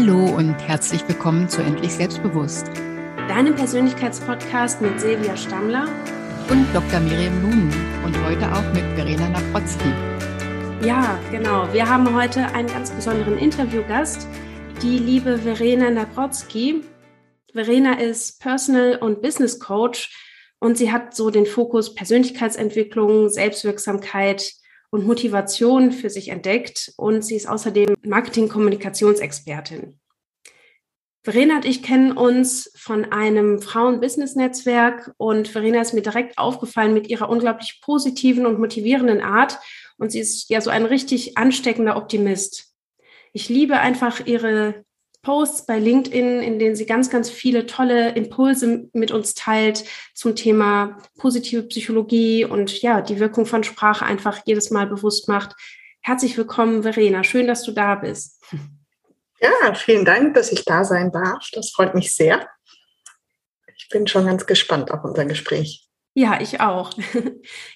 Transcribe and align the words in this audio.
Hallo 0.00 0.34
und 0.34 0.54
herzlich 0.66 1.06
willkommen 1.08 1.46
zu 1.46 1.60
Endlich 1.60 1.92
Selbstbewusst. 1.92 2.68
Deinem 3.28 3.54
Persönlichkeitspodcast 3.54 4.80
mit 4.80 4.98
Silvia 4.98 5.36
Stammler 5.36 5.88
und 6.48 6.66
Dr. 6.72 7.00
Miriam 7.00 7.42
Lunen 7.42 7.70
und 8.02 8.16
heute 8.24 8.50
auch 8.50 8.64
mit 8.72 8.82
Verena 8.96 9.28
Naprotzki. 9.28 9.92
Ja, 10.82 11.20
genau. 11.30 11.70
Wir 11.74 11.86
haben 11.86 12.14
heute 12.16 12.46
einen 12.54 12.68
ganz 12.68 12.90
besonderen 12.90 13.36
Interviewgast, 13.36 14.26
die 14.80 14.96
liebe 14.96 15.36
Verena 15.36 15.90
Naprotzki. 15.90 16.82
Verena 17.52 18.00
ist 18.00 18.40
Personal- 18.40 18.96
und 18.96 19.20
Business 19.20 19.60
Coach 19.60 20.16
und 20.60 20.78
sie 20.78 20.90
hat 20.90 21.14
so 21.14 21.28
den 21.28 21.44
Fokus 21.44 21.94
Persönlichkeitsentwicklung, 21.94 23.28
Selbstwirksamkeit, 23.28 24.50
und 24.90 25.06
Motivation 25.06 25.92
für 25.92 26.10
sich 26.10 26.28
entdeckt 26.28 26.92
und 26.96 27.24
sie 27.24 27.36
ist 27.36 27.48
außerdem 27.48 27.94
Marketing-Kommunikationsexpertin. 28.02 29.98
Verena 31.22 31.56
und 31.56 31.66
ich 31.66 31.82
kennen 31.82 32.12
uns 32.12 32.72
von 32.76 33.12
einem 33.12 33.60
Frauen-Business-Netzwerk 33.60 35.12
und 35.18 35.48
Verena 35.48 35.80
ist 35.80 35.92
mir 35.92 36.02
direkt 36.02 36.38
aufgefallen 36.38 36.94
mit 36.94 37.08
ihrer 37.08 37.28
unglaublich 37.28 37.80
positiven 37.84 38.46
und 38.46 38.58
motivierenden 38.58 39.20
Art 39.20 39.58
und 39.98 40.10
sie 40.10 40.20
ist 40.20 40.48
ja 40.48 40.62
so 40.62 40.70
ein 40.70 40.86
richtig 40.86 41.36
ansteckender 41.36 41.96
Optimist. 41.96 42.74
Ich 43.32 43.50
liebe 43.50 43.78
einfach 43.78 44.26
ihre 44.26 44.84
Posts 45.22 45.66
bei 45.66 45.78
LinkedIn, 45.78 46.40
in 46.40 46.58
denen 46.58 46.76
sie 46.76 46.86
ganz, 46.86 47.10
ganz 47.10 47.28
viele 47.28 47.66
tolle 47.66 48.14
Impulse 48.14 48.88
mit 48.92 49.10
uns 49.10 49.34
teilt 49.34 49.84
zum 50.14 50.34
Thema 50.34 50.98
positive 51.18 51.62
Psychologie 51.64 52.44
und 52.44 52.80
ja, 52.80 53.00
die 53.02 53.20
Wirkung 53.20 53.44
von 53.46 53.62
Sprache 53.62 54.04
einfach 54.06 54.40
jedes 54.46 54.70
Mal 54.70 54.86
bewusst 54.86 55.28
macht. 55.28 55.54
Herzlich 56.00 56.36
willkommen, 56.38 56.82
Verena. 56.82 57.22
Schön, 57.24 57.46
dass 57.46 57.62
du 57.62 57.72
da 57.72 57.96
bist. 57.96 58.42
Ja, 59.40 59.74
vielen 59.74 60.04
Dank, 60.04 60.34
dass 60.34 60.52
ich 60.52 60.64
da 60.64 60.84
sein 60.84 61.12
darf. 61.12 61.48
Das 61.52 61.70
freut 61.70 61.94
mich 61.94 62.14
sehr. 62.14 62.48
Ich 63.76 63.88
bin 63.88 64.06
schon 64.06 64.26
ganz 64.26 64.46
gespannt 64.46 64.90
auf 64.90 65.04
unser 65.04 65.24
Gespräch. 65.26 65.86
Ja, 66.14 66.40
ich 66.40 66.60
auch. 66.60 66.92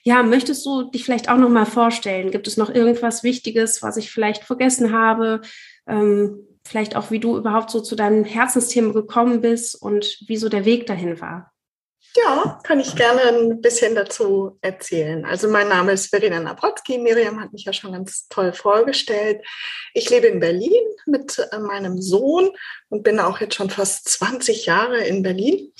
Ja, 0.03 0.23
möchtest 0.23 0.67
du 0.67 0.91
dich 0.91 1.03
vielleicht 1.05 1.31
auch 1.31 1.39
noch 1.39 1.48
mal 1.48 1.64
vorstellen? 1.64 2.31
Gibt 2.31 2.47
es 2.47 2.58
noch 2.58 2.69
irgendwas 2.69 3.23
Wichtiges, 3.23 3.83
was 3.83 3.97
ich 3.97 4.11
vielleicht 4.11 4.45
vergessen 4.45 4.92
habe? 4.92 5.41
Ähm, 5.86 6.54
vielleicht 6.67 6.97
auch, 6.97 7.11
wie 7.11 7.20
du 7.20 7.37
überhaupt 7.37 7.70
so 7.70 7.81
zu 7.81 7.97
deinem 7.97 8.25
Herzensthema 8.25 8.93
gekommen 8.93 9.41
bist 9.41 9.81
und 9.81 10.19
wie 10.27 10.37
so 10.37 10.48
der 10.48 10.65
Weg 10.65 10.87
dahin 10.87 11.20
war. 11.20 11.53
Ja, 12.17 12.61
kann 12.62 12.79
ich 12.79 12.95
gerne 12.95 13.23
ein 13.23 13.61
bisschen 13.61 13.97
dazu 13.97 14.57
erzählen. 14.61 15.25
Also 15.25 15.48
mein 15.48 15.69
Name 15.69 15.92
ist 15.92 16.11
Verena 16.11 16.39
Nabrotzki. 16.39 16.98
Miriam 16.98 17.41
hat 17.41 17.53
mich 17.53 17.65
ja 17.65 17.73
schon 17.73 17.92
ganz 17.92 18.29
toll 18.29 18.53
vorgestellt. 18.53 19.45
Ich 19.95 20.11
lebe 20.11 20.29
in 20.29 20.39
Berlin 20.39 20.83
mit 21.07 21.39
äh, 21.51 21.59
meinem 21.59 22.01
Sohn 22.01 22.51
und 22.89 23.03
bin 23.03 23.19
auch 23.19 23.41
jetzt 23.41 23.57
schon 23.57 23.69
fast 23.69 24.09
20 24.09 24.67
Jahre 24.67 24.98
in 24.98 25.25
Berlin 25.25 25.73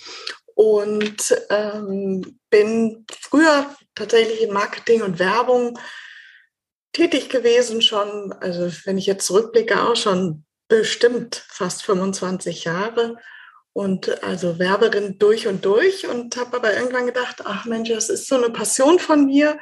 und 0.55 1.40
ähm, 1.50 2.40
bin 2.50 3.06
früher 3.20 3.72
tatsächlich 3.94 4.42
in 4.42 4.52
Marketing 4.52 5.02
und 5.02 5.20
Werbung 5.20 5.78
tätig 6.92 7.28
gewesen 7.28 7.80
schon. 7.80 8.32
Also 8.32 8.72
wenn 8.86 8.98
ich 8.98 9.06
jetzt 9.06 9.27
zurückblicke, 9.27 9.82
auch 9.82 9.96
schon 9.96 10.43
bestimmt 10.68 11.44
fast 11.48 11.82
25 11.84 12.64
Jahre 12.64 13.16
und 13.72 14.22
also 14.22 14.58
Werberin 14.58 15.18
durch 15.18 15.46
und 15.46 15.64
durch 15.64 16.06
und 16.06 16.36
habe 16.36 16.56
aber 16.56 16.74
irgendwann 16.74 17.06
gedacht, 17.06 17.42
ach 17.44 17.64
Mensch, 17.64 17.90
das 17.90 18.08
ist 18.08 18.28
so 18.28 18.36
eine 18.36 18.50
Passion 18.50 18.98
von 18.98 19.26
mir 19.26 19.58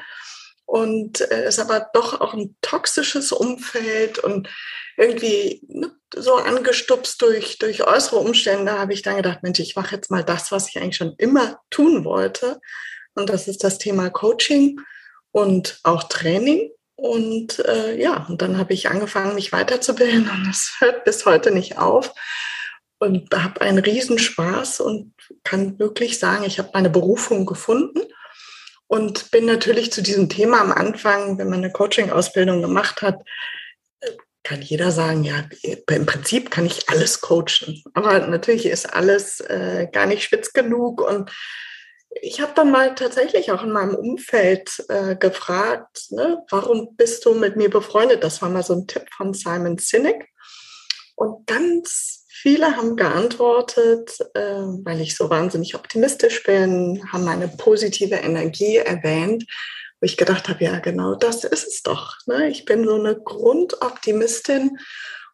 und 0.67 1.21
äh, 1.31 1.49
ist 1.49 1.59
aber 1.59 1.89
doch 1.93 2.21
auch 2.21 2.35
ein 2.35 2.57
toxisches 2.61 3.33
Umfeld 3.33 4.19
und 4.19 4.49
irgendwie 4.97 5.63
ne, 5.69 5.93
so 6.15 6.37
angestupst 6.37 7.21
durch, 7.23 7.59
durch 7.59 7.87
äußere 7.87 8.17
Umstände 8.17 8.79
habe 8.79 8.93
ich 8.93 9.03
dann 9.03 9.17
gedacht, 9.17 9.43
Mensch, 9.43 9.61
ich 9.61 9.77
mache 9.77 9.97
jetzt 9.97 10.11
mal 10.11 10.23
das, 10.23 10.53
was 10.53 10.69
ich 10.69 10.77
eigentlich 10.77 10.97
schon 10.97 11.15
immer 11.19 11.61
tun 11.71 12.05
wollte 12.05 12.61
und 13.15 13.29
das 13.31 13.49
ist 13.49 13.65
das 13.65 13.79
Thema 13.79 14.11
Coaching 14.11 14.79
und 15.31 15.81
auch 15.83 16.05
Training 16.05 16.71
und 17.03 17.59
äh, 17.67 18.01
ja, 18.01 18.27
und 18.29 18.43
dann 18.43 18.59
habe 18.59 18.73
ich 18.75 18.89
angefangen, 18.89 19.35
mich 19.35 19.51
weiterzubilden 19.51 20.31
und 20.31 20.47
das 20.47 20.77
hört 20.79 21.05
bis 21.05 21.27
heute 21.27 21.51
nicht 21.51 21.77
auf. 21.77 22.15
Und 23.01 23.35
habe 23.35 23.61
einen 23.61 23.81
Riesenspaß 23.81 24.79
und 24.79 25.13
kann 25.43 25.81
wirklich 25.81 26.21
sagen, 26.21 26.45
ich 26.45 26.61
habe 26.61 26.71
meine 26.73 26.91
Berufung 26.91 27.45
gefunden 27.45 28.03
und 28.87 29.33
bin 29.33 29.47
natürlich 29.47 29.93
zu 29.93 30.01
diesem 30.01 30.29
Thema 30.29 30.61
am 30.61 30.71
Anfang, 30.71 31.39
wenn 31.39 31.51
man 31.51 31.65
eine 31.65 31.73
Coaching-Ausbildung 31.73 32.63
gemacht 32.63 33.03
hat, 33.03 33.19
kann 34.45 34.63
jeder 34.63 34.93
sagen, 34.93 35.25
ja, 35.25 35.45
im 35.89 36.07
Prinzip 36.07 36.53
kann 36.53 36.67
ich 36.67 36.89
alles 36.89 37.21
coachen. 37.21 37.83
Aber 37.95 38.25
natürlich 38.29 38.67
ist 38.67 38.95
alles 38.95 39.41
äh, 39.41 39.89
gar 39.91 40.07
nicht 40.07 40.23
spitz 40.23 40.53
genug 40.53 41.01
und 41.01 41.33
ich 42.21 42.41
habe 42.41 42.53
dann 42.55 42.71
mal 42.71 42.95
tatsächlich 42.95 43.53
auch 43.53 43.63
in 43.63 43.73
meinem 43.73 43.95
Umfeld 43.95 44.85
äh, 44.89 45.17
gefragt, 45.17 46.07
ne, 46.11 46.45
warum 46.51 46.95
bist 46.97 47.25
du 47.25 47.35
mit 47.35 47.57
mir 47.57 47.71
befreundet? 47.71 48.23
Das 48.23 48.43
war 48.43 48.49
mal 48.49 48.63
so 48.63 48.75
ein 48.75 48.87
Tipp 48.87 49.07
von 49.17 49.33
Simon 49.33 49.79
Sinek. 49.79 50.29
Und 51.15 51.47
ganz 51.47 52.25
viele 52.29 52.77
haben 52.77 52.97
geantwortet, 52.97 54.19
äh, 54.35 54.63
weil 54.85 55.01
ich 55.01 55.17
so 55.17 55.31
wahnsinnig 55.31 55.75
optimistisch 55.75 56.43
bin, 56.43 57.03
haben 57.13 57.25
meine 57.25 57.49
positive 57.49 58.17
Energie 58.17 58.77
erwähnt, 58.77 59.45
wo 60.01 60.05
ich 60.05 60.17
gedacht 60.17 60.49
habe, 60.49 60.65
ja, 60.65 60.81
genau 60.81 61.15
das 61.15 61.45
ist 61.45 61.69
es 61.69 61.83
doch. 61.83 62.17
Ne? 62.27 62.49
Ich 62.49 62.65
bin 62.65 62.85
so 62.85 62.95
eine 62.95 63.17
Grundoptimistin 63.17 64.79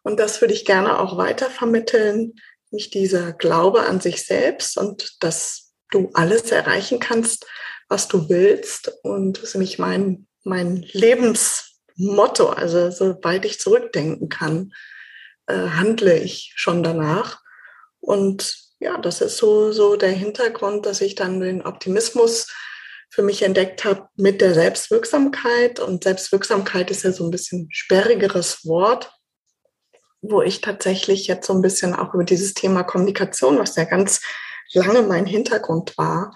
und 0.03 0.19
das 0.19 0.41
würde 0.41 0.53
ich 0.53 0.65
gerne 0.65 0.99
auch 0.99 1.17
weiter 1.17 1.49
vermitteln. 1.49 2.35
Nicht 2.71 2.93
dieser 2.93 3.33
Glaube 3.33 3.81
an 3.81 3.99
sich 3.99 4.25
selbst 4.25 4.77
und 4.77 5.17
das 5.21 5.68
du 5.91 6.09
alles 6.13 6.51
erreichen 6.51 6.99
kannst, 6.99 7.45
was 7.87 8.07
du 8.07 8.29
willst. 8.29 8.91
Und 9.03 9.37
das 9.37 9.43
ist 9.45 9.55
nämlich 9.55 9.79
mein, 9.79 10.27
mein 10.43 10.85
Lebensmotto. 10.91 12.49
Also 12.49 12.91
sobald 12.91 13.45
ich 13.45 13.59
zurückdenken 13.59 14.29
kann, 14.29 14.73
äh, 15.47 15.55
handle 15.55 16.17
ich 16.17 16.53
schon 16.55 16.83
danach. 16.83 17.41
Und 17.99 18.55
ja, 18.79 18.97
das 18.97 19.21
ist 19.21 19.37
so, 19.37 19.71
so 19.71 19.95
der 19.95 20.11
Hintergrund, 20.11 20.85
dass 20.85 21.01
ich 21.01 21.15
dann 21.15 21.41
den 21.41 21.65
Optimismus 21.65 22.47
für 23.09 23.23
mich 23.23 23.41
entdeckt 23.41 23.83
habe 23.83 24.07
mit 24.15 24.39
der 24.39 24.53
Selbstwirksamkeit. 24.53 25.79
Und 25.79 26.03
Selbstwirksamkeit 26.03 26.91
ist 26.91 27.03
ja 27.03 27.11
so 27.11 27.25
ein 27.25 27.31
bisschen 27.31 27.67
sperrigeres 27.71 28.65
Wort, 28.65 29.11
wo 30.21 30.41
ich 30.41 30.61
tatsächlich 30.61 31.27
jetzt 31.27 31.47
so 31.47 31.53
ein 31.53 31.61
bisschen 31.61 31.95
auch 31.95 32.13
über 32.13 32.23
dieses 32.23 32.53
Thema 32.53 32.83
Kommunikation, 32.83 33.57
was 33.57 33.75
ja 33.75 33.85
ganz 33.85 34.21
lange 34.73 35.01
mein 35.01 35.25
Hintergrund 35.25 35.97
war, 35.97 36.35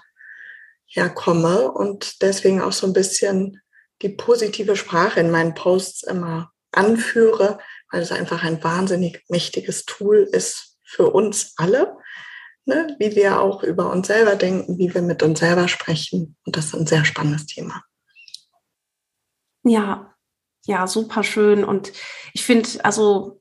herkomme 0.86 1.70
und 1.70 2.22
deswegen 2.22 2.60
auch 2.62 2.72
so 2.72 2.86
ein 2.86 2.92
bisschen 2.92 3.60
die 4.02 4.08
positive 4.10 4.76
Sprache 4.76 5.20
in 5.20 5.30
meinen 5.30 5.54
Posts 5.54 6.04
immer 6.04 6.52
anführe, 6.72 7.58
weil 7.90 8.02
es 8.02 8.12
einfach 8.12 8.42
ein 8.42 8.62
wahnsinnig 8.62 9.24
mächtiges 9.28 9.84
Tool 9.84 10.28
ist 10.30 10.78
für 10.82 11.10
uns 11.10 11.54
alle, 11.56 11.96
ne? 12.64 12.96
wie 12.98 13.14
wir 13.16 13.40
auch 13.40 13.62
über 13.62 13.90
uns 13.90 14.08
selber 14.08 14.36
denken, 14.36 14.78
wie 14.78 14.92
wir 14.92 15.02
mit 15.02 15.22
uns 15.22 15.40
selber 15.40 15.68
sprechen. 15.68 16.36
Und 16.44 16.56
das 16.56 16.66
ist 16.66 16.74
ein 16.74 16.86
sehr 16.86 17.04
spannendes 17.04 17.46
Thema. 17.46 17.82
Ja, 19.64 20.14
ja, 20.66 20.86
super 20.86 21.22
schön. 21.22 21.64
Und 21.64 21.92
ich 22.32 22.44
finde, 22.44 22.68
also 22.84 23.40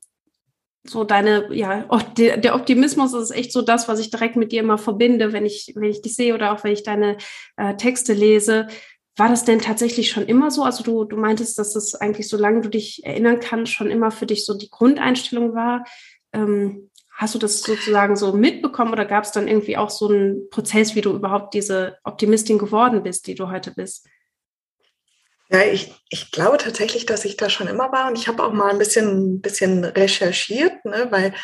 so 0.85 1.03
deine, 1.03 1.53
ja, 1.53 1.85
der 2.17 2.55
Optimismus 2.55 3.13
ist 3.13 3.31
echt 3.31 3.53
so 3.53 3.61
das, 3.61 3.87
was 3.87 3.99
ich 3.99 4.11
direkt 4.11 4.35
mit 4.35 4.51
dir 4.51 4.61
immer 4.61 4.77
verbinde, 4.77 5.31
wenn 5.31 5.45
ich, 5.45 5.71
wenn 5.75 5.89
ich 5.89 6.01
dich 6.01 6.15
sehe 6.15 6.33
oder 6.33 6.51
auch 6.51 6.63
wenn 6.63 6.73
ich 6.73 6.83
deine 6.83 7.17
äh, 7.55 7.75
Texte 7.75 8.13
lese. 8.13 8.67
War 9.15 9.29
das 9.29 9.45
denn 9.45 9.59
tatsächlich 9.59 10.09
schon 10.09 10.25
immer 10.25 10.51
so? 10.51 10.63
Also 10.63 10.83
du, 10.83 11.05
du 11.05 11.15
meintest, 11.17 11.57
dass 11.57 11.73
das 11.73 11.95
eigentlich, 11.95 12.27
solange 12.27 12.61
du 12.61 12.69
dich 12.69 13.05
erinnern 13.05 13.39
kannst, 13.39 13.71
schon 13.71 13.91
immer 13.91 14.11
für 14.11 14.25
dich 14.25 14.45
so 14.45 14.57
die 14.57 14.69
Grundeinstellung 14.69 15.53
war. 15.53 15.85
Ähm, 16.33 16.89
hast 17.11 17.35
du 17.35 17.39
das 17.39 17.61
sozusagen 17.61 18.15
so 18.15 18.33
mitbekommen 18.33 18.91
oder 18.91 19.05
gab 19.05 19.23
es 19.23 19.31
dann 19.31 19.47
irgendwie 19.47 19.77
auch 19.77 19.91
so 19.91 20.09
einen 20.09 20.49
Prozess, 20.49 20.95
wie 20.95 21.01
du 21.01 21.11
überhaupt 21.11 21.53
diese 21.53 21.97
Optimistin 22.03 22.57
geworden 22.57 23.03
bist, 23.03 23.27
die 23.27 23.35
du 23.35 23.49
heute 23.49 23.71
bist? 23.71 24.07
Ja, 25.53 25.61
ich, 25.61 25.93
ich 26.09 26.31
glaube 26.31 26.57
tatsächlich, 26.57 27.05
dass 27.05 27.25
ich 27.25 27.37
da 27.37 27.47
schon 27.47 27.67
immer 27.67 27.91
war 27.91 28.07
und 28.07 28.17
ich 28.17 28.27
habe 28.27 28.43
auch 28.43 28.53
mal 28.53 28.71
ein 28.71 28.79
bisschen, 28.79 29.39
bisschen 29.39 29.85
recherchiert, 29.85 30.83
ne, 30.83 31.07
weil 31.11 31.35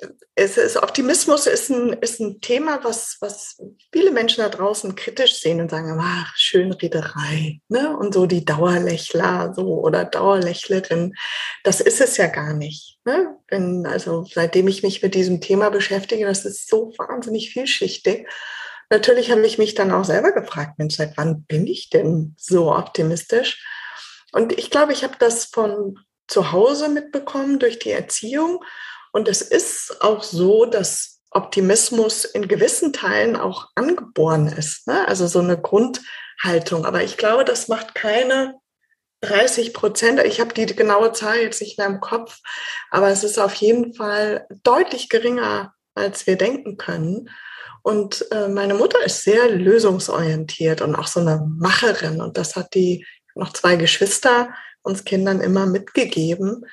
äh, 0.00 0.06
es 0.34 0.56
ist, 0.56 0.82
Optimismus 0.82 1.46
ist 1.46 1.68
ein, 1.68 1.92
ist 1.94 2.20
ein 2.20 2.40
Thema, 2.40 2.80
was, 2.84 3.18
was 3.20 3.60
viele 3.92 4.12
Menschen 4.12 4.42
da 4.42 4.48
draußen 4.48 4.94
kritisch 4.94 5.40
sehen 5.40 5.60
und 5.60 5.70
sagen, 5.70 5.98
ach, 6.00 6.32
Schönrederei, 6.36 7.60
ne? 7.68 7.94
Und 7.98 8.14
so 8.14 8.24
die 8.24 8.46
Dauerlächler 8.46 9.52
so 9.54 9.80
oder 9.80 10.06
Dauerlächlerin. 10.06 11.12
Das 11.64 11.80
ist 11.80 12.00
es 12.00 12.16
ja 12.16 12.28
gar 12.28 12.54
nicht. 12.54 12.98
Ne? 13.04 13.36
Wenn, 13.48 13.84
also 13.86 14.24
seitdem 14.32 14.68
ich 14.68 14.82
mich 14.82 15.02
mit 15.02 15.14
diesem 15.14 15.40
Thema 15.42 15.70
beschäftige, 15.70 16.24
das 16.24 16.46
ist 16.46 16.68
so 16.68 16.92
wahnsinnig 16.96 17.50
vielschichtig 17.50 18.26
natürlich 18.90 19.30
habe 19.30 19.46
ich 19.46 19.58
mich 19.58 19.74
dann 19.74 19.92
auch 19.92 20.04
selber 20.04 20.32
gefragt, 20.32 20.78
Mensch, 20.78 20.96
seit 20.96 21.16
wann 21.16 21.44
bin 21.44 21.66
ich 21.66 21.90
denn 21.90 22.34
so 22.38 22.74
optimistisch? 22.74 23.64
Und 24.32 24.52
ich 24.58 24.70
glaube, 24.70 24.92
ich 24.92 25.04
habe 25.04 25.14
das 25.18 25.46
von 25.46 25.98
zu 26.26 26.52
Hause 26.52 26.88
mitbekommen 26.88 27.58
durch 27.58 27.78
die 27.78 27.90
Erziehung 27.90 28.62
Und 29.12 29.28
es 29.28 29.40
ist 29.40 30.02
auch 30.02 30.22
so, 30.22 30.66
dass 30.66 31.20
Optimismus 31.30 32.24
in 32.24 32.46
gewissen 32.46 32.92
Teilen 32.92 33.36
auch 33.36 33.68
angeboren 33.74 34.46
ist. 34.46 34.86
Ne? 34.86 35.08
Also 35.08 35.26
so 35.26 35.40
eine 35.40 35.60
Grundhaltung. 35.60 36.84
Aber 36.84 37.02
ich 37.02 37.16
glaube, 37.16 37.44
das 37.44 37.68
macht 37.68 37.94
keine 37.94 38.54
30 39.22 39.74
Prozent. 39.74 40.20
Ich 40.20 40.40
habe 40.40 40.54
die 40.54 40.66
genaue 40.66 41.12
Zahl 41.12 41.38
jetzt 41.38 41.60
nicht 41.60 41.78
mehr 41.78 41.88
im 41.88 42.00
Kopf, 42.00 42.38
aber 42.90 43.08
es 43.08 43.24
ist 43.24 43.38
auf 43.38 43.54
jeden 43.54 43.94
Fall 43.94 44.46
deutlich 44.62 45.08
geringer, 45.08 45.74
als 45.98 46.26
wir 46.26 46.36
denken 46.36 46.76
können. 46.76 47.30
Und 47.82 48.26
äh, 48.32 48.48
meine 48.48 48.74
Mutter 48.74 49.04
ist 49.04 49.22
sehr 49.22 49.50
lösungsorientiert 49.50 50.80
und 50.80 50.94
auch 50.94 51.06
so 51.06 51.20
eine 51.20 51.46
Macherin. 51.58 52.20
Und 52.20 52.36
das 52.36 52.56
hat 52.56 52.74
die 52.74 53.06
noch 53.34 53.52
zwei 53.52 53.76
Geschwister 53.76 54.50
uns 54.82 55.04
Kindern 55.04 55.40
immer 55.40 55.66
mitgegeben. 55.66 56.64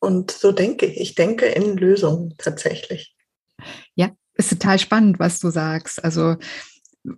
Und 0.00 0.30
so 0.30 0.52
denke 0.52 0.86
ich. 0.86 1.00
Ich 1.00 1.14
denke 1.14 1.46
in 1.46 1.76
Lösungen 1.76 2.34
tatsächlich. 2.38 3.14
Ja, 3.94 4.10
ist 4.34 4.50
total 4.50 4.78
spannend, 4.78 5.18
was 5.18 5.40
du 5.40 5.50
sagst. 5.50 6.02
Also 6.02 6.36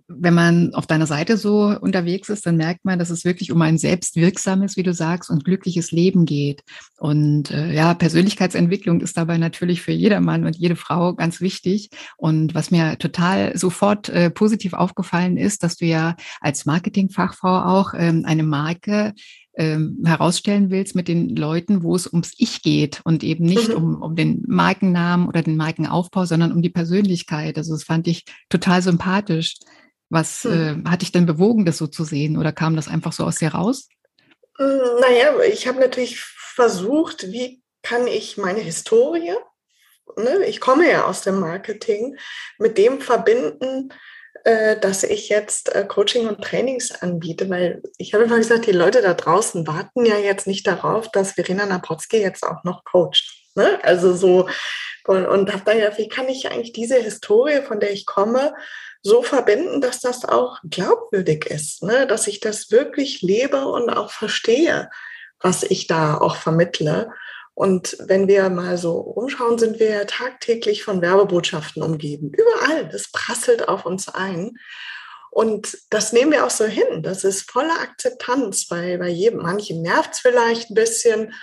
wenn 0.07 0.33
man 0.33 0.73
auf 0.73 0.87
deiner 0.87 1.05
Seite 1.05 1.37
so 1.37 1.75
unterwegs 1.79 2.29
ist, 2.29 2.45
dann 2.45 2.57
merkt 2.57 2.85
man, 2.85 2.99
dass 2.99 3.09
es 3.09 3.25
wirklich 3.25 3.51
um 3.51 3.61
ein 3.61 3.77
selbstwirksames, 3.77 4.77
wie 4.77 4.83
du 4.83 4.93
sagst, 4.93 5.29
und 5.29 5.45
glückliches 5.45 5.91
Leben 5.91 6.25
geht. 6.25 6.63
Und 6.97 7.51
äh, 7.51 7.73
ja, 7.73 7.93
Persönlichkeitsentwicklung 7.93 9.01
ist 9.01 9.17
dabei 9.17 9.37
natürlich 9.37 9.81
für 9.81 9.91
jeder 9.91 10.21
Mann 10.21 10.45
und 10.45 10.57
jede 10.57 10.75
Frau 10.75 11.13
ganz 11.13 11.41
wichtig. 11.41 11.89
Und 12.17 12.55
was 12.55 12.71
mir 12.71 12.97
total 12.97 13.57
sofort 13.57 14.09
äh, 14.09 14.29
positiv 14.29 14.73
aufgefallen 14.73 15.37
ist, 15.37 15.63
dass 15.63 15.77
du 15.77 15.85
ja 15.85 16.15
als 16.39 16.65
Marketingfachfrau 16.65 17.61
auch 17.61 17.93
ähm, 17.95 18.23
eine 18.25 18.43
Marke 18.43 19.13
ähm, 19.61 19.99
herausstellen 20.03 20.71
willst 20.71 20.95
mit 20.95 21.07
den 21.07 21.35
Leuten, 21.35 21.83
wo 21.83 21.95
es 21.95 22.07
ums 22.07 22.33
Ich 22.39 22.63
geht 22.63 22.99
und 23.03 23.23
eben 23.23 23.45
nicht 23.45 23.69
mhm. 23.69 23.75
um, 23.75 24.01
um 24.01 24.15
den 24.15 24.43
Markennamen 24.47 25.27
oder 25.27 25.43
den 25.43 25.55
Markenaufbau, 25.55 26.25
sondern 26.25 26.51
um 26.51 26.63
die 26.63 26.71
Persönlichkeit. 26.71 27.59
Also 27.59 27.73
das 27.73 27.83
fand 27.83 28.07
ich 28.07 28.25
total 28.49 28.81
sympathisch. 28.81 29.59
Was 30.09 30.45
mhm. 30.45 30.83
äh, 30.85 30.89
hat 30.89 31.03
dich 31.03 31.11
denn 31.11 31.27
bewogen, 31.27 31.65
das 31.65 31.77
so 31.77 31.85
zu 31.85 32.03
sehen 32.03 32.37
oder 32.37 32.51
kam 32.51 32.75
das 32.75 32.87
einfach 32.87 33.13
so 33.13 33.23
aus 33.23 33.35
dir 33.35 33.49
raus? 33.49 33.87
Hm, 34.57 34.79
naja, 34.99 35.39
ich 35.47 35.67
habe 35.67 35.79
natürlich 35.79 36.19
versucht, 36.19 37.31
wie 37.31 37.61
kann 37.83 38.07
ich 38.07 38.37
meine 38.37 38.61
Historie, 38.61 39.35
ne, 40.17 40.43
ich 40.47 40.59
komme 40.59 40.89
ja 40.89 41.05
aus 41.05 41.21
dem 41.21 41.39
Marketing, 41.39 42.17
mit 42.57 42.79
dem 42.79 42.99
verbinden, 42.99 43.93
dass 44.79 45.03
ich 45.03 45.29
jetzt 45.29 45.73
äh, 45.75 45.85
Coaching 45.85 46.27
und 46.27 46.41
Trainings 46.41 46.91
anbiete, 46.91 47.49
weil 47.49 47.81
ich 47.97 48.13
habe 48.13 48.23
immer 48.23 48.37
gesagt, 48.37 48.65
die 48.65 48.71
Leute 48.71 49.01
da 49.01 49.13
draußen 49.13 49.67
warten 49.67 50.05
ja 50.05 50.17
jetzt 50.17 50.47
nicht 50.47 50.65
darauf, 50.65 51.09
dass 51.11 51.33
Verena 51.33 51.65
Naprotzki 51.65 52.17
jetzt 52.17 52.43
auch 52.43 52.63
noch 52.63 52.83
coacht. 52.83 53.23
Ne? 53.55 53.79
Also 53.83 54.15
so, 54.15 54.49
und, 55.05 55.25
und 55.25 55.51
habe 55.53 55.63
dann 55.65 55.79
ja, 55.79 55.95
wie 55.97 56.07
kann 56.07 56.27
ich 56.27 56.49
eigentlich 56.49 56.73
diese 56.73 56.97
Historie, 56.97 57.61
von 57.61 57.79
der 57.79 57.91
ich 57.91 58.05
komme, 58.05 58.53
so 59.03 59.23
verbinden, 59.23 59.81
dass 59.81 59.99
das 59.99 60.25
auch 60.25 60.59
glaubwürdig 60.69 61.45
ist, 61.45 61.83
ne? 61.83 62.05
dass 62.07 62.27
ich 62.27 62.39
das 62.39 62.71
wirklich 62.71 63.21
lebe 63.21 63.65
und 63.65 63.89
auch 63.89 64.11
verstehe, 64.11 64.89
was 65.39 65.63
ich 65.63 65.87
da 65.87 66.17
auch 66.17 66.35
vermittle. 66.35 67.11
Und 67.61 67.95
wenn 67.99 68.27
wir 68.27 68.49
mal 68.49 68.75
so 68.75 68.93
umschauen, 68.93 69.59
sind 69.59 69.79
wir 69.79 69.91
ja 69.91 70.05
tagtäglich 70.05 70.83
von 70.83 70.99
Werbebotschaften 70.99 71.83
umgeben. 71.83 72.31
Überall, 72.33 72.89
das 72.89 73.11
prasselt 73.11 73.69
auf 73.69 73.85
uns 73.85 74.09
ein. 74.09 74.57
Und 75.29 75.77
das 75.91 76.11
nehmen 76.11 76.31
wir 76.31 76.43
auch 76.43 76.49
so 76.49 76.65
hin. 76.65 77.03
Das 77.03 77.23
ist 77.23 77.51
voller 77.51 77.79
Akzeptanz. 77.79 78.67
Bei, 78.67 78.97
bei 78.97 79.09
jedem, 79.09 79.43
manchen 79.43 79.83
nervt 79.83 80.13
es 80.13 80.19
vielleicht 80.21 80.71
ein 80.71 80.73
bisschen, 80.73 81.35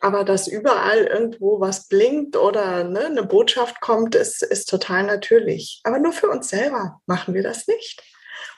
aber 0.00 0.24
dass 0.24 0.46
überall 0.46 1.04
irgendwo 1.04 1.58
was 1.58 1.88
blinkt 1.88 2.36
oder 2.36 2.84
ne, 2.84 3.06
eine 3.06 3.22
Botschaft 3.22 3.80
kommt, 3.80 4.14
ist, 4.14 4.42
ist 4.42 4.68
total 4.68 5.04
natürlich. 5.04 5.80
Aber 5.84 5.98
nur 5.98 6.12
für 6.12 6.28
uns 6.28 6.50
selber 6.50 7.00
machen 7.06 7.32
wir 7.32 7.42
das 7.42 7.66
nicht. 7.66 8.02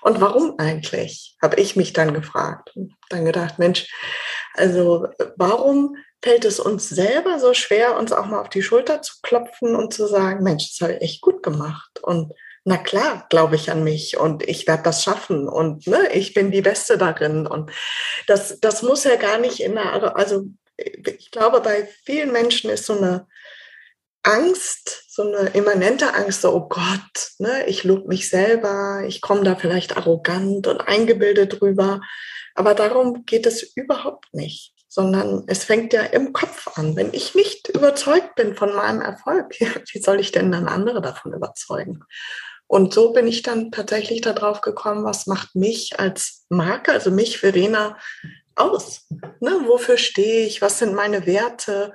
Und 0.03 0.21
warum 0.21 0.59
eigentlich, 0.59 1.37
habe 1.41 1.61
ich 1.61 1.77
mich 1.77 1.93
dann 1.93 2.13
gefragt 2.13 2.73
und 2.75 2.93
dann 3.09 3.25
gedacht, 3.25 3.61
Mensch, 3.61 3.87
also 4.55 5.07
warum 5.37 5.95
fällt 6.25 6.47
es 6.47 6.59
uns 6.59 6.89
selber 6.89 7.39
so 7.39 7.53
schwer, 7.53 7.99
uns 7.99 8.11
auch 8.11 8.25
mal 8.25 8.41
auf 8.41 8.49
die 8.49 8.63
Schulter 8.63 9.03
zu 9.03 9.17
klopfen 9.23 9.77
und 9.77 9.93
zu 9.93 10.07
sagen, 10.07 10.43
Mensch, 10.43 10.71
das 10.71 10.81
habe 10.81 10.95
ich 10.95 11.03
echt 11.03 11.21
gut 11.21 11.43
gemacht. 11.43 12.03
Und 12.03 12.33
na 12.65 12.79
klar, 12.79 13.27
glaube 13.29 13.57
ich 13.57 13.71
an 13.71 13.85
mich 13.85 14.17
und 14.17 14.43
ich 14.43 14.67
werde 14.67 14.85
das 14.85 15.05
schaffen 15.05 15.47
und 15.47 15.87
ne, 15.87 16.11
ich 16.15 16.33
bin 16.33 16.51
die 16.51 16.63
Beste 16.63 16.97
darin. 16.97 17.47
Und 17.47 17.71
das, 18.27 18.59
das 18.59 18.83
muss 18.83 19.05
ja 19.05 19.17
gar 19.17 19.37
nicht 19.37 19.61
in 19.61 19.77
einer, 19.77 20.17
also 20.17 20.47
ich 20.79 21.31
glaube, 21.31 21.61
bei 21.61 21.87
vielen 22.07 22.33
Menschen 22.33 22.71
ist 22.71 22.87
so 22.87 22.97
eine 22.97 23.27
Angst, 24.23 25.05
so 25.11 25.25
eine 25.25 25.51
immanente 25.51 26.15
Angst, 26.15 26.41
so, 26.41 26.55
oh 26.55 26.69
Gott, 26.71 27.33
ne, 27.39 27.67
ich 27.67 27.85
lobe 27.85 28.09
mich 28.09 28.31
selber, 28.31 29.05
ich 29.07 29.21
komme 29.21 29.45
da 29.45 29.57
vielleicht 29.57 29.99
arrogant 29.99 30.67
und 30.69 30.81
eingebildet 30.81 31.61
drüber. 31.61 32.01
Aber 32.55 32.73
darum 32.73 33.27
geht 33.27 33.45
es 33.45 33.63
überhaupt 33.63 34.33
nicht 34.33 34.74
sondern 34.95 35.43
es 35.49 35.65
fängt 35.65 35.93
ja 35.93 36.03
im 36.03 36.33
Kopf 36.33 36.69
an. 36.79 36.95
Wenn 36.95 37.13
ich 37.13 37.35
nicht 37.35 37.69
überzeugt 37.69 38.37
bin 38.37 38.55
von 38.55 38.73
meinem 38.77 39.01
Erfolg, 39.01 39.59
wie 39.93 39.99
soll 40.01 40.21
ich 40.21 40.31
denn 40.31 40.53
dann 40.53 40.69
andere 40.69 41.03
davon 41.03 41.33
überzeugen? 41.33 42.05
Und 42.69 42.95
so 42.95 43.13
bin 43.13 43.27
ich 43.27 43.43
dann 43.43 43.73
tatsächlich 43.73 44.21
darauf 44.21 44.61
gekommen, 44.61 45.05
was 45.05 45.27
macht 45.27 45.57
mich 45.57 45.99
als 45.99 46.45
Marke, 46.49 46.93
also 46.93 47.11
mich, 47.11 47.39
Verena, 47.39 47.99
aus? 48.55 49.09
Ne? 49.41 49.63
Wofür 49.67 49.97
stehe 49.97 50.47
ich? 50.47 50.63
Was 50.63 50.79
sind 50.79 50.95
meine 50.95 51.27
Werte? 51.27 51.93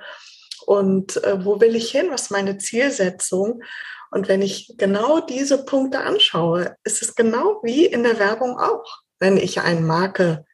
Und 0.66 1.24
äh, 1.24 1.42
wo 1.42 1.58
will 1.58 1.76
ich 1.76 1.90
hin? 1.90 2.08
Was 2.10 2.24
ist 2.24 2.30
meine 2.30 2.58
Zielsetzung? 2.58 3.62
Und 4.10 4.28
wenn 4.28 4.42
ich 4.42 4.74
genau 4.76 5.20
diese 5.20 5.64
Punkte 5.64 6.00
anschaue, 6.00 6.76
ist 6.84 7.00
es 7.00 7.14
genau 7.14 7.60
wie 7.62 7.86
in 7.86 8.02
der 8.02 8.18
Werbung 8.18 8.58
auch. 8.58 9.00
Wenn 9.18 9.38
ich 9.38 9.62
eine 9.62 9.80
Marke 9.80 10.44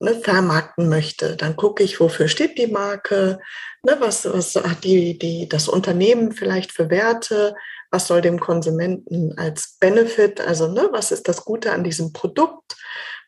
ne, 0.00 0.14
vermarkten 0.14 0.88
möchte, 0.88 1.36
dann 1.36 1.56
gucke 1.56 1.82
ich, 1.82 2.00
wofür 2.00 2.28
steht 2.28 2.58
die 2.58 2.66
Marke, 2.66 3.40
ne, 3.82 3.96
was, 3.98 4.24
was 4.30 4.54
hat 4.56 4.84
die, 4.84 5.18
die, 5.18 5.48
das 5.48 5.68
Unternehmen 5.68 6.32
vielleicht 6.32 6.72
für 6.72 6.90
Werte, 6.90 7.54
was 7.90 8.06
soll 8.06 8.20
dem 8.20 8.38
Konsumenten 8.38 9.36
als 9.38 9.76
Benefit, 9.80 10.40
also 10.40 10.68
ne, 10.68 10.88
was 10.92 11.10
ist 11.10 11.28
das 11.28 11.44
Gute 11.44 11.72
an 11.72 11.84
diesem 11.84 12.12
Produkt, 12.12 12.76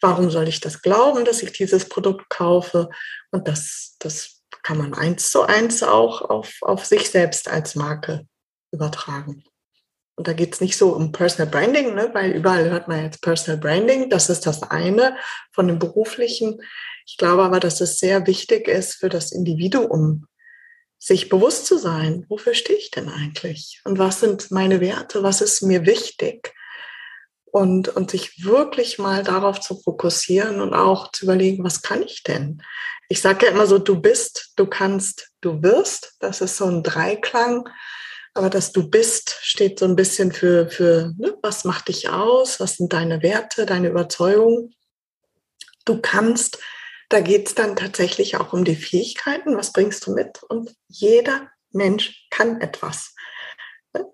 warum 0.01 0.31
soll 0.31 0.49
ich 0.49 0.61
das 0.61 0.83
glauben, 0.83 1.25
dass 1.25 1.43
ich 1.43 1.53
dieses 1.53 1.89
Produkt 1.89 2.29
kaufe 2.31 2.89
und 3.31 3.49
das, 3.49 3.97
das 3.99 4.43
kann 4.63 4.79
man 4.79 4.95
eins 4.95 5.31
zu 5.31 5.43
eins 5.43 5.83
auch 5.83 6.23
auf, 6.23 6.57
auf 6.61 6.85
sich 6.85 7.11
selbst 7.11 7.49
als 7.49 7.75
Marke 7.75 8.27
übertragen. 8.73 9.45
Und 10.21 10.29
da 10.29 10.35
geht 10.35 10.53
es 10.53 10.61
nicht 10.61 10.77
so 10.77 10.95
um 10.95 11.13
Personal 11.13 11.51
Branding, 11.51 11.95
ne, 11.95 12.11
weil 12.13 12.33
überall 12.33 12.69
hört 12.69 12.89
man 12.89 13.03
jetzt 13.03 13.23
Personal 13.23 13.59
Branding. 13.59 14.11
Das 14.11 14.29
ist 14.29 14.47
das 14.47 14.63
eine 14.65 15.17
von 15.51 15.67
dem 15.67 15.79
beruflichen. 15.79 16.61
Ich 17.07 17.17
glaube 17.17 17.43
aber, 17.43 17.59
dass 17.59 17.81
es 17.81 17.99
sehr 17.99 18.27
wichtig 18.27 18.69
ist 18.69 18.97
für 18.97 19.09
das 19.09 19.33
Individuum, 19.33 20.27
sich 20.99 21.31
bewusst 21.31 21.65
zu 21.65 21.79
sein, 21.79 22.27
wofür 22.29 22.53
stehe 22.53 22.79
ich 22.79 22.91
denn 22.91 23.09
eigentlich? 23.09 23.81
Und 23.85 23.99
was 23.99 24.21
sind 24.21 24.51
meine 24.51 24.83
Werte? 24.83 25.23
Was 25.23 25.41
ist 25.41 25.63
mir 25.63 25.87
wichtig? 25.87 26.53
Und, 27.47 27.89
und 27.89 28.11
sich 28.11 28.45
wirklich 28.45 28.99
mal 28.99 29.25
darauf 29.25 29.59
zu 29.59 29.81
fokussieren 29.81 30.61
und 30.61 30.75
auch 30.75 31.13
zu 31.13 31.25
überlegen, 31.25 31.65
was 31.65 31.81
kann 31.81 32.03
ich 32.03 32.25
denn? 32.25 32.63
Ich 33.09 33.23
sage 33.23 33.47
ja 33.47 33.53
immer 33.53 33.67
so, 33.67 33.79
du 33.79 33.99
bist, 33.99 34.53
du 34.57 34.67
kannst, 34.67 35.31
du 35.41 35.63
wirst. 35.63 36.17
Das 36.21 36.43
ist 36.43 36.59
so 36.59 36.67
ein 36.67 36.83
Dreiklang. 36.83 37.67
Aber 38.35 38.51
dass 38.51 38.73
du 38.73 38.89
bist, 38.89 39.37
steht 39.43 39.79
so 39.79 39.87
ein 39.87 39.97
bisschen 39.97 40.33
für, 40.33 40.69
für 40.69 41.13
ne, 41.19 41.37
was 41.43 41.65
macht 41.65 41.89
dich 41.89 42.09
aus, 42.09 42.61
was 42.61 42.77
sind 42.77 42.93
deine 42.93 43.23
Werte, 43.23 43.67
deine 43.67 43.89
Überzeugungen. 43.89 44.75
Du 45.85 46.01
kannst, 46.01 46.59
da 47.09 47.21
geht 47.21 47.49
es 47.49 47.55
dann 47.55 47.75
tatsächlich 47.75 48.37
auch 48.37 48.53
um 48.53 48.65
die 48.65 48.77
Fähigkeiten, 48.77 49.57
was 49.57 49.73
bringst 49.73 50.07
du 50.07 50.15
mit? 50.15 50.43
Und 50.49 50.75
jeder 50.87 51.49
Mensch 51.73 52.27
kann 52.31 52.61
etwas. 52.61 53.15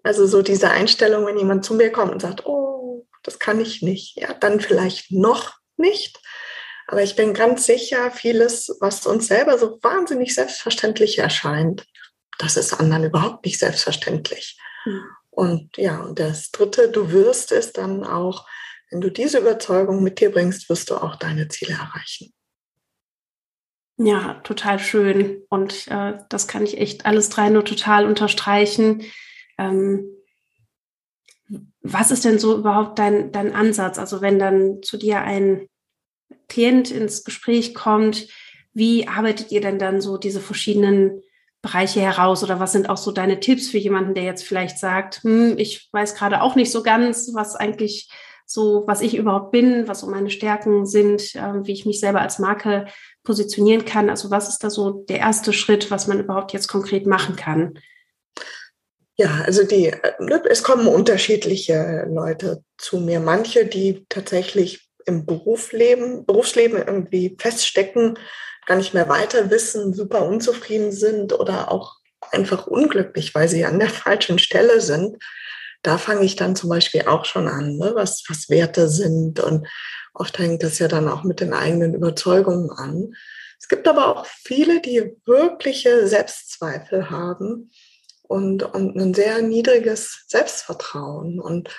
Also 0.02 0.26
so 0.26 0.40
diese 0.40 0.70
Einstellung, 0.70 1.26
wenn 1.26 1.38
jemand 1.38 1.64
zu 1.64 1.75
mir 1.75 1.92
kommt 1.92 2.12
und 2.12 2.23
sagt, 2.23 2.46
oh, 2.46 3.06
das 3.23 3.38
kann 3.38 3.61
ich 3.61 3.82
nicht, 3.82 4.16
ja, 4.16 4.32
dann 4.32 4.61
vielleicht 4.61 5.11
noch 5.11 5.54
nicht. 5.76 6.20
Aber 6.87 7.02
ich 7.02 7.16
bin 7.16 7.35
ganz 7.35 7.66
sicher, 7.66 8.11
vieles, 8.11 8.75
was 8.80 9.06
uns 9.06 9.26
selber 9.26 9.58
so 9.58 9.78
wahnsinnig 9.82 10.35
selbstverständlich 10.35 11.18
erscheint, 11.18 11.85
das 12.38 12.56
ist 12.56 12.74
anderen 12.74 13.04
überhaupt 13.04 13.44
nicht 13.44 13.58
selbstverständlich. 13.58 14.58
Mhm. 14.84 15.04
Und 15.30 15.76
ja, 15.76 16.00
und 16.00 16.18
das 16.18 16.50
Dritte, 16.50 16.90
du 16.90 17.10
wirst 17.12 17.52
es 17.52 17.72
dann 17.72 18.04
auch, 18.04 18.46
wenn 18.90 19.00
du 19.00 19.10
diese 19.10 19.38
Überzeugung 19.38 20.02
mit 20.02 20.20
dir 20.20 20.30
bringst, 20.30 20.68
wirst 20.68 20.90
du 20.90 20.96
auch 20.96 21.16
deine 21.16 21.48
Ziele 21.48 21.74
erreichen. 21.74 22.32
Ja, 23.98 24.34
total 24.44 24.78
schön. 24.78 25.42
Und 25.48 25.88
äh, 25.88 26.18
das 26.28 26.48
kann 26.48 26.64
ich 26.64 26.78
echt 26.78 27.06
alles 27.06 27.28
drei 27.28 27.48
nur 27.48 27.64
total 27.64 28.06
unterstreichen. 28.06 29.02
Ähm, 29.58 30.06
was 31.80 32.10
ist 32.10 32.24
denn 32.24 32.38
so 32.38 32.56
überhaupt 32.56 32.98
dein, 32.98 33.32
dein 33.32 33.54
Ansatz? 33.54 33.98
Also 33.98 34.20
wenn 34.20 34.38
dann 34.38 34.82
zu 34.82 34.96
dir 34.96 35.20
ein 35.20 35.68
Klient 36.48 36.90
ins 36.90 37.24
Gespräch 37.24 37.74
kommt, 37.74 38.28
wie 38.72 39.08
arbeitet 39.08 39.52
ihr 39.52 39.60
denn 39.60 39.78
dann 39.78 40.00
so 40.00 40.18
diese 40.18 40.40
verschiedenen 40.40 41.22
Bereiche 41.66 42.00
heraus 42.00 42.44
oder 42.44 42.61
was 42.61 42.70
sind 42.70 42.88
auch 42.88 42.96
so 42.96 43.11
deine 43.11 43.40
Tipps 43.40 43.68
für 43.68 43.78
jemanden, 43.78 44.14
der 44.14 44.23
jetzt 44.23 44.44
vielleicht 44.44 44.78
sagt, 44.78 45.23
hm, 45.25 45.58
ich 45.58 45.88
weiß 45.92 46.14
gerade 46.14 46.40
auch 46.40 46.54
nicht 46.54 46.70
so 46.70 46.85
ganz, 46.85 47.32
was 47.35 47.56
eigentlich 47.56 48.08
so, 48.46 48.85
was 48.87 49.00
ich 49.00 49.16
überhaupt 49.16 49.50
bin, 49.50 49.88
was 49.88 50.00
so 50.00 50.06
meine 50.06 50.30
Stärken 50.30 50.87
sind, 50.87 51.35
äh, 51.35 51.64
wie 51.64 51.73
ich 51.73 51.85
mich 51.85 51.99
selber 51.99 52.20
als 52.20 52.38
Marke 52.38 52.87
positionieren 53.25 53.85
kann. 53.85 54.08
Also 54.08 54.30
was 54.30 54.49
ist 54.49 54.62
da 54.62 54.70
so 54.70 55.04
der 55.08 55.18
erste 55.18 55.52
Schritt, 55.52 55.90
was 55.90 56.06
man 56.06 56.20
überhaupt 56.20 56.52
jetzt 56.52 56.68
konkret 56.68 57.04
machen 57.04 57.35
kann? 57.35 57.80
Ja, 59.16 59.42
also 59.44 59.64
die, 59.64 59.92
ne, 60.20 60.42
es 60.49 60.62
kommen 60.62 60.87
unterschiedliche 60.87 62.06
Leute 62.08 62.62
zu 62.78 63.00
mir. 63.00 63.18
Manche, 63.18 63.66
die 63.66 64.06
tatsächlich 64.08 64.88
im 65.04 65.26
Berufsleben, 65.26 66.26
Berufsleben 66.26 66.76
irgendwie 66.76 67.35
feststecken, 67.40 68.16
gar 68.66 68.76
nicht 68.76 68.94
mehr 68.94 69.08
weiter 69.08 69.50
wissen, 69.50 69.94
super 69.94 70.26
unzufrieden 70.26 70.92
sind 70.92 71.32
oder 71.32 71.70
auch 71.70 71.96
einfach 72.32 72.66
unglücklich, 72.66 73.35
weil 73.35 73.49
sie 73.49 73.64
an 73.64 73.78
der 73.78 73.90
falschen 74.04 74.38
Stelle 74.38 74.80
sind 74.80 75.18
da 75.87 75.99
fange 75.99 76.25
ich 76.25 76.35
dann 76.35 76.56
zum 76.56 76.70
Beispiel 76.70 77.02
auch 77.02 77.25
schon 77.25 77.46
an, 77.46 77.76
ne, 77.76 77.92
was, 77.94 78.25
was 78.28 78.50
Werte 78.50 78.88
sind. 78.88 79.38
Und 79.40 79.68
oft 80.14 80.38
hängt 80.38 80.62
das 80.62 80.80
ja 80.80 80.88
dann 80.88 81.08
auch 81.08 81.23
mit 81.23 81.40
den 81.40 81.52
eigenen 81.52 81.94
Überzeugungen 81.94 82.70
an. 82.70 83.14
Es 83.58 83.68
gibt 83.68 83.87
aber 83.87 84.08
auch 84.08 84.26
viele, 84.26 84.80
die 84.80 85.16
wirkliche 85.25 86.08
Selbstzweifel 86.08 87.11
haben 87.11 87.70
und, 88.23 88.62
und 88.62 88.96
ein 88.96 89.14
sehr 89.14 89.40
niedriges 89.42 90.25
Selbstvertrauen. 90.26 91.38
Und 91.38 91.70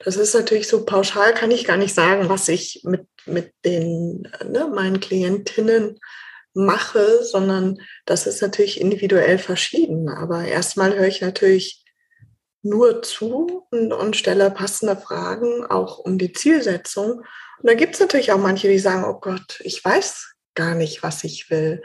das 0.00 0.16
ist 0.16 0.34
natürlich 0.34 0.66
so 0.66 0.84
pauschal, 0.84 1.32
kann 1.32 1.52
ich 1.52 1.64
gar 1.64 1.76
nicht 1.76 1.94
sagen, 1.94 2.28
was 2.28 2.48
ich 2.48 2.80
mit, 2.82 3.06
mit 3.26 3.52
den, 3.64 4.28
ne, 4.44 4.68
meinen 4.74 4.98
Klientinnen 4.98 6.00
mache, 6.54 7.24
sondern 7.24 7.78
das 8.06 8.26
ist 8.26 8.42
natürlich 8.42 8.80
individuell 8.80 9.38
verschieden. 9.38 10.08
Aber 10.08 10.44
erstmal 10.44 10.94
höre 10.96 11.06
ich 11.06 11.20
natürlich 11.20 11.84
nur 12.62 13.02
zu 13.02 13.66
und, 13.70 13.92
und 13.92 14.16
stelle 14.16 14.50
passende 14.50 14.96
Fragen 14.96 15.66
auch 15.66 15.98
um 15.98 16.18
die 16.18 16.32
Zielsetzung. 16.32 17.18
Und 17.18 17.70
da 17.70 17.74
gibt 17.74 17.94
es 17.94 18.00
natürlich 18.00 18.32
auch 18.32 18.38
manche, 18.38 18.68
die 18.68 18.78
sagen, 18.78 19.04
oh 19.04 19.18
Gott, 19.18 19.60
ich 19.60 19.84
weiß 19.84 20.34
gar 20.54 20.74
nicht, 20.74 21.02
was 21.02 21.24
ich 21.24 21.50
will. 21.50 21.82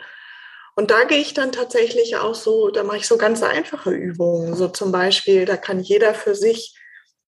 Und 0.75 0.91
da 0.91 1.05
gehe 1.05 1.17
ich 1.17 1.33
dann 1.33 1.51
tatsächlich 1.51 2.17
auch 2.17 2.35
so, 2.35 2.69
da 2.69 2.83
mache 2.83 2.97
ich 2.97 3.07
so 3.07 3.17
ganz 3.17 3.41
einfache 3.41 3.89
Übungen. 3.89 4.55
So 4.55 4.67
zum 4.67 4.91
Beispiel, 4.91 5.45
da 5.45 5.57
kann 5.57 5.79
jeder 5.79 6.13
für 6.13 6.35
sich 6.35 6.77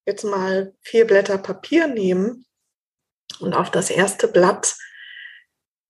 jetzt 0.06 0.24
mal 0.24 0.72
vier 0.82 1.06
Blätter 1.06 1.38
Papier 1.38 1.88
nehmen 1.88 2.46
und 3.40 3.54
auf 3.54 3.70
das 3.70 3.90
erste 3.90 4.28
Blatt 4.28 4.76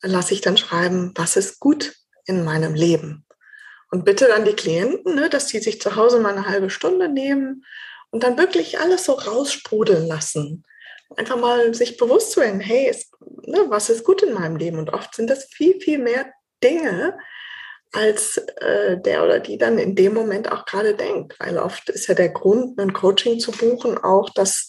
lasse 0.02 0.34
ich 0.34 0.40
dann 0.40 0.56
schreiben, 0.56 1.12
was 1.14 1.36
ist 1.36 1.60
gut 1.60 1.94
in 2.26 2.44
meinem 2.44 2.74
Leben. 2.74 3.26
Und 3.90 4.04
bitte 4.04 4.26
dann 4.26 4.44
die 4.44 4.54
Klienten, 4.54 5.14
ne, 5.14 5.28
dass 5.28 5.46
die 5.46 5.58
sich 5.58 5.80
zu 5.80 5.96
Hause 5.96 6.20
mal 6.20 6.32
eine 6.32 6.46
halbe 6.46 6.70
Stunde 6.70 7.08
nehmen 7.08 7.64
und 8.10 8.22
dann 8.22 8.38
wirklich 8.38 8.78
alles 8.78 9.04
so 9.04 9.12
raussprudeln 9.12 10.06
lassen. 10.06 10.64
Einfach 11.16 11.36
mal 11.36 11.74
sich 11.74 11.96
bewusst 11.96 12.32
zu 12.32 12.40
werden, 12.40 12.60
hey, 12.60 12.88
ist, 12.88 13.12
ne, 13.46 13.64
was 13.68 13.90
ist 13.90 14.04
gut 14.04 14.22
in 14.22 14.32
meinem 14.32 14.56
Leben? 14.56 14.78
Und 14.78 14.92
oft 14.92 15.14
sind 15.14 15.28
das 15.28 15.46
viel, 15.46 15.80
viel 15.80 15.98
mehr 15.98 16.32
Dinge, 16.62 17.18
als 17.92 18.36
äh, 18.60 19.00
der 19.00 19.24
oder 19.24 19.40
die 19.40 19.58
dann 19.58 19.78
in 19.78 19.96
dem 19.96 20.14
Moment 20.14 20.50
auch 20.52 20.64
gerade 20.64 20.94
denkt. 20.94 21.34
Weil 21.40 21.58
oft 21.58 21.88
ist 21.88 22.06
ja 22.06 22.14
der 22.14 22.28
Grund, 22.28 22.78
ein 22.78 22.92
Coaching 22.92 23.40
zu 23.40 23.50
buchen, 23.50 23.98
auch, 23.98 24.30
dass, 24.30 24.68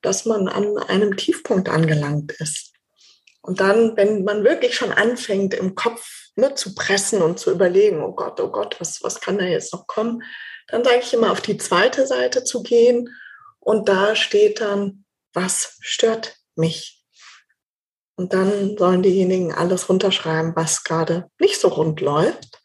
dass 0.00 0.24
man 0.24 0.48
an 0.48 0.78
einem 0.78 1.16
Tiefpunkt 1.16 1.68
angelangt 1.68 2.32
ist. 2.38 2.73
Und 3.44 3.60
dann, 3.60 3.94
wenn 3.98 4.24
man 4.24 4.42
wirklich 4.42 4.74
schon 4.74 4.90
anfängt, 4.90 5.52
im 5.52 5.74
Kopf 5.74 6.30
ne, 6.34 6.54
zu 6.54 6.74
pressen 6.74 7.20
und 7.20 7.38
zu 7.38 7.50
überlegen, 7.50 8.02
oh 8.02 8.12
Gott, 8.12 8.40
oh 8.40 8.48
Gott, 8.48 8.76
was, 8.80 9.02
was 9.02 9.20
kann 9.20 9.36
da 9.36 9.44
jetzt 9.44 9.74
noch 9.74 9.86
kommen, 9.86 10.22
dann 10.68 10.82
sage 10.82 11.00
ich 11.02 11.12
immer 11.12 11.30
auf 11.30 11.42
die 11.42 11.58
zweite 11.58 12.06
Seite 12.06 12.44
zu 12.44 12.62
gehen 12.62 13.14
und 13.60 13.90
da 13.90 14.16
steht 14.16 14.62
dann, 14.62 15.04
was 15.34 15.76
stört 15.80 16.36
mich? 16.54 17.04
Und 18.16 18.32
dann 18.32 18.78
sollen 18.78 19.02
diejenigen 19.02 19.52
alles 19.52 19.90
runterschreiben, 19.90 20.56
was 20.56 20.82
gerade 20.82 21.30
nicht 21.38 21.60
so 21.60 21.68
rund 21.68 22.00
läuft. 22.00 22.62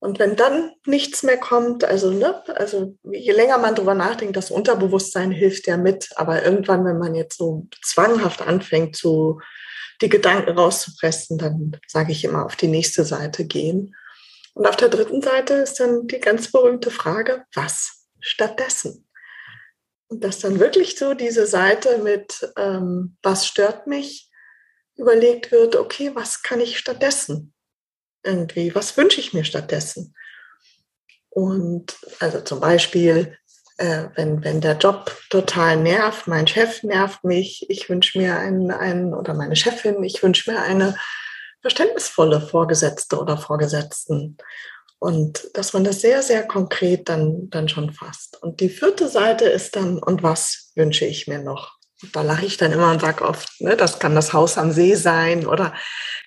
Und 0.00 0.18
wenn 0.18 0.34
dann 0.34 0.72
nichts 0.86 1.22
mehr 1.22 1.36
kommt, 1.36 1.84
also, 1.84 2.10
ne, 2.10 2.42
also 2.56 2.96
je 3.04 3.32
länger 3.32 3.58
man 3.58 3.74
drüber 3.74 3.94
nachdenkt, 3.94 4.34
das 4.34 4.50
Unterbewusstsein 4.50 5.30
hilft 5.30 5.66
ja 5.66 5.76
mit. 5.76 6.08
Aber 6.16 6.42
irgendwann, 6.42 6.86
wenn 6.86 6.98
man 6.98 7.14
jetzt 7.14 7.36
so 7.36 7.68
zwanghaft 7.84 8.40
anfängt 8.40 8.96
zu 8.96 9.40
die 10.00 10.08
Gedanken 10.08 10.56
rauszupressen, 10.56 11.36
dann 11.36 11.76
sage 11.86 12.12
ich 12.12 12.24
immer 12.24 12.46
auf 12.46 12.56
die 12.56 12.68
nächste 12.68 13.04
Seite 13.04 13.44
gehen. 13.44 13.94
Und 14.54 14.66
auf 14.66 14.76
der 14.76 14.88
dritten 14.88 15.20
Seite 15.20 15.54
ist 15.54 15.78
dann 15.78 16.06
die 16.06 16.18
ganz 16.18 16.50
berühmte 16.50 16.90
Frage, 16.90 17.44
was 17.54 18.06
stattdessen? 18.20 19.06
Und 20.08 20.24
dass 20.24 20.38
dann 20.38 20.58
wirklich 20.58 20.98
so 20.98 21.12
diese 21.12 21.46
Seite 21.46 21.98
mit, 21.98 22.50
ähm, 22.56 23.18
was 23.22 23.46
stört 23.46 23.86
mich, 23.86 24.30
überlegt 24.96 25.52
wird, 25.52 25.76
okay, 25.76 26.10
was 26.14 26.42
kann 26.42 26.60
ich 26.60 26.78
stattdessen? 26.78 27.52
Irgendwie, 28.22 28.74
was 28.74 28.96
wünsche 28.96 29.20
ich 29.20 29.32
mir 29.32 29.44
stattdessen? 29.44 30.14
Und 31.30 31.96
also 32.18 32.40
zum 32.40 32.60
Beispiel, 32.60 33.38
äh, 33.78 34.08
wenn, 34.16 34.44
wenn 34.44 34.60
der 34.60 34.76
Job 34.76 35.16
total 35.30 35.76
nervt, 35.76 36.26
mein 36.26 36.46
Chef 36.46 36.82
nervt 36.82 37.24
mich, 37.24 37.66
ich 37.70 37.88
wünsche 37.88 38.18
mir 38.18 38.36
einen, 38.36 38.70
einen, 38.70 39.14
oder 39.14 39.32
meine 39.32 39.56
Chefin, 39.56 40.02
ich 40.02 40.22
wünsche 40.22 40.50
mir 40.50 40.60
eine 40.62 40.96
verständnisvolle 41.62 42.40
Vorgesetzte 42.40 43.18
oder 43.18 43.38
Vorgesetzten. 43.38 44.36
Und 44.98 45.48
dass 45.54 45.72
man 45.72 45.84
das 45.84 46.02
sehr, 46.02 46.22
sehr 46.22 46.46
konkret 46.46 47.08
dann, 47.08 47.48
dann 47.48 47.68
schon 47.68 47.92
fasst. 47.92 48.42
Und 48.42 48.60
die 48.60 48.68
vierte 48.68 49.08
Seite 49.08 49.46
ist 49.46 49.76
dann, 49.76 49.98
und 49.98 50.22
was 50.22 50.72
wünsche 50.74 51.06
ich 51.06 51.26
mir 51.26 51.38
noch? 51.38 51.79
Da 52.12 52.22
lache 52.22 52.46
ich 52.46 52.56
dann 52.56 52.72
immer 52.72 52.90
und 52.90 53.00
sage 53.00 53.24
oft, 53.24 53.60
ne, 53.60 53.76
das 53.76 53.98
kann 53.98 54.14
das 54.14 54.32
Haus 54.32 54.58
am 54.58 54.72
See 54.72 54.94
sein 54.94 55.46
oder 55.46 55.74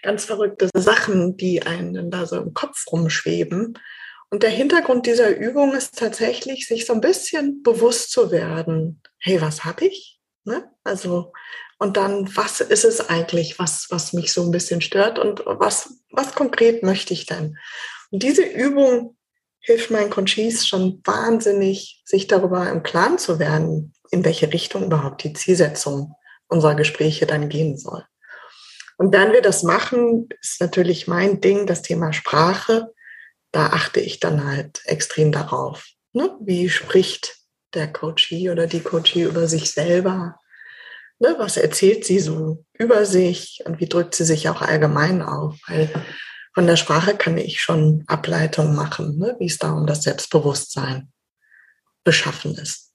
ganz 0.01 0.25
verrückte 0.25 0.69
Sachen, 0.75 1.37
die 1.37 1.63
einen 1.63 2.11
da 2.11 2.25
so 2.25 2.37
im 2.37 2.53
Kopf 2.53 2.85
rumschweben. 2.91 3.79
Und 4.29 4.43
der 4.43 4.49
Hintergrund 4.49 5.05
dieser 5.05 5.35
Übung 5.35 5.73
ist 5.73 5.97
tatsächlich, 5.97 6.67
sich 6.67 6.85
so 6.85 6.93
ein 6.93 7.01
bisschen 7.01 7.61
bewusst 7.63 8.11
zu 8.11 8.31
werden, 8.31 9.01
hey, 9.19 9.41
was 9.41 9.63
habe 9.63 9.85
ich? 9.85 10.19
Ne? 10.43 10.69
Also, 10.83 11.31
und 11.77 11.97
dann, 11.97 12.35
was 12.35 12.61
ist 12.61 12.85
es 12.85 13.09
eigentlich, 13.09 13.59
was, 13.59 13.87
was 13.89 14.13
mich 14.13 14.33
so 14.33 14.43
ein 14.43 14.51
bisschen 14.51 14.81
stört 14.81 15.19
und 15.19 15.43
was, 15.45 15.99
was 16.11 16.33
konkret 16.33 16.83
möchte 16.83 17.13
ich 17.13 17.25
denn? 17.25 17.57
Und 18.11 18.23
diese 18.23 18.43
Übung 18.43 19.15
hilft 19.63 19.89
meinen 19.89 20.11
Conchis 20.11 20.67
schon 20.67 21.01
wahnsinnig, 21.03 22.03
sich 22.05 22.27
darüber 22.27 22.69
im 22.69 22.83
Klaren 22.83 23.17
zu 23.17 23.39
werden, 23.39 23.93
in 24.11 24.23
welche 24.23 24.53
Richtung 24.53 24.85
überhaupt 24.85 25.23
die 25.23 25.33
Zielsetzung 25.33 26.13
unserer 26.47 26.75
Gespräche 26.75 27.25
dann 27.25 27.49
gehen 27.49 27.77
soll. 27.77 28.05
Und 28.97 29.11
während 29.11 29.33
wir 29.33 29.41
das 29.41 29.63
machen, 29.63 30.29
ist 30.39 30.61
natürlich 30.61 31.07
mein 31.07 31.41
Ding 31.41 31.65
das 31.65 31.81
Thema 31.81 32.13
Sprache 32.13 32.93
da 33.53 33.67
achte 33.67 34.01
ich 34.01 34.19
dann 34.19 34.45
halt 34.45 34.81
extrem 34.85 35.31
darauf. 35.31 35.85
Ne? 36.11 36.35
Wie 36.41 36.69
spricht 36.69 37.37
der 37.73 37.91
Coachie 37.91 38.49
oder 38.49 38.67
die 38.67 38.81
Coachie 38.81 39.21
über 39.21 39.47
sich 39.47 39.71
selber? 39.71 40.39
Ne? 41.19 41.35
Was 41.37 41.55
erzählt 41.55 42.03
sie 42.03 42.19
so 42.19 42.65
über 42.73 43.05
sich 43.05 43.61
und 43.65 43.79
wie 43.79 43.87
drückt 43.87 44.15
sie 44.15 44.25
sich 44.25 44.49
auch 44.49 44.61
allgemein 44.61 45.21
auf? 45.21 45.55
Weil 45.67 45.89
von 46.53 46.67
der 46.67 46.75
Sprache 46.75 47.15
kann 47.15 47.37
ich 47.37 47.61
schon 47.61 48.03
Ableitung 48.07 48.75
machen, 48.75 49.17
ne? 49.17 49.35
wie 49.39 49.47
es 49.47 49.57
da 49.57 49.71
um 49.73 49.87
das 49.87 50.03
Selbstbewusstsein 50.03 51.11
beschaffen 52.03 52.55
ist. 52.55 52.93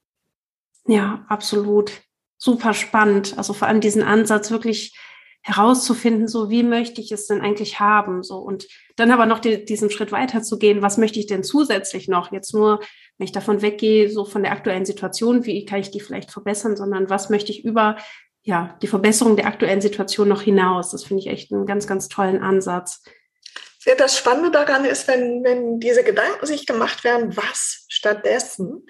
Ja, 0.87 1.25
absolut. 1.29 1.93
Super 2.37 2.73
spannend. 2.73 3.37
Also 3.37 3.53
vor 3.53 3.67
allem 3.67 3.81
diesen 3.81 4.03
Ansatz 4.03 4.51
wirklich 4.51 4.97
herauszufinden, 5.43 6.29
so 6.29 6.51
wie 6.51 6.63
möchte 6.63 7.01
ich 7.01 7.11
es 7.11 7.27
denn 7.27 7.41
eigentlich 7.41 7.81
haben, 7.81 8.23
so 8.23 8.39
und 8.39 8.67
dann 8.97 9.11
aber 9.11 9.25
noch 9.25 9.39
die, 9.39 9.65
diesen 9.65 9.91
Schritt 9.91 10.13
weiter 10.13 10.43
zu 10.43 10.59
gehen, 10.59 10.83
was 10.83 10.99
möchte 10.99 11.19
ich 11.19 11.27
denn 11.27 11.43
zusätzlich 11.43 12.09
noch? 12.09 12.33
Jetzt 12.33 12.55
nur, 12.55 12.81
wenn 13.17 13.25
ich 13.25 13.33
davon 13.33 13.63
weggehe, 13.63 14.11
so 14.11 14.25
von 14.25 14.43
der 14.43 14.53
aktuellen 14.53 14.85
Situation, 14.85 15.47
wie 15.47 15.65
kann 15.65 15.81
ich 15.81 15.91
die 15.91 16.01
vielleicht 16.01 16.33
verbessern, 16.33 16.77
sondern 16.77 17.09
was 17.09 17.31
möchte 17.31 17.53
ich 17.53 17.65
über 17.65 17.97
ja 18.43 18.77
die 18.83 18.89
Verbesserung 18.89 19.37
der 19.37 19.47
aktuellen 19.47 19.81
Situation 19.81 20.29
noch 20.29 20.43
hinaus? 20.43 20.91
Das 20.91 21.05
finde 21.05 21.23
ich 21.23 21.29
echt 21.29 21.53
einen 21.53 21.67
ganz, 21.67 21.87
ganz 21.87 22.09
tollen 22.09 22.43
Ansatz. 22.43 23.03
Ja, 23.85 23.95
das 23.95 24.19
Spannende 24.19 24.51
daran 24.51 24.85
ist, 24.85 25.07
wenn, 25.07 25.45
wenn 25.45 25.79
diese 25.79 26.03
Gedanken 26.03 26.47
sich 26.47 26.67
gemacht 26.67 27.05
werden, 27.05 27.37
was 27.37 27.85
stattdessen, 27.89 28.87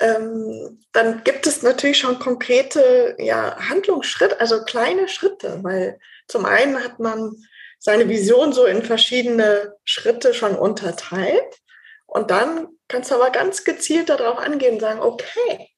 ähm, 0.00 0.82
dann 0.92 1.22
gibt 1.24 1.46
es 1.46 1.62
natürlich 1.62 1.98
schon 1.98 2.18
konkrete 2.18 3.16
ja, 3.18 3.56
Handlungsschritte, 3.68 4.40
also 4.40 4.64
kleine 4.64 5.08
Schritte, 5.08 5.58
weil 5.62 6.00
zum 6.26 6.46
einen 6.46 6.82
hat 6.82 6.98
man 6.98 7.36
seine 7.78 8.08
Vision 8.08 8.52
so 8.52 8.64
in 8.64 8.82
verschiedene 8.82 9.76
Schritte 9.84 10.32
schon 10.32 10.54
unterteilt 10.56 11.60
und 12.06 12.30
dann 12.30 12.68
kannst 12.88 13.10
du 13.10 13.14
aber 13.16 13.30
ganz 13.30 13.64
gezielt 13.64 14.08
darauf 14.08 14.38
angehen 14.38 14.74
und 14.74 14.80
sagen, 14.80 15.00
okay, 15.00 15.68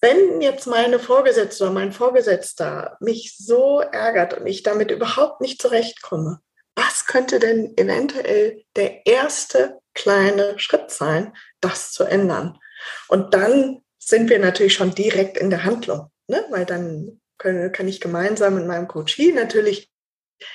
wenn 0.00 0.40
jetzt 0.40 0.66
meine 0.66 0.98
Vorgesetzte 0.98 1.64
oder 1.64 1.72
mein 1.72 1.92
Vorgesetzter 1.92 2.96
mich 3.00 3.36
so 3.36 3.80
ärgert 3.80 4.34
und 4.34 4.46
ich 4.46 4.62
damit 4.62 4.90
überhaupt 4.90 5.40
nicht 5.40 5.60
zurechtkomme, 5.60 6.40
was 6.80 7.06
könnte 7.06 7.38
denn 7.38 7.76
eventuell 7.76 8.64
der 8.76 9.06
erste 9.06 9.78
kleine 9.94 10.58
Schritt 10.58 10.90
sein, 10.90 11.34
das 11.60 11.92
zu 11.92 12.04
ändern? 12.04 12.58
Und 13.08 13.34
dann 13.34 13.82
sind 13.98 14.30
wir 14.30 14.38
natürlich 14.38 14.74
schon 14.74 14.94
direkt 14.94 15.36
in 15.36 15.50
der 15.50 15.64
Handlung, 15.64 16.10
ne? 16.26 16.44
weil 16.50 16.64
dann 16.64 17.20
können, 17.36 17.70
kann 17.72 17.86
ich 17.86 18.00
gemeinsam 18.00 18.54
mit 18.54 18.66
meinem 18.66 18.88
Coachie 18.88 19.32
natürlich, 19.32 19.90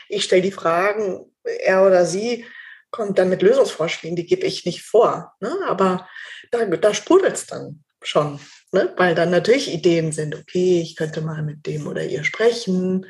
ich 0.09 0.23
stelle 0.23 0.41
die 0.41 0.51
Fragen, 0.51 1.31
er 1.43 1.85
oder 1.85 2.05
sie 2.05 2.45
kommt 2.89 3.19
dann 3.19 3.29
mit 3.29 3.43
Lösungsvorschlägen, 3.43 4.15
die 4.15 4.25
gebe 4.25 4.47
ich 4.47 4.65
nicht 4.65 4.81
vor. 4.81 5.33
Ne? 5.41 5.55
Aber 5.67 6.07
da, 6.49 6.65
da 6.65 6.93
sprudelt 6.93 7.35
es 7.35 7.45
dann 7.45 7.83
schon, 8.01 8.39
ne? 8.71 8.93
weil 8.97 9.13
dann 9.13 9.29
natürlich 9.29 9.71
Ideen 9.71 10.11
sind, 10.11 10.33
okay, 10.33 10.81
ich 10.81 10.95
könnte 10.95 11.21
mal 11.21 11.43
mit 11.43 11.67
dem 11.67 11.85
oder 11.85 12.03
ihr 12.03 12.23
sprechen, 12.23 13.05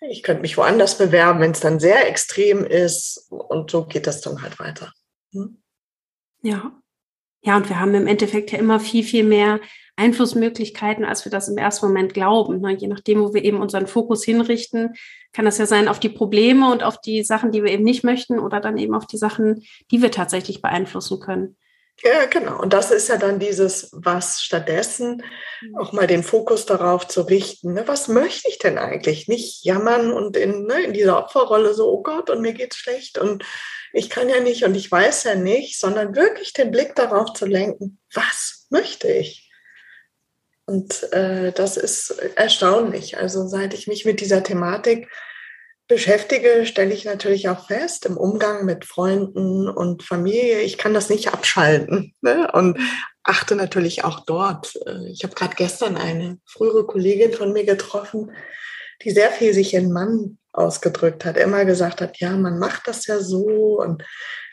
ich 0.00 0.22
könnte 0.22 0.42
mich 0.42 0.56
woanders 0.56 0.98
bewerben, 0.98 1.40
wenn 1.40 1.50
es 1.50 1.60
dann 1.60 1.80
sehr 1.80 2.08
extrem 2.08 2.64
ist 2.64 3.26
und 3.30 3.70
so 3.70 3.84
geht 3.84 4.06
das 4.06 4.20
dann 4.20 4.42
halt 4.42 4.58
weiter. 4.58 4.92
Hm? 5.32 5.60
Ja. 6.42 6.72
Ja, 7.42 7.56
und 7.56 7.68
wir 7.68 7.78
haben 7.78 7.94
im 7.94 8.08
Endeffekt 8.08 8.50
ja 8.50 8.58
immer 8.58 8.80
viel, 8.80 9.04
viel 9.04 9.22
mehr 9.22 9.60
Einflussmöglichkeiten, 9.96 11.04
als 11.04 11.24
wir 11.24 11.30
das 11.30 11.48
im 11.48 11.56
ersten 11.56 11.86
Moment 11.86 12.12
glauben. 12.12 12.60
Ne? 12.60 12.76
Je 12.76 12.88
nachdem, 12.88 13.20
wo 13.20 13.32
wir 13.32 13.44
eben 13.44 13.60
unseren 13.60 13.86
Fokus 13.86 14.24
hinrichten, 14.24 14.94
kann 15.32 15.44
das 15.44 15.58
ja 15.58 15.66
sein 15.66 15.88
auf 15.88 16.00
die 16.00 16.08
Probleme 16.08 16.70
und 16.70 16.82
auf 16.82 17.00
die 17.00 17.22
Sachen, 17.22 17.52
die 17.52 17.62
wir 17.62 17.70
eben 17.70 17.84
nicht 17.84 18.04
möchten 18.04 18.38
oder 18.38 18.60
dann 18.60 18.76
eben 18.76 18.94
auf 18.94 19.06
die 19.06 19.16
Sachen, 19.16 19.62
die 19.90 20.02
wir 20.02 20.10
tatsächlich 20.10 20.62
beeinflussen 20.62 21.20
können. 21.20 21.56
Ja, 22.02 22.26
genau. 22.26 22.60
Und 22.60 22.72
das 22.72 22.92
ist 22.92 23.08
ja 23.08 23.16
dann 23.16 23.40
dieses, 23.40 23.90
was 23.92 24.40
stattdessen 24.40 25.22
mhm. 25.60 25.76
auch 25.78 25.92
mal 25.92 26.06
den 26.06 26.22
Fokus 26.22 26.64
darauf 26.64 27.08
zu 27.08 27.22
richten. 27.22 27.72
Ne? 27.74 27.88
Was 27.88 28.06
möchte 28.06 28.48
ich 28.48 28.58
denn 28.58 28.78
eigentlich? 28.78 29.26
Nicht 29.26 29.64
jammern 29.64 30.12
und 30.12 30.36
in, 30.36 30.64
ne, 30.64 30.82
in 30.82 30.92
dieser 30.92 31.18
Opferrolle 31.18 31.74
so, 31.74 31.90
oh 31.90 32.02
Gott, 32.02 32.30
und 32.30 32.40
mir 32.40 32.52
geht's 32.52 32.76
schlecht 32.76 33.18
und 33.18 33.44
ich 33.92 34.10
kann 34.10 34.28
ja 34.28 34.40
nicht 34.40 34.64
und 34.64 34.76
ich 34.76 34.90
weiß 34.90 35.24
ja 35.24 35.34
nicht, 35.34 35.80
sondern 35.80 36.14
wirklich 36.14 36.52
den 36.52 36.70
Blick 36.70 36.94
darauf 36.94 37.32
zu 37.32 37.46
lenken, 37.46 37.98
was 38.12 38.66
möchte 38.70 39.08
ich? 39.08 39.50
Und 40.66 41.10
äh, 41.14 41.52
das 41.52 41.78
ist 41.78 42.10
erstaunlich. 42.36 43.16
Also 43.16 43.48
seit 43.48 43.72
ich 43.72 43.86
mich 43.86 44.04
mit 44.04 44.20
dieser 44.20 44.42
Thematik 44.42 45.08
beschäftige, 45.88 46.66
stelle 46.66 46.92
ich 46.92 47.06
natürlich 47.06 47.48
auch 47.48 47.66
fest 47.66 48.04
im 48.04 48.18
Umgang 48.18 48.66
mit 48.66 48.84
Freunden 48.84 49.68
und 49.68 50.02
Familie, 50.02 50.60
ich 50.60 50.76
kann 50.76 50.92
das 50.92 51.08
nicht 51.08 51.32
abschalten 51.32 52.14
ne? 52.20 52.50
und 52.52 52.78
achte 53.22 53.56
natürlich 53.56 54.04
auch 54.04 54.20
dort. 54.26 54.76
Äh, 54.86 55.10
ich 55.10 55.24
habe 55.24 55.34
gerade 55.34 55.56
gestern 55.56 55.96
eine 55.96 56.38
frühere 56.44 56.86
Kollegin 56.86 57.32
von 57.32 57.54
mir 57.54 57.64
getroffen, 57.64 58.30
die 59.02 59.10
sehr 59.10 59.30
viel 59.30 59.54
sich 59.54 59.72
in 59.72 59.90
Mann 59.90 60.38
ausgedrückt 60.52 61.24
hat, 61.24 61.38
immer 61.38 61.64
gesagt 61.64 62.02
hat, 62.02 62.18
ja, 62.18 62.36
man 62.36 62.58
macht 62.58 62.86
das 62.86 63.06
ja 63.06 63.18
so 63.20 63.80
und, 63.80 64.02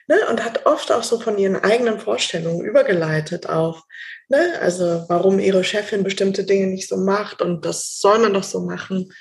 ne, 0.07 0.15
und 0.29 0.45
hat 0.45 0.65
oft 0.65 0.91
auch 0.91 1.03
so 1.03 1.19
von 1.19 1.37
ihren 1.37 1.57
eigenen 1.57 1.99
Vorstellungen 1.99 2.63
übergeleitet 2.63 3.49
auf, 3.49 3.81
ne, 4.29 4.53
also 4.61 5.03
warum 5.09 5.39
ihre 5.39 5.65
Chefin 5.65 6.03
bestimmte 6.03 6.45
Dinge 6.45 6.67
nicht 6.67 6.87
so 6.87 6.95
macht 6.95 7.41
und 7.41 7.65
das 7.65 7.97
soll 7.99 8.19
man 8.19 8.33
doch 8.33 8.43
so 8.43 8.61
machen 8.61 9.11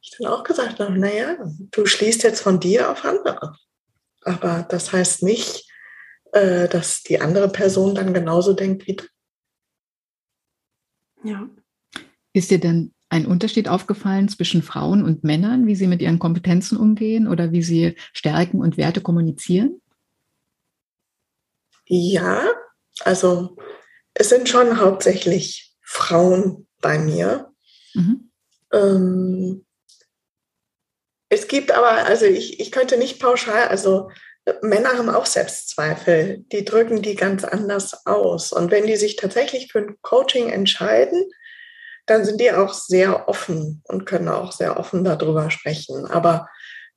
ich 0.00 0.16
dann 0.18 0.32
auch 0.32 0.44
gesagt 0.44 0.80
habe, 0.80 0.98
naja, 0.98 1.36
du 1.70 1.86
schließt 1.86 2.22
jetzt 2.22 2.40
von 2.40 2.60
dir 2.60 2.90
auf 2.90 3.04
andere. 3.04 3.56
Aber 4.22 4.66
das 4.68 4.92
heißt 4.92 5.22
nicht, 5.22 5.70
äh, 6.32 6.68
dass 6.68 7.02
die 7.02 7.20
andere 7.20 7.48
Person 7.48 7.94
dann 7.94 8.14
genauso 8.14 8.52
denkt 8.52 8.86
wie 8.86 8.96
du. 8.96 9.04
Ja. 11.24 11.48
Ist 12.32 12.50
dir 12.50 12.60
denn 12.60 12.94
ein 13.08 13.26
Unterschied 13.26 13.68
aufgefallen 13.68 14.28
zwischen 14.28 14.62
Frauen 14.62 15.04
und 15.04 15.24
Männern, 15.24 15.66
wie 15.66 15.74
sie 15.74 15.88
mit 15.88 16.00
ihren 16.00 16.18
Kompetenzen 16.18 16.78
umgehen 16.78 17.26
oder 17.26 17.52
wie 17.52 17.62
sie 17.62 17.96
Stärken 18.12 18.60
und 18.60 18.76
Werte 18.76 19.00
kommunizieren? 19.00 19.82
Ja, 21.86 22.44
also 23.00 23.56
es 24.14 24.28
sind 24.28 24.48
schon 24.48 24.78
hauptsächlich 24.78 25.74
Frauen 25.82 26.68
bei 26.80 26.98
mir. 27.00 27.52
Mhm. 27.94 28.30
Ähm, 28.72 29.66
es 31.30 31.48
gibt 31.48 31.70
aber, 31.70 32.04
also 32.04 32.26
ich, 32.26 32.60
ich 32.60 32.70
könnte 32.70 32.98
nicht 32.98 33.20
pauschal, 33.20 33.68
also 33.68 34.10
äh, 34.44 34.54
Männer 34.62 34.98
haben 34.98 35.08
auch 35.08 35.26
Selbstzweifel, 35.26 36.44
die 36.52 36.64
drücken 36.64 37.02
die 37.02 37.14
ganz 37.14 37.44
anders 37.44 38.04
aus. 38.04 38.52
Und 38.52 38.70
wenn 38.70 38.86
die 38.86 38.96
sich 38.96 39.16
tatsächlich 39.16 39.72
für 39.72 39.78
ein 39.78 39.96
Coaching 40.02 40.50
entscheiden, 40.50 41.30
dann 42.06 42.24
sind 42.24 42.40
die 42.40 42.50
auch 42.50 42.74
sehr 42.74 43.28
offen 43.28 43.82
und 43.84 44.04
können 44.04 44.28
auch 44.28 44.50
sehr 44.52 44.78
offen 44.78 45.04
darüber 45.04 45.50
sprechen. 45.50 46.06
Aber 46.06 46.48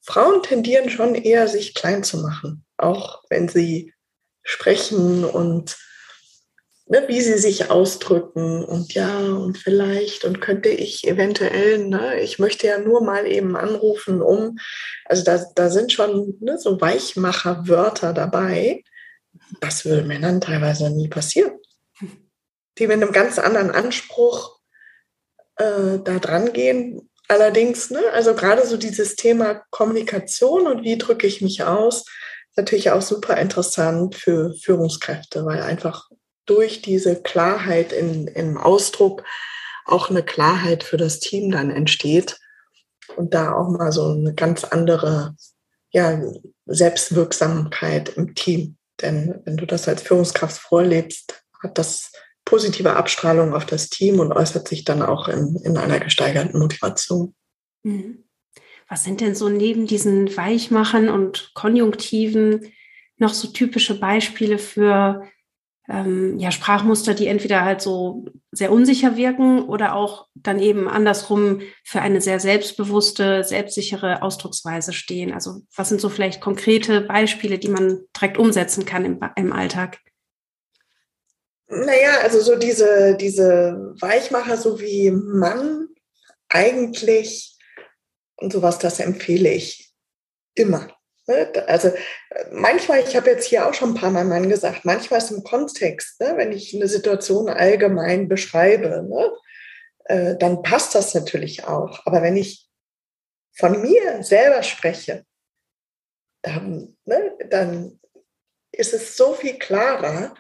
Frauen 0.01 0.41
tendieren 0.41 0.89
schon 0.89 1.13
eher, 1.13 1.47
sich 1.47 1.75
klein 1.75 2.03
zu 2.03 2.17
machen, 2.17 2.65
auch 2.77 3.23
wenn 3.29 3.47
sie 3.47 3.93
sprechen 4.41 5.23
und 5.23 5.77
ne, 6.85 7.03
wie 7.07 7.21
sie 7.21 7.37
sich 7.37 7.69
ausdrücken 7.69 8.63
und 8.63 8.93
ja 8.93 9.19
und 9.19 9.57
vielleicht 9.57 10.25
und 10.25 10.41
könnte 10.41 10.69
ich 10.69 11.07
eventuell, 11.07 11.87
ne, 11.87 12.19
ich 12.19 12.39
möchte 12.39 12.67
ja 12.67 12.77
nur 12.77 13.03
mal 13.03 13.25
eben 13.25 13.55
anrufen, 13.55 14.21
um, 14.21 14.57
also 15.05 15.23
da, 15.23 15.43
da 15.55 15.69
sind 15.69 15.91
schon 15.91 16.37
ne, 16.41 16.57
so 16.57 16.79
Weichmacher-Wörter 16.79 18.13
dabei. 18.13 18.83
Das 19.59 19.85
würde 19.85 20.03
Männern 20.03 20.41
teilweise 20.41 20.89
nie 20.89 21.07
passieren. 21.07 21.53
Die 22.77 22.87
mit 22.87 23.01
einem 23.01 23.11
ganz 23.11 23.39
anderen 23.39 23.71
Anspruch 23.71 24.59
äh, 25.57 25.99
da 26.03 26.19
dran 26.19 26.53
gehen. 26.53 27.09
Allerdings, 27.27 27.89
ne, 27.89 28.01
also 28.13 28.33
gerade 28.35 28.65
so 28.65 28.77
dieses 28.77 29.15
Thema 29.15 29.63
Kommunikation 29.69 30.67
und 30.67 30.83
wie 30.83 30.97
drücke 30.97 31.27
ich 31.27 31.41
mich 31.41 31.63
aus, 31.63 32.05
ist 32.49 32.57
natürlich 32.57 32.91
auch 32.91 33.01
super 33.01 33.37
interessant 33.37 34.15
für 34.15 34.53
Führungskräfte, 34.53 35.45
weil 35.45 35.61
einfach 35.61 36.09
durch 36.45 36.81
diese 36.81 37.21
Klarheit 37.21 37.91
in, 37.93 38.27
im 38.27 38.57
Ausdruck 38.57 39.23
auch 39.85 40.09
eine 40.09 40.23
Klarheit 40.23 40.83
für 40.83 40.97
das 40.97 41.19
Team 41.19 41.51
dann 41.51 41.69
entsteht 41.69 42.39
und 43.15 43.33
da 43.33 43.53
auch 43.53 43.69
mal 43.69 43.91
so 43.91 44.11
eine 44.11 44.33
ganz 44.33 44.63
andere 44.63 45.35
ja, 45.91 46.21
Selbstwirksamkeit 46.65 48.09
im 48.09 48.35
Team. 48.35 48.77
Denn 49.01 49.41
wenn 49.45 49.57
du 49.57 49.65
das 49.65 49.87
als 49.87 50.01
Führungskraft 50.01 50.61
vorlebst, 50.61 51.43
hat 51.61 51.77
das 51.77 52.11
positive 52.45 52.95
Abstrahlung 52.95 53.53
auf 53.53 53.65
das 53.65 53.89
Team 53.89 54.19
und 54.19 54.31
äußert 54.31 54.67
sich 54.67 54.83
dann 54.83 55.01
auch 55.01 55.27
in, 55.27 55.55
in 55.63 55.77
einer 55.77 55.99
gesteigerten 55.99 56.59
Motivation. 56.59 57.33
Mhm. 57.83 58.23
Was 58.89 59.03
sind 59.03 59.21
denn 59.21 59.33
so 59.33 59.49
neben 59.49 59.87
diesen 59.87 60.35
Weichmachern 60.35 61.09
und 61.09 61.51
Konjunktiven 61.53 62.71
noch 63.17 63.33
so 63.33 63.47
typische 63.47 63.99
Beispiele 63.99 64.59
für 64.59 65.27
ähm, 65.93 66.39
ja, 66.39 66.49
Sprachmuster, 66.49 67.13
die 67.13 67.27
entweder 67.27 67.63
halt 67.63 67.79
so 67.79 68.25
sehr 68.51 68.71
unsicher 68.71 69.15
wirken 69.15 69.61
oder 69.61 69.93
auch 69.93 70.27
dann 70.33 70.59
eben 70.59 70.87
andersrum 70.87 71.61
für 71.83 72.01
eine 72.01 72.19
sehr 72.19 72.39
selbstbewusste, 72.39 73.43
selbstsichere 73.43 74.23
Ausdrucksweise 74.23 74.91
stehen. 74.91 75.31
Also 75.31 75.61
was 75.75 75.89
sind 75.89 76.01
so 76.01 76.09
vielleicht 76.09 76.41
konkrete 76.41 77.01
Beispiele, 77.01 77.59
die 77.59 77.67
man 77.67 78.05
direkt 78.15 78.39
umsetzen 78.39 78.85
kann 78.85 79.05
im, 79.05 79.19
im 79.35 79.53
Alltag? 79.53 79.99
Naja, 81.67 82.17
also 82.23 82.39
so 82.41 82.55
diese, 82.55 83.15
diese 83.15 83.93
Weichmacher, 83.99 84.57
so 84.57 84.79
wie 84.79 85.11
Mann 85.11 85.89
eigentlich 86.49 87.55
und 88.37 88.51
sowas, 88.51 88.79
das 88.79 88.99
empfehle 88.99 89.51
ich 89.53 89.93
immer. 90.55 90.87
Also 91.25 91.93
manchmal, 92.51 93.01
ich 93.01 93.15
habe 93.15 93.29
jetzt 93.29 93.45
hier 93.45 93.67
auch 93.67 93.73
schon 93.73 93.91
ein 93.91 93.95
paar 93.95 94.11
Mal 94.11 94.25
Mann 94.25 94.49
gesagt, 94.49 94.83
manchmal 94.83 95.19
ist 95.19 95.31
im 95.31 95.43
Kontext, 95.43 96.19
ne, 96.19 96.33
wenn 96.35 96.51
ich 96.51 96.75
eine 96.75 96.87
Situation 96.87 97.47
allgemein 97.47 98.27
beschreibe, 98.27 99.03
ne, 99.07 99.31
äh, 100.05 100.37
dann 100.37 100.63
passt 100.63 100.95
das 100.95 101.13
natürlich 101.13 101.63
auch. 101.63 102.05
Aber 102.05 102.21
wenn 102.21 102.35
ich 102.35 102.67
von 103.55 103.81
mir 103.81 104.21
selber 104.23 104.63
spreche, 104.63 105.25
dann, 106.41 106.97
ne, 107.05 107.37
dann 107.49 107.99
ist 108.73 108.93
es 108.93 109.15
so 109.15 109.33
viel 109.33 109.57
klarer, 109.57 110.35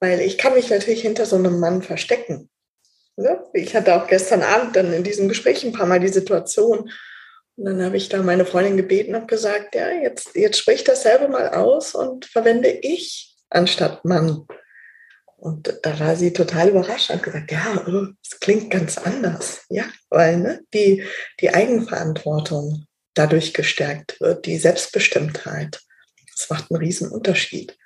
weil 0.00 0.20
ich 0.20 0.38
kann 0.38 0.54
mich 0.54 0.70
natürlich 0.70 1.02
hinter 1.02 1.26
so 1.26 1.36
einem 1.36 1.60
Mann 1.60 1.82
verstecken. 1.82 2.48
Ne? 3.16 3.44
Ich 3.54 3.74
hatte 3.74 3.94
auch 3.96 4.06
gestern 4.06 4.42
Abend 4.42 4.76
dann 4.76 4.92
in 4.92 5.02
diesem 5.02 5.28
Gespräch 5.28 5.64
ein 5.64 5.72
paar 5.72 5.86
Mal 5.86 6.00
die 6.00 6.08
Situation, 6.08 6.90
und 7.56 7.64
dann 7.64 7.82
habe 7.82 7.96
ich 7.96 8.08
da 8.08 8.22
meine 8.22 8.44
Freundin 8.44 8.76
gebeten 8.76 9.14
und 9.14 9.28
gesagt, 9.28 9.74
ja, 9.74 9.90
jetzt, 9.90 10.34
jetzt 10.34 10.58
sprich 10.58 10.84
dasselbe 10.84 11.28
mal 11.28 11.48
aus 11.50 11.94
und 11.94 12.26
verwende 12.26 12.68
ich 12.68 13.34
anstatt 13.48 14.04
Mann. 14.04 14.46
Und 15.38 15.78
da 15.82 15.98
war 15.98 16.16
sie 16.16 16.32
total 16.32 16.68
überrascht 16.68 17.10
und 17.10 17.22
gesagt, 17.22 17.50
ja, 17.50 17.82
oh, 17.86 18.06
es 18.22 18.40
klingt 18.40 18.70
ganz 18.70 18.98
anders. 18.98 19.64
Ja, 19.70 19.84
weil 20.10 20.38
ne, 20.38 20.60
die, 20.74 21.04
die 21.40 21.50
Eigenverantwortung 21.50 22.86
dadurch 23.14 23.54
gestärkt 23.54 24.20
wird, 24.20 24.44
die 24.44 24.58
Selbstbestimmtheit. 24.58 25.80
Das 26.34 26.50
macht 26.50 26.70
einen 26.70 26.80
riesen 26.80 27.10
Unterschied. 27.10 27.78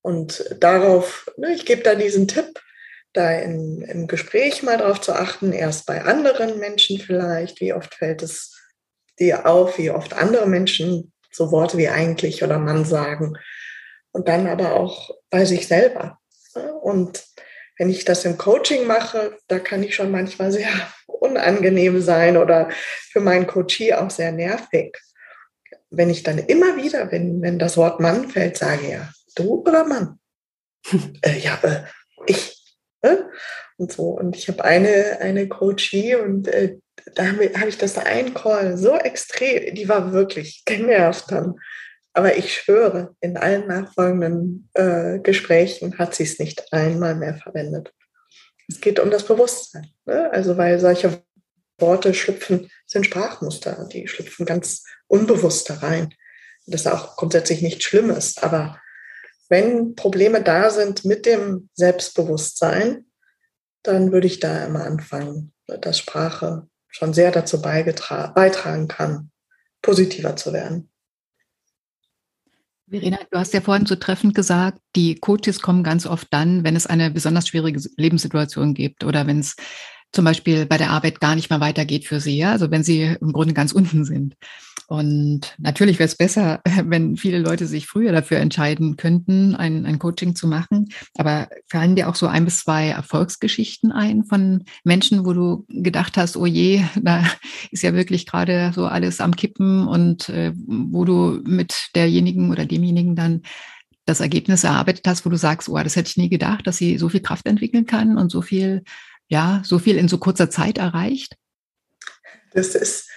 Und 0.00 0.44
darauf, 0.60 1.28
ne, 1.36 1.52
ich 1.54 1.66
gebe 1.66 1.82
da 1.82 1.96
diesen 1.96 2.28
Tipp, 2.28 2.60
da 3.12 3.32
in, 3.32 3.82
im 3.82 4.06
Gespräch 4.06 4.62
mal 4.62 4.78
darauf 4.78 5.00
zu 5.00 5.12
achten, 5.12 5.52
erst 5.52 5.86
bei 5.86 6.02
anderen 6.02 6.58
Menschen 6.58 6.98
vielleicht, 6.98 7.60
wie 7.60 7.72
oft 7.72 7.94
fällt 7.94 8.22
es 8.22 8.61
dir 9.22 9.46
auf, 9.46 9.78
wie 9.78 9.90
oft 9.90 10.12
andere 10.14 10.46
Menschen 10.46 11.12
So 11.30 11.50
Worte 11.50 11.78
wie 11.78 11.88
eigentlich 11.88 12.42
oder 12.42 12.58
Mann 12.58 12.84
sagen. 12.84 13.38
Und 14.12 14.28
dann 14.28 14.46
aber 14.46 14.74
auch 14.74 15.10
bei 15.30 15.46
sich 15.46 15.66
selber. 15.66 16.18
Und 16.82 17.24
wenn 17.78 17.88
ich 17.88 18.04
das 18.04 18.24
im 18.24 18.36
Coaching 18.36 18.86
mache, 18.86 19.38
da 19.48 19.58
kann 19.58 19.82
ich 19.82 19.94
schon 19.94 20.10
manchmal 20.10 20.52
sehr 20.52 20.68
unangenehm 21.06 22.00
sein 22.02 22.36
oder 22.36 22.68
für 23.10 23.20
meinen 23.20 23.46
Coachie 23.46 23.94
auch 23.94 24.10
sehr 24.10 24.32
nervig. 24.32 24.98
Wenn 25.90 26.10
ich 26.10 26.22
dann 26.22 26.38
immer 26.38 26.76
wieder, 26.76 27.10
wenn, 27.10 27.40
wenn 27.40 27.58
das 27.58 27.76
Wort 27.76 28.00
Mann 28.00 28.28
fällt, 28.28 28.56
sage 28.56 28.90
ja, 28.90 29.10
du 29.34 29.62
oder 29.66 29.84
Mann? 29.84 30.18
äh, 31.22 31.38
ja, 31.38 31.58
äh, 31.62 31.84
ich. 32.26 32.76
Äh? 33.02 33.16
Und 33.82 33.90
so. 33.90 34.10
Und 34.10 34.36
ich 34.36 34.46
habe 34.46 34.64
eine, 34.64 35.18
eine 35.20 35.48
Coachie 35.48 36.14
und 36.14 36.46
äh, 36.46 36.76
da 37.16 37.26
habe 37.26 37.50
hab 37.52 37.66
ich 37.66 37.78
das 37.78 37.98
ein 37.98 38.32
Call 38.32 38.78
so 38.78 38.94
extrem, 38.96 39.74
die 39.74 39.88
war 39.88 40.12
wirklich 40.12 40.62
genervt 40.66 41.32
dann. 41.32 41.56
Aber 42.12 42.36
ich 42.36 42.54
schwöre, 42.54 43.16
in 43.20 43.36
allen 43.36 43.66
nachfolgenden 43.66 44.70
äh, 44.74 45.18
Gesprächen 45.18 45.98
hat 45.98 46.14
sie 46.14 46.22
es 46.22 46.38
nicht 46.38 46.72
einmal 46.72 47.16
mehr 47.16 47.34
verwendet. 47.34 47.92
Es 48.68 48.80
geht 48.80 49.00
um 49.00 49.10
das 49.10 49.24
Bewusstsein. 49.24 49.88
Ne? 50.04 50.30
Also 50.30 50.56
weil 50.56 50.78
solche 50.78 51.24
Worte 51.78 52.14
schlüpfen, 52.14 52.70
sind 52.86 53.04
Sprachmuster, 53.06 53.88
die 53.92 54.06
schlüpfen 54.06 54.46
ganz 54.46 54.84
unbewusst 55.08 55.70
da 55.70 55.74
rein. 55.74 56.14
Das 56.66 56.82
ist 56.82 56.86
auch 56.86 57.16
grundsätzlich 57.16 57.62
nichts 57.62 57.82
Schlimmes. 57.82 58.38
Aber 58.38 58.80
wenn 59.48 59.96
Probleme 59.96 60.40
da 60.40 60.70
sind 60.70 61.04
mit 61.04 61.26
dem 61.26 61.68
Selbstbewusstsein, 61.74 63.06
dann 63.82 64.12
würde 64.12 64.26
ich 64.26 64.40
da 64.40 64.64
immer 64.64 64.84
anfangen, 64.84 65.52
dass 65.66 65.98
Sprache 65.98 66.68
schon 66.88 67.12
sehr 67.12 67.30
dazu 67.30 67.60
beitragen 67.62 68.88
kann, 68.88 69.30
positiver 69.80 70.36
zu 70.36 70.52
werden. 70.52 70.90
Verena, 72.88 73.18
du 73.30 73.38
hast 73.38 73.54
ja 73.54 73.62
vorhin 73.62 73.86
so 73.86 73.96
treffend 73.96 74.34
gesagt, 74.34 74.78
die 74.94 75.14
Coaches 75.14 75.62
kommen 75.62 75.82
ganz 75.82 76.04
oft 76.04 76.28
dann, 76.30 76.62
wenn 76.62 76.76
es 76.76 76.86
eine 76.86 77.10
besonders 77.10 77.48
schwierige 77.48 77.80
Lebenssituation 77.96 78.74
gibt 78.74 79.02
oder 79.02 79.26
wenn 79.26 79.38
es 79.38 79.56
zum 80.12 80.24
Beispiel 80.24 80.66
bei 80.66 80.76
der 80.76 80.90
Arbeit 80.90 81.20
gar 81.20 81.34
nicht 81.34 81.50
mehr 81.50 81.60
weitergeht 81.60 82.06
für 82.06 82.20
sie, 82.20 82.36
ja, 82.36 82.52
also 82.52 82.70
wenn 82.70 82.82
sie 82.82 83.16
im 83.20 83.32
Grunde 83.32 83.54
ganz 83.54 83.72
unten 83.72 84.04
sind. 84.04 84.36
Und 84.88 85.54
natürlich 85.58 85.98
wäre 85.98 86.06
es 86.06 86.16
besser, 86.16 86.60
wenn 86.84 87.16
viele 87.16 87.38
Leute 87.38 87.66
sich 87.66 87.86
früher 87.86 88.12
dafür 88.12 88.38
entscheiden 88.38 88.96
könnten, 88.98 89.54
ein, 89.54 89.86
ein 89.86 89.98
Coaching 89.98 90.34
zu 90.34 90.46
machen. 90.46 90.90
Aber 91.16 91.48
fallen 91.66 91.96
dir 91.96 92.10
auch 92.10 92.14
so 92.14 92.26
ein 92.26 92.44
bis 92.44 92.60
zwei 92.60 92.88
Erfolgsgeschichten 92.88 93.90
ein 93.90 94.24
von 94.24 94.64
Menschen, 94.84 95.24
wo 95.24 95.32
du 95.32 95.64
gedacht 95.68 96.18
hast, 96.18 96.36
oh 96.36 96.44
je, 96.44 96.84
da 97.02 97.24
ist 97.70 97.82
ja 97.82 97.94
wirklich 97.94 98.26
gerade 98.26 98.72
so 98.74 98.84
alles 98.84 99.22
am 99.22 99.34
Kippen 99.34 99.88
und 99.88 100.28
äh, 100.28 100.52
wo 100.54 101.06
du 101.06 101.40
mit 101.44 101.88
derjenigen 101.94 102.50
oder 102.50 102.66
demjenigen 102.66 103.16
dann 103.16 103.42
das 104.04 104.20
Ergebnis 104.20 104.64
erarbeitet 104.64 105.06
hast, 105.06 105.24
wo 105.24 105.30
du 105.30 105.36
sagst, 105.36 105.68
oh, 105.68 105.78
das 105.78 105.96
hätte 105.96 106.10
ich 106.10 106.16
nie 106.16 106.28
gedacht, 106.28 106.66
dass 106.66 106.76
sie 106.76 106.98
so 106.98 107.08
viel 107.08 107.20
Kraft 107.20 107.46
entwickeln 107.46 107.86
kann 107.86 108.18
und 108.18 108.30
so 108.30 108.42
viel 108.42 108.82
ja, 109.32 109.62
so 109.64 109.78
viel 109.78 109.96
in 109.96 110.08
so 110.08 110.18
kurzer 110.18 110.50
Zeit 110.50 110.76
erreicht? 110.76 111.36
Das 112.52 112.74
ist, 112.74 113.08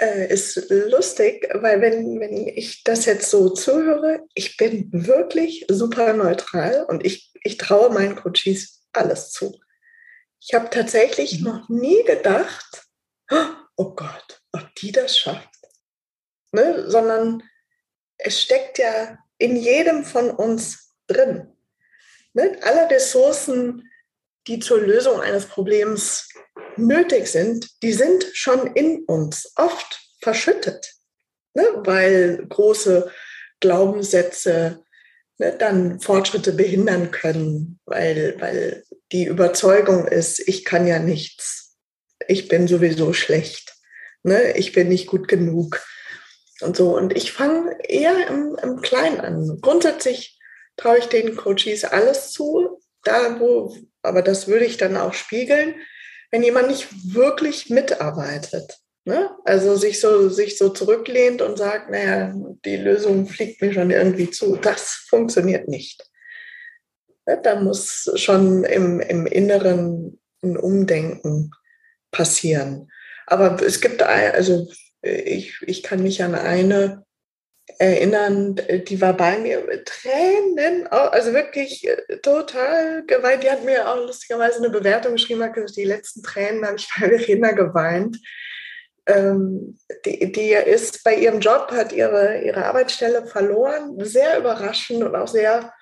äh, 0.00 0.28
ist 0.28 0.68
lustig, 0.70 1.48
weil 1.54 1.80
wenn, 1.80 2.18
wenn 2.18 2.48
ich 2.48 2.82
das 2.82 3.06
jetzt 3.06 3.30
so 3.30 3.48
zuhöre, 3.50 4.26
ich 4.34 4.56
bin 4.56 4.88
wirklich 4.92 5.66
super 5.68 6.14
neutral 6.14 6.84
und 6.88 7.06
ich, 7.06 7.32
ich 7.44 7.58
traue 7.58 7.90
meinen 7.90 8.16
Coaches 8.16 8.82
alles 8.92 9.30
zu. 9.30 9.56
Ich 10.40 10.52
habe 10.52 10.68
tatsächlich 10.68 11.38
mhm. 11.38 11.44
noch 11.44 11.68
nie 11.68 12.02
gedacht, 12.04 12.88
oh 13.76 13.94
Gott, 13.94 14.42
ob 14.50 14.74
die 14.80 14.90
das 14.90 15.16
schafft. 15.16 15.48
Ne? 16.50 16.90
Sondern 16.90 17.44
es 18.18 18.42
steckt 18.42 18.78
ja 18.78 19.16
in 19.38 19.54
jedem 19.54 20.04
von 20.04 20.32
uns 20.32 20.96
drin. 21.06 21.52
Ne? 22.32 22.58
Alle 22.62 22.90
Ressourcen, 22.90 23.89
die 24.46 24.58
zur 24.58 24.80
Lösung 24.80 25.20
eines 25.20 25.46
Problems 25.46 26.28
nötig 26.76 27.28
sind, 27.28 27.68
die 27.82 27.92
sind 27.92 28.26
schon 28.32 28.66
in 28.74 29.04
uns 29.04 29.52
oft 29.56 30.00
verschüttet, 30.20 30.94
ne? 31.54 31.64
weil 31.84 32.46
große 32.48 33.10
Glaubenssätze 33.60 34.82
ne, 35.38 35.56
dann 35.58 36.00
Fortschritte 36.00 36.52
behindern 36.52 37.10
können, 37.10 37.80
weil, 37.84 38.36
weil 38.40 38.84
die 39.12 39.24
Überzeugung 39.24 40.06
ist, 40.06 40.40
ich 40.48 40.64
kann 40.64 40.86
ja 40.86 40.98
nichts, 40.98 41.76
ich 42.28 42.48
bin 42.48 42.68
sowieso 42.68 43.12
schlecht, 43.12 43.74
ne? 44.22 44.56
ich 44.56 44.72
bin 44.72 44.88
nicht 44.88 45.06
gut 45.06 45.28
genug 45.28 45.82
und 46.60 46.76
so. 46.76 46.96
Und 46.96 47.16
ich 47.16 47.32
fange 47.32 47.76
eher 47.88 48.28
im, 48.28 48.56
im 48.62 48.80
Kleinen 48.80 49.20
an. 49.20 49.58
Grundsätzlich 49.60 50.38
traue 50.76 50.98
ich 50.98 51.06
den 51.06 51.36
Coaches 51.36 51.84
alles 51.84 52.32
zu, 52.32 52.80
da 53.02 53.40
wo, 53.40 53.76
aber 54.02 54.22
das 54.22 54.48
würde 54.48 54.64
ich 54.64 54.76
dann 54.76 54.96
auch 54.96 55.14
spiegeln, 55.14 55.74
wenn 56.30 56.42
jemand 56.42 56.68
nicht 56.68 56.88
wirklich 57.14 57.70
mitarbeitet. 57.70 58.78
Ne? 59.04 59.30
Also 59.44 59.76
sich 59.76 60.00
so, 60.00 60.28
sich 60.28 60.58
so 60.58 60.68
zurücklehnt 60.68 61.42
und 61.42 61.58
sagt, 61.58 61.90
naja, 61.90 62.34
die 62.64 62.76
Lösung 62.76 63.26
fliegt 63.26 63.60
mir 63.62 63.72
schon 63.72 63.90
irgendwie 63.90 64.30
zu. 64.30 64.56
Das 64.56 64.92
funktioniert 65.08 65.68
nicht. 65.68 66.08
Ne? 67.26 67.40
Da 67.42 67.60
muss 67.60 68.10
schon 68.16 68.64
im, 68.64 69.00
im 69.00 69.26
Inneren 69.26 70.20
ein 70.42 70.56
Umdenken 70.56 71.50
passieren. 72.10 72.90
Aber 73.26 73.60
es 73.62 73.80
gibt, 73.80 74.02
also 74.02 74.68
ich, 75.02 75.56
ich 75.62 75.82
kann 75.82 76.02
mich 76.02 76.22
an 76.22 76.34
eine 76.34 77.04
erinnern, 77.78 78.56
die 78.88 79.00
war 79.00 79.14
bei 79.14 79.38
mir 79.38 79.64
mit 79.64 79.86
Tränen, 79.86 80.86
also 80.88 81.32
wirklich 81.32 81.86
äh, 81.86 82.18
total 82.18 83.04
geweint. 83.06 83.42
Die 83.42 83.50
hat 83.50 83.64
mir 83.64 83.88
auch 83.88 83.96
lustigerweise 83.96 84.58
eine 84.58 84.70
Bewertung 84.70 85.12
geschrieben, 85.12 85.42
hat 85.42 85.54
gesagt, 85.54 85.76
die 85.76 85.84
letzten 85.84 86.22
Tränen 86.22 86.66
habe 86.66 86.76
ich 86.76 86.88
bei 86.98 87.08
Verena 87.08 87.52
geweint. 87.52 88.18
Ähm, 89.06 89.78
die, 90.04 90.32
die 90.32 90.52
ist 90.52 91.02
bei 91.04 91.14
ihrem 91.14 91.40
Job, 91.40 91.70
hat 91.72 91.92
ihre, 91.92 92.42
ihre 92.42 92.64
Arbeitsstelle 92.64 93.26
verloren, 93.26 93.96
sehr 94.04 94.38
überraschend 94.38 95.02
und 95.02 95.16
auch 95.16 95.28
sehr 95.28 95.72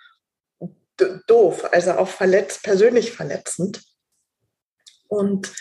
doof, 1.26 1.68
also 1.72 1.92
auch 1.92 2.08
verletzt, 2.08 2.62
persönlich 2.62 3.12
verletzend. 3.12 3.82
Und, 5.08 5.52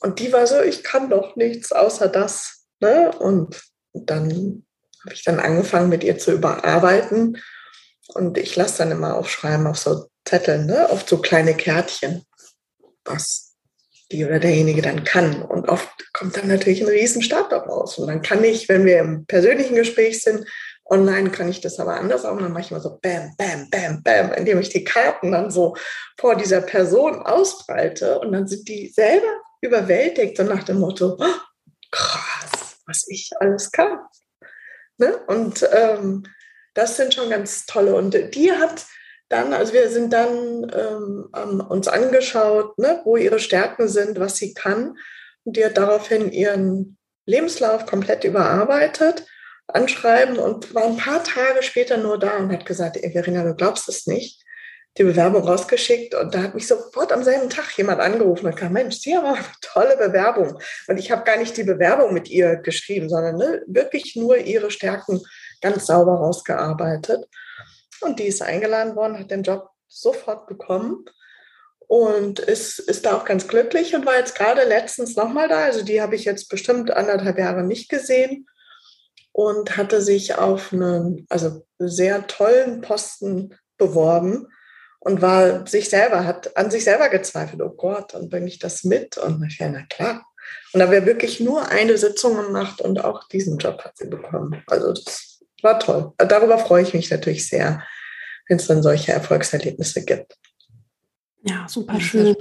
und 0.00 0.18
die 0.18 0.32
war 0.32 0.46
so, 0.46 0.60
ich 0.60 0.82
kann 0.82 1.10
doch 1.10 1.36
nichts 1.36 1.72
außer 1.72 2.08
das. 2.08 2.66
Ne? 2.80 3.10
Und 3.18 3.62
dann 3.92 4.64
habe 5.04 5.14
ich 5.14 5.24
dann 5.24 5.40
angefangen, 5.40 5.88
mit 5.88 6.04
ihr 6.04 6.18
zu 6.18 6.32
überarbeiten. 6.32 7.38
Und 8.14 8.38
ich 8.38 8.56
lasse 8.56 8.78
dann 8.78 8.92
immer 8.92 9.16
aufschreiben 9.16 9.66
auf 9.66 9.78
so 9.78 10.06
Zetteln, 10.24 10.66
ne? 10.66 10.90
auf 10.90 11.08
so 11.08 11.18
kleine 11.18 11.54
Kärtchen, 11.54 12.24
was 13.04 13.54
die 14.10 14.24
oder 14.24 14.38
derjenige 14.38 14.82
dann 14.82 15.04
kann. 15.04 15.42
Und 15.42 15.68
oft 15.68 15.88
kommt 16.12 16.36
dann 16.36 16.48
natürlich 16.48 16.82
ein 16.82 16.88
Riesenstab 16.88 17.50
daraus. 17.50 17.98
Und 17.98 18.08
dann 18.08 18.22
kann 18.22 18.44
ich, 18.44 18.68
wenn 18.68 18.84
wir 18.84 18.98
im 19.00 19.24
persönlichen 19.26 19.74
Gespräch 19.74 20.22
sind, 20.22 20.46
online 20.84 21.30
kann 21.30 21.48
ich 21.48 21.60
das 21.60 21.80
aber 21.80 21.96
anders 21.96 22.24
auch. 22.24 22.32
Und 22.32 22.42
dann 22.42 22.52
mache 22.52 22.64
ich 22.64 22.70
immer 22.70 22.80
so 22.80 22.98
Bam, 23.00 23.34
Bam, 23.36 23.70
Bam, 23.70 24.02
Bam, 24.02 24.32
indem 24.34 24.60
ich 24.60 24.68
die 24.68 24.84
Karten 24.84 25.32
dann 25.32 25.50
so 25.50 25.74
vor 26.20 26.36
dieser 26.36 26.60
Person 26.60 27.22
ausbreite. 27.22 28.20
Und 28.20 28.32
dann 28.32 28.46
sind 28.46 28.68
die 28.68 28.88
selber 28.88 29.40
überwältigt, 29.62 30.36
so 30.36 30.42
nach 30.42 30.64
dem 30.64 30.78
Motto, 30.78 31.16
oh, 31.18 31.34
krass, 31.90 32.76
was 32.86 33.06
ich 33.08 33.30
alles 33.40 33.70
kann. 33.70 33.98
Ne? 34.98 35.16
Und 35.26 35.68
ähm, 35.72 36.24
das 36.74 36.96
sind 36.96 37.14
schon 37.14 37.30
ganz 37.30 37.66
tolle. 37.66 37.94
Und 37.94 38.14
die 38.34 38.52
hat 38.52 38.86
dann, 39.28 39.52
also 39.52 39.72
wir 39.72 39.88
sind 39.88 40.12
dann 40.12 40.70
ähm, 40.74 41.60
uns 41.68 41.88
angeschaut, 41.88 42.78
ne, 42.78 43.00
wo 43.04 43.16
ihre 43.16 43.38
Stärken 43.38 43.88
sind, 43.88 44.20
was 44.20 44.36
sie 44.36 44.52
kann. 44.52 44.96
Und 45.44 45.56
die 45.56 45.64
hat 45.64 45.78
daraufhin 45.78 46.30
ihren 46.30 46.98
Lebenslauf 47.24 47.86
komplett 47.86 48.24
überarbeitet, 48.24 49.26
anschreiben 49.68 50.38
und 50.38 50.74
war 50.74 50.84
ein 50.84 50.96
paar 50.96 51.24
Tage 51.24 51.62
später 51.62 51.96
nur 51.96 52.18
da 52.18 52.36
und 52.36 52.52
hat 52.52 52.66
gesagt, 52.66 52.98
Verena, 52.98 53.42
du 53.44 53.54
glaubst 53.54 53.88
es 53.88 54.06
nicht 54.06 54.41
die 54.98 55.04
Bewerbung 55.04 55.44
rausgeschickt 55.44 56.14
und 56.14 56.34
da 56.34 56.42
hat 56.42 56.54
mich 56.54 56.66
sofort 56.66 57.12
am 57.12 57.22
selben 57.22 57.48
Tag 57.48 57.76
jemand 57.78 58.00
angerufen 58.00 58.46
und 58.46 58.54
gesagt, 58.54 58.72
Mensch, 58.72 58.96
Sie 58.98 59.16
haben 59.16 59.26
eine 59.26 59.44
tolle 59.62 59.96
Bewerbung. 59.96 60.58
Und 60.86 60.98
ich 60.98 61.10
habe 61.10 61.24
gar 61.24 61.38
nicht 61.38 61.56
die 61.56 61.64
Bewerbung 61.64 62.12
mit 62.12 62.28
ihr 62.28 62.56
geschrieben, 62.56 63.08
sondern 63.08 63.36
ne, 63.36 63.62
wirklich 63.66 64.16
nur 64.16 64.36
ihre 64.36 64.70
Stärken 64.70 65.22
ganz 65.62 65.86
sauber 65.86 66.16
rausgearbeitet. 66.16 67.26
Und 68.02 68.18
die 68.18 68.24
ist 68.26 68.42
eingeladen 68.42 68.94
worden, 68.94 69.18
hat 69.18 69.30
den 69.30 69.42
Job 69.42 69.70
sofort 69.88 70.46
bekommen 70.46 71.06
und 71.86 72.38
ist, 72.38 72.78
ist 72.78 73.06
da 73.06 73.16
auch 73.16 73.24
ganz 73.24 73.48
glücklich 73.48 73.94
und 73.94 74.04
war 74.04 74.18
jetzt 74.18 74.34
gerade 74.34 74.64
letztens 74.64 75.16
nochmal 75.16 75.48
da. 75.48 75.64
Also 75.64 75.82
die 75.82 76.02
habe 76.02 76.16
ich 76.16 76.24
jetzt 76.24 76.50
bestimmt 76.50 76.90
anderthalb 76.90 77.38
Jahre 77.38 77.62
nicht 77.62 77.88
gesehen 77.88 78.46
und 79.32 79.78
hatte 79.78 80.02
sich 80.02 80.34
auf 80.34 80.72
einen 80.72 81.26
also 81.30 81.64
sehr 81.78 82.26
tollen 82.26 82.82
Posten 82.82 83.56
beworben 83.78 84.48
und 85.04 85.20
war 85.20 85.66
sich 85.66 85.90
selber, 85.90 86.24
hat 86.24 86.56
an 86.56 86.70
sich 86.70 86.84
selber 86.84 87.08
gezweifelt, 87.08 87.60
oh 87.60 87.70
Gott, 87.70 88.14
und 88.14 88.30
bringe 88.30 88.46
ich 88.46 88.58
das 88.60 88.84
mit? 88.84 89.18
Und 89.18 89.44
ich 89.44 89.58
ja, 89.58 89.68
na 89.68 89.82
klar. 89.82 90.24
Und 90.72 90.80
da 90.80 90.90
wäre 90.90 91.06
wirklich 91.06 91.40
nur 91.40 91.68
eine 91.68 91.98
Sitzung 91.98 92.36
gemacht 92.36 92.80
und 92.80 93.04
auch 93.04 93.28
diesen 93.28 93.58
Job 93.58 93.82
hat 93.84 93.96
sie 93.96 94.06
bekommen. 94.06 94.62
Also 94.68 94.92
das 94.92 95.40
war 95.62 95.80
toll. 95.80 96.12
Darüber 96.18 96.58
freue 96.58 96.84
ich 96.84 96.94
mich 96.94 97.10
natürlich 97.10 97.48
sehr, 97.48 97.82
wenn 98.48 98.58
es 98.58 98.66
dann 98.68 98.82
solche 98.82 99.12
Erfolgserlebnisse 99.12 100.04
gibt. 100.04 100.36
Ja, 101.42 101.66
super 101.68 102.00
schön. 102.00 102.36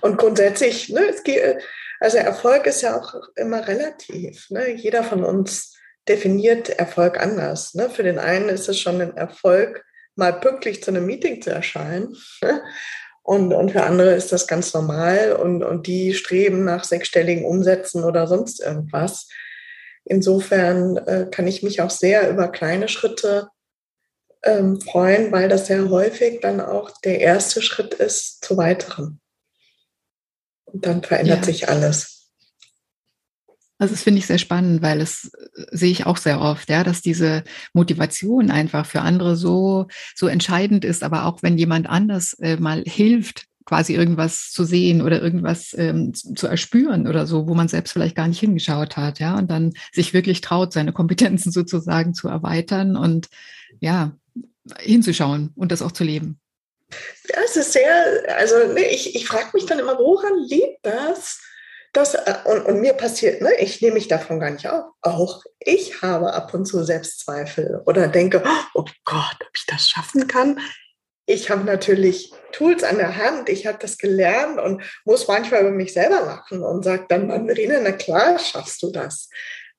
Und 0.00 0.16
grundsätzlich, 0.16 0.88
ne, 0.88 1.08
es 1.08 1.22
geht, 1.22 1.62
also 2.00 2.16
Erfolg 2.16 2.66
ist 2.66 2.82
ja 2.82 3.00
auch 3.00 3.14
immer 3.36 3.66
relativ. 3.68 4.50
Ne? 4.50 4.74
Jeder 4.74 5.04
von 5.04 5.22
uns 5.22 5.76
definiert 6.08 6.68
Erfolg 6.68 7.20
anders. 7.20 7.74
Ne? 7.74 7.88
Für 7.88 8.02
den 8.02 8.18
einen 8.18 8.48
ist 8.48 8.68
es 8.68 8.80
schon 8.80 9.00
ein 9.00 9.16
Erfolg, 9.16 9.84
mal 10.16 10.32
pünktlich 10.32 10.82
zu 10.82 10.90
einem 10.90 11.06
Meeting 11.06 11.42
zu 11.42 11.50
erscheinen. 11.50 12.16
Ne? 12.42 12.62
Und, 13.24 13.52
und 13.52 13.70
für 13.70 13.84
andere 13.84 14.14
ist 14.16 14.32
das 14.32 14.48
ganz 14.48 14.74
normal 14.74 15.34
und, 15.34 15.62
und 15.62 15.86
die 15.86 16.12
streben 16.12 16.64
nach 16.64 16.82
sechsstelligen 16.82 17.44
Umsätzen 17.44 18.02
oder 18.02 18.26
sonst 18.26 18.60
irgendwas. 18.60 19.28
Insofern 20.04 20.96
äh, 20.96 21.28
kann 21.30 21.46
ich 21.46 21.62
mich 21.62 21.80
auch 21.80 21.90
sehr 21.90 22.28
über 22.28 22.48
kleine 22.48 22.88
Schritte 22.88 23.48
ähm, 24.42 24.80
freuen, 24.80 25.30
weil 25.30 25.48
das 25.48 25.68
sehr 25.68 25.88
häufig 25.88 26.40
dann 26.40 26.60
auch 26.60 26.90
der 27.04 27.20
erste 27.20 27.62
Schritt 27.62 27.94
ist 27.94 28.44
zu 28.44 28.56
weiteren. 28.56 29.20
Und 30.64 30.84
dann 30.84 31.04
verändert 31.04 31.38
ja. 31.38 31.44
sich 31.44 31.68
alles. 31.68 32.21
Also 33.82 33.94
das 33.94 34.04
finde 34.04 34.20
ich 34.20 34.28
sehr 34.28 34.38
spannend, 34.38 34.80
weil 34.80 35.00
es 35.00 35.32
äh, 35.56 35.64
sehe 35.72 35.90
ich 35.90 36.06
auch 36.06 36.16
sehr 36.16 36.40
oft, 36.40 36.70
ja, 36.70 36.84
dass 36.84 37.02
diese 37.02 37.42
Motivation 37.72 38.52
einfach 38.52 38.86
für 38.86 39.00
andere 39.00 39.34
so, 39.34 39.88
so 40.14 40.28
entscheidend 40.28 40.84
ist. 40.84 41.02
Aber 41.02 41.24
auch 41.24 41.42
wenn 41.42 41.58
jemand 41.58 41.88
anders 41.88 42.34
äh, 42.34 42.56
mal 42.58 42.84
hilft, 42.86 43.46
quasi 43.64 43.96
irgendwas 43.96 44.52
zu 44.52 44.62
sehen 44.62 45.02
oder 45.02 45.20
irgendwas 45.20 45.74
ähm, 45.76 46.14
zu 46.14 46.46
erspüren 46.46 47.08
oder 47.08 47.26
so, 47.26 47.48
wo 47.48 47.54
man 47.54 47.66
selbst 47.66 47.90
vielleicht 47.90 48.14
gar 48.14 48.28
nicht 48.28 48.38
hingeschaut 48.38 48.96
hat, 48.96 49.18
ja, 49.18 49.36
und 49.36 49.50
dann 49.50 49.72
sich 49.90 50.14
wirklich 50.14 50.42
traut, 50.42 50.72
seine 50.72 50.92
Kompetenzen 51.00 51.50
sozusagen 51.50 52.14
zu 52.14 52.28
erweitern 52.28 52.96
und 52.96 53.30
ja, 53.80 54.12
hinzuschauen 54.78 55.50
und 55.56 55.72
das 55.72 55.82
auch 55.82 55.90
zu 55.90 56.04
leben. 56.04 56.38
Ja, 57.28 57.40
es 57.44 57.56
ist 57.56 57.72
sehr, 57.72 58.22
also 58.36 58.54
ne, 58.74 58.84
ich, 58.92 59.16
ich 59.16 59.26
frage 59.26 59.50
mich 59.54 59.66
dann 59.66 59.80
immer, 59.80 59.98
woran 59.98 60.38
liegt 60.46 60.86
das? 60.86 61.40
Das, 61.92 62.14
äh, 62.14 62.34
und, 62.44 62.62
und 62.62 62.80
mir 62.80 62.94
passiert, 62.94 63.42
ne, 63.42 63.50
ich 63.58 63.82
nehme 63.82 63.94
mich 63.94 64.08
davon 64.08 64.40
gar 64.40 64.50
nicht 64.50 64.66
auf. 64.68 64.84
Auch 65.02 65.42
ich 65.60 66.02
habe 66.02 66.32
ab 66.32 66.54
und 66.54 66.64
zu 66.64 66.82
Selbstzweifel 66.84 67.82
oder 67.86 68.08
denke, 68.08 68.42
oh 68.74 68.84
Gott, 69.04 69.36
ob 69.40 69.50
ich 69.54 69.66
das 69.66 69.88
schaffen 69.88 70.26
kann. 70.26 70.58
Ich 71.26 71.50
habe 71.50 71.64
natürlich 71.64 72.32
Tools 72.50 72.82
an 72.82 72.96
der 72.96 73.16
Hand, 73.16 73.48
ich 73.48 73.66
habe 73.66 73.78
das 73.80 73.96
gelernt 73.96 74.58
und 74.58 74.82
muss 75.04 75.28
manchmal 75.28 75.60
über 75.60 75.70
mich 75.70 75.92
selber 75.92 76.20
lachen 76.20 76.62
und 76.62 76.82
sage 76.82 77.06
dann, 77.08 77.28
Mandarine, 77.28 77.80
na 77.82 77.92
klar, 77.92 78.38
schaffst 78.38 78.82
du 78.82 78.90
das. 78.90 79.28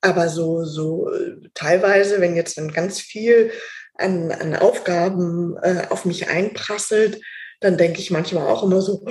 Aber 0.01 0.29
so, 0.29 0.63
so 0.63 1.11
äh, 1.11 1.49
teilweise, 1.53 2.21
wenn 2.21 2.35
jetzt 2.35 2.57
dann 2.57 2.71
ganz 2.71 2.99
viel 2.99 3.51
an, 3.95 4.31
an 4.31 4.55
Aufgaben 4.55 5.57
äh, 5.61 5.87
auf 5.89 6.05
mich 6.05 6.29
einprasselt, 6.29 7.21
dann 7.63 7.77
denke 7.77 7.99
ich 7.99 8.11
manchmal 8.11 8.47
auch 8.47 8.63
immer 8.63 8.81
so, 8.81 9.03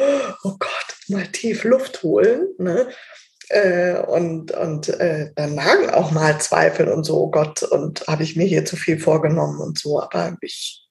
oh 0.45 0.55
Gott, 0.59 0.97
mal 1.09 1.27
tief 1.29 1.65
Luft 1.65 2.03
holen. 2.03 2.49
Ne? 2.59 2.89
Äh, 3.49 3.99
und 4.01 4.53
und 4.53 4.89
äh, 4.89 5.31
dann 5.35 5.55
nagen 5.55 5.91
auch 5.91 6.11
mal 6.11 6.41
Zweifel 6.41 6.89
und 6.89 7.05
so, 7.05 7.19
oh 7.19 7.31
Gott, 7.31 7.63
und 7.63 8.07
habe 8.07 8.23
ich 8.23 8.37
mir 8.37 8.47
hier 8.47 8.65
zu 8.65 8.77
viel 8.77 8.99
vorgenommen 8.99 9.61
und 9.61 9.79
so. 9.79 10.01
Aber 10.01 10.37
ich, 10.41 10.87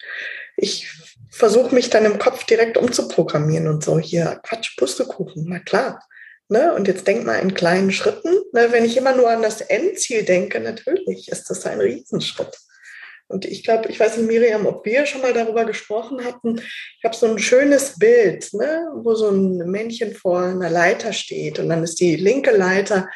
ich 0.57 0.91
versuche 1.29 1.73
mich 1.73 1.89
dann 1.89 2.05
im 2.05 2.19
Kopf 2.19 2.45
direkt 2.45 2.77
umzuprogrammieren 2.77 3.67
und 3.67 3.83
so, 3.83 3.99
hier, 3.99 4.39
Quatsch, 4.43 4.77
Pustekuchen, 4.77 5.45
na 5.47 5.59
klar. 5.59 6.03
Ne? 6.49 6.73
Und 6.73 6.87
jetzt 6.87 7.07
denk 7.07 7.25
mal 7.25 7.37
in 7.37 7.53
kleinen 7.53 7.91
Schritten. 7.91 8.33
Ne? 8.51 8.67
Wenn 8.71 8.83
ich 8.83 8.97
immer 8.97 9.15
nur 9.15 9.29
an 9.29 9.41
das 9.41 9.61
Endziel 9.61 10.23
denke, 10.23 10.59
natürlich 10.59 11.29
ist 11.29 11.49
das 11.49 11.65
ein 11.65 11.79
Riesenschritt. 11.79 12.57
Und 13.31 13.45
ich 13.45 13.63
glaube, 13.63 13.89
ich 13.89 13.99
weiß 13.99 14.17
nicht, 14.17 14.27
Miriam, 14.27 14.65
ob 14.65 14.85
wir 14.85 15.05
schon 15.05 15.21
mal 15.21 15.33
darüber 15.33 15.65
gesprochen 15.65 16.23
hatten. 16.23 16.59
Ich 16.59 17.03
habe 17.03 17.15
so 17.15 17.27
ein 17.27 17.39
schönes 17.39 17.97
Bild, 17.97 18.53
ne, 18.53 18.87
wo 18.95 19.15
so 19.15 19.29
ein 19.29 19.57
Männchen 19.69 20.13
vor 20.13 20.41
einer 20.41 20.69
Leiter 20.69 21.13
steht 21.13 21.59
und 21.59 21.69
dann 21.69 21.83
ist 21.83 21.99
die 21.99 22.15
linke 22.15 22.51
Leiter, 22.51 23.07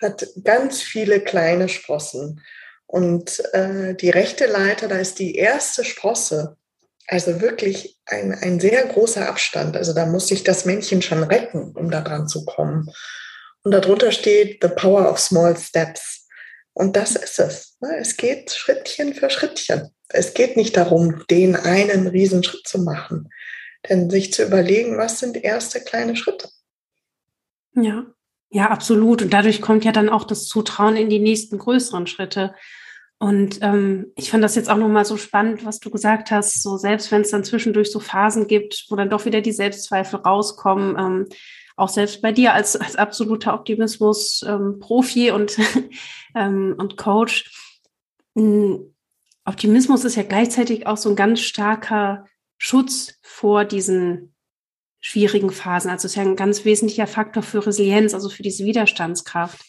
hat 0.00 0.26
ganz 0.44 0.82
viele 0.82 1.20
kleine 1.20 1.68
Sprossen. 1.68 2.42
Und 2.86 3.42
äh, 3.52 3.94
die 3.94 4.10
rechte 4.10 4.46
Leiter, 4.46 4.88
da 4.88 4.98
ist 4.98 5.18
die 5.18 5.34
erste 5.34 5.84
Sprosse. 5.84 6.56
Also 7.08 7.40
wirklich 7.40 7.98
ein, 8.06 8.32
ein 8.32 8.60
sehr 8.60 8.84
großer 8.84 9.28
Abstand. 9.28 9.76
Also 9.76 9.92
da 9.92 10.06
muss 10.06 10.28
sich 10.28 10.44
das 10.44 10.64
Männchen 10.64 11.02
schon 11.02 11.22
retten, 11.22 11.72
um 11.74 11.90
da 11.90 12.00
dran 12.00 12.28
zu 12.28 12.44
kommen. 12.44 12.88
Und 13.62 13.72
darunter 13.72 14.12
steht 14.12 14.58
The 14.62 14.68
Power 14.68 15.10
of 15.10 15.18
Small 15.18 15.56
Steps. 15.56 16.25
Und 16.76 16.94
das 16.94 17.16
ist 17.16 17.38
es. 17.38 17.78
Ne? 17.80 17.96
Es 17.98 18.18
geht 18.18 18.50
Schrittchen 18.50 19.14
für 19.14 19.30
Schrittchen. 19.30 19.88
Es 20.10 20.34
geht 20.34 20.58
nicht 20.58 20.76
darum, 20.76 21.24
den 21.30 21.56
einen 21.56 22.06
Riesenschritt 22.06 22.68
zu 22.68 22.82
machen, 22.82 23.30
denn 23.88 24.10
sich 24.10 24.34
zu 24.34 24.44
überlegen, 24.44 24.98
was 24.98 25.18
sind 25.18 25.42
erste 25.42 25.80
kleine 25.80 26.16
Schritte. 26.16 26.50
Ja, 27.74 28.04
ja, 28.50 28.70
absolut. 28.70 29.22
Und 29.22 29.32
dadurch 29.32 29.62
kommt 29.62 29.86
ja 29.86 29.92
dann 29.92 30.10
auch 30.10 30.24
das 30.24 30.48
Zutrauen 30.48 30.96
in 30.96 31.08
die 31.08 31.18
nächsten 31.18 31.56
größeren 31.56 32.06
Schritte. 32.06 32.54
Und 33.18 33.60
ähm, 33.62 34.12
ich 34.14 34.30
fand 34.30 34.44
das 34.44 34.54
jetzt 34.54 34.68
auch 34.68 34.76
nochmal 34.76 35.06
so 35.06 35.16
spannend, 35.16 35.64
was 35.64 35.80
du 35.80 35.90
gesagt 35.90 36.30
hast. 36.30 36.62
So 36.62 36.76
selbst 36.76 37.10
wenn 37.10 37.22
es 37.22 37.30
dann 37.30 37.42
zwischendurch 37.42 37.90
so 37.90 38.00
Phasen 38.00 38.48
gibt, 38.48 38.84
wo 38.90 38.96
dann 38.96 39.08
doch 39.08 39.24
wieder 39.24 39.40
die 39.40 39.52
Selbstzweifel 39.52 40.20
rauskommen, 40.20 40.96
ähm, 40.98 41.28
auch 41.76 41.90
selbst 41.90 42.22
bei 42.22 42.32
dir 42.32 42.54
als, 42.54 42.74
als 42.74 42.96
absoluter 42.96 43.54
Optimismus-Profi 43.54 45.28
ähm, 45.28 45.34
und, 45.34 45.58
ähm, 46.34 46.74
und 46.78 46.96
Coach. 46.96 47.50
Hm, 48.34 48.94
Optimismus 49.44 50.04
ist 50.04 50.16
ja 50.16 50.22
gleichzeitig 50.24 50.86
auch 50.86 50.96
so 50.96 51.10
ein 51.10 51.16
ganz 51.16 51.40
starker 51.40 52.26
Schutz 52.58 53.18
vor 53.22 53.64
diesen 53.64 54.34
schwierigen 55.00 55.50
Phasen. 55.50 55.90
Also 55.90 56.06
es 56.06 56.12
ist 56.12 56.16
ja 56.16 56.22
ein 56.22 56.34
ganz 56.34 56.64
wesentlicher 56.64 57.06
Faktor 57.06 57.42
für 57.42 57.64
Resilienz, 57.64 58.12
also 58.12 58.28
für 58.28 58.42
diese 58.42 58.64
Widerstandskraft. 58.64 59.60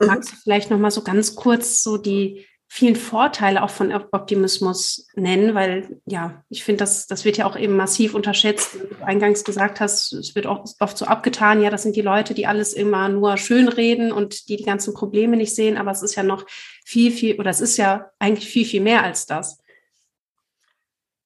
Mhm. 0.00 0.06
Magst 0.06 0.32
du 0.32 0.36
vielleicht 0.36 0.70
noch 0.70 0.78
mal 0.78 0.90
so 0.90 1.02
ganz 1.02 1.36
kurz 1.36 1.82
so 1.82 1.96
die 1.96 2.46
vielen 2.72 2.94
Vorteile 2.94 3.64
auch 3.64 3.70
von 3.70 3.92
Optimismus 3.92 5.08
nennen, 5.16 5.56
weil 5.56 6.00
ja, 6.06 6.44
ich 6.50 6.62
finde, 6.62 6.78
das, 6.78 7.08
das 7.08 7.24
wird 7.24 7.36
ja 7.36 7.46
auch 7.46 7.56
eben 7.56 7.76
massiv 7.76 8.14
unterschätzt. 8.14 8.74
Wie 8.74 8.94
du 8.94 9.04
eingangs 9.04 9.42
gesagt 9.42 9.80
hast, 9.80 10.12
es 10.12 10.36
wird 10.36 10.46
auch 10.46 10.64
oft 10.78 10.96
so 10.96 11.04
abgetan, 11.04 11.60
ja, 11.60 11.68
das 11.68 11.82
sind 11.82 11.96
die 11.96 12.00
Leute, 12.00 12.32
die 12.32 12.46
alles 12.46 12.72
immer 12.72 13.08
nur 13.08 13.36
schön 13.38 13.66
reden 13.66 14.12
und 14.12 14.48
die 14.48 14.56
die 14.56 14.62
ganzen 14.62 14.94
Probleme 14.94 15.36
nicht 15.36 15.52
sehen, 15.52 15.76
aber 15.76 15.90
es 15.90 16.02
ist 16.02 16.14
ja 16.14 16.22
noch 16.22 16.46
viel, 16.84 17.10
viel, 17.10 17.40
oder 17.40 17.50
es 17.50 17.60
ist 17.60 17.76
ja 17.76 18.12
eigentlich 18.20 18.48
viel, 18.48 18.64
viel 18.64 18.82
mehr 18.82 19.02
als 19.02 19.26
das. 19.26 19.58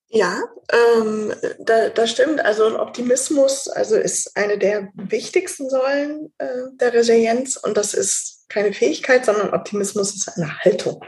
Ja, 0.09 0.43
ähm, 0.73 1.35
da, 1.59 1.91
das 1.91 2.11
stimmt. 2.11 2.43
Also 2.43 2.81
Optimismus 2.81 3.69
also 3.69 3.97
ist 3.97 4.35
eine 4.35 4.57
der 4.57 4.89
wichtigsten 4.95 5.69
Säulen 5.69 6.33
äh, 6.39 6.47
der 6.81 6.95
Resilienz 6.95 7.59
und 7.59 7.77
das 7.77 7.93
ist 7.93 8.49
keine 8.49 8.73
Fähigkeit, 8.73 9.27
sondern 9.27 9.53
Optimismus 9.53 10.15
ist 10.15 10.29
eine 10.39 10.59
Haltung. 10.61 11.05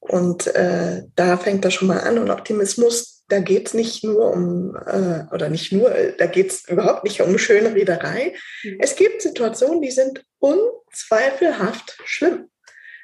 Und 0.00 0.46
äh, 0.48 1.02
da 1.16 1.36
fängt 1.36 1.64
das 1.64 1.74
schon 1.74 1.88
mal 1.88 2.00
an. 2.00 2.18
Und 2.18 2.30
Optimismus, 2.30 3.24
da 3.28 3.40
geht 3.40 3.68
es 3.68 3.74
nicht 3.74 4.04
nur 4.04 4.30
um, 4.30 4.76
äh, 4.76 5.24
oder 5.32 5.48
nicht 5.48 5.72
nur, 5.72 5.90
da 6.16 6.26
geht 6.26 6.50
es 6.52 6.68
überhaupt 6.68 7.04
nicht 7.04 7.20
um 7.22 7.38
schöne 7.38 7.74
Rederei. 7.74 8.34
Mhm. 8.62 8.78
Es 8.80 8.94
gibt 8.96 9.22
Situationen, 9.22 9.82
die 9.82 9.90
sind 9.90 10.24
unzweifelhaft 10.38 11.98
schlimm. 12.04 12.48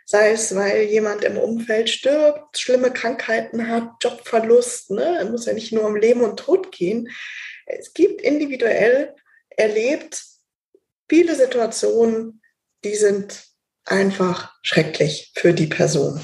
Sei 0.04 0.32
es, 0.32 0.54
weil 0.54 0.82
jemand 0.82 1.24
im 1.24 1.38
Umfeld 1.38 1.88
stirbt, 1.88 2.58
schlimme 2.58 2.92
Krankheiten 2.92 3.68
hat, 3.68 3.88
Jobverlust. 4.02 4.90
Ne? 4.90 5.18
Es 5.22 5.28
muss 5.28 5.46
ja 5.46 5.52
nicht 5.52 5.72
nur 5.72 5.84
um 5.84 5.96
Leben 5.96 6.22
und 6.22 6.38
Tod 6.38 6.72
gehen. 6.72 7.08
Es 7.66 7.94
gibt 7.94 8.20
individuell 8.20 9.14
erlebt 9.56 10.22
viele 11.08 11.34
Situationen, 11.34 12.42
die 12.84 12.94
sind 12.94 13.44
einfach 13.84 14.54
schrecklich 14.62 15.32
für 15.36 15.52
die 15.52 15.66
Person. 15.66 16.20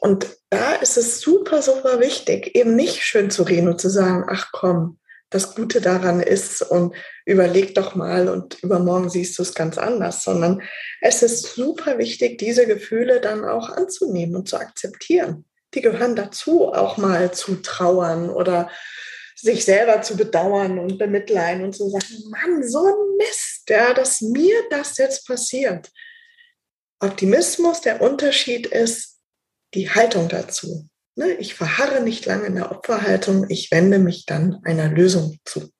Und 0.00 0.26
da 0.48 0.76
ist 0.76 0.96
es 0.96 1.20
super, 1.20 1.60
super 1.60 2.00
wichtig, 2.00 2.56
eben 2.56 2.74
nicht 2.74 3.02
schön 3.02 3.30
zu 3.30 3.42
reden 3.42 3.68
und 3.68 3.80
zu 3.80 3.90
sagen, 3.90 4.24
ach 4.28 4.48
komm, 4.50 4.98
das 5.28 5.54
Gute 5.54 5.80
daran 5.80 6.20
ist 6.20 6.62
und 6.62 6.94
überleg 7.24 7.74
doch 7.74 7.94
mal 7.94 8.28
und 8.28 8.60
übermorgen 8.62 9.10
siehst 9.10 9.38
du 9.38 9.42
es 9.42 9.54
ganz 9.54 9.78
anders, 9.78 10.24
sondern 10.24 10.62
es 11.00 11.22
ist 11.22 11.54
super 11.54 11.98
wichtig, 11.98 12.38
diese 12.38 12.66
Gefühle 12.66 13.20
dann 13.20 13.44
auch 13.44 13.68
anzunehmen 13.68 14.34
und 14.36 14.48
zu 14.48 14.56
akzeptieren. 14.56 15.44
Die 15.74 15.82
gehören 15.82 16.16
dazu, 16.16 16.72
auch 16.72 16.96
mal 16.96 17.32
zu 17.32 17.56
trauern 17.56 18.28
oder 18.30 18.70
sich 19.36 19.64
selber 19.64 20.02
zu 20.02 20.16
bedauern 20.16 20.78
und 20.78 20.98
bemitleiden 20.98 21.62
und 21.62 21.76
zu 21.76 21.88
sagen, 21.90 22.30
Mann, 22.30 22.68
so 22.68 22.84
ein 22.84 23.16
Mist, 23.18 23.68
ja, 23.68 23.94
dass 23.94 24.20
mir 24.20 24.56
das 24.70 24.98
jetzt 24.98 25.26
passiert. 25.26 25.90
Optimismus, 26.98 27.82
der 27.82 28.02
Unterschied 28.02 28.66
ist, 28.66 29.19
die 29.74 29.90
Haltung 29.90 30.28
dazu. 30.28 30.88
Ne? 31.16 31.32
Ich 31.34 31.54
verharre 31.54 32.02
nicht 32.02 32.26
lange 32.26 32.46
in 32.46 32.56
der 32.56 32.72
Opferhaltung, 32.72 33.46
ich 33.48 33.70
wende 33.70 33.98
mich 33.98 34.26
dann 34.26 34.58
einer 34.64 34.88
Lösung 34.88 35.38
zu. 35.44 35.70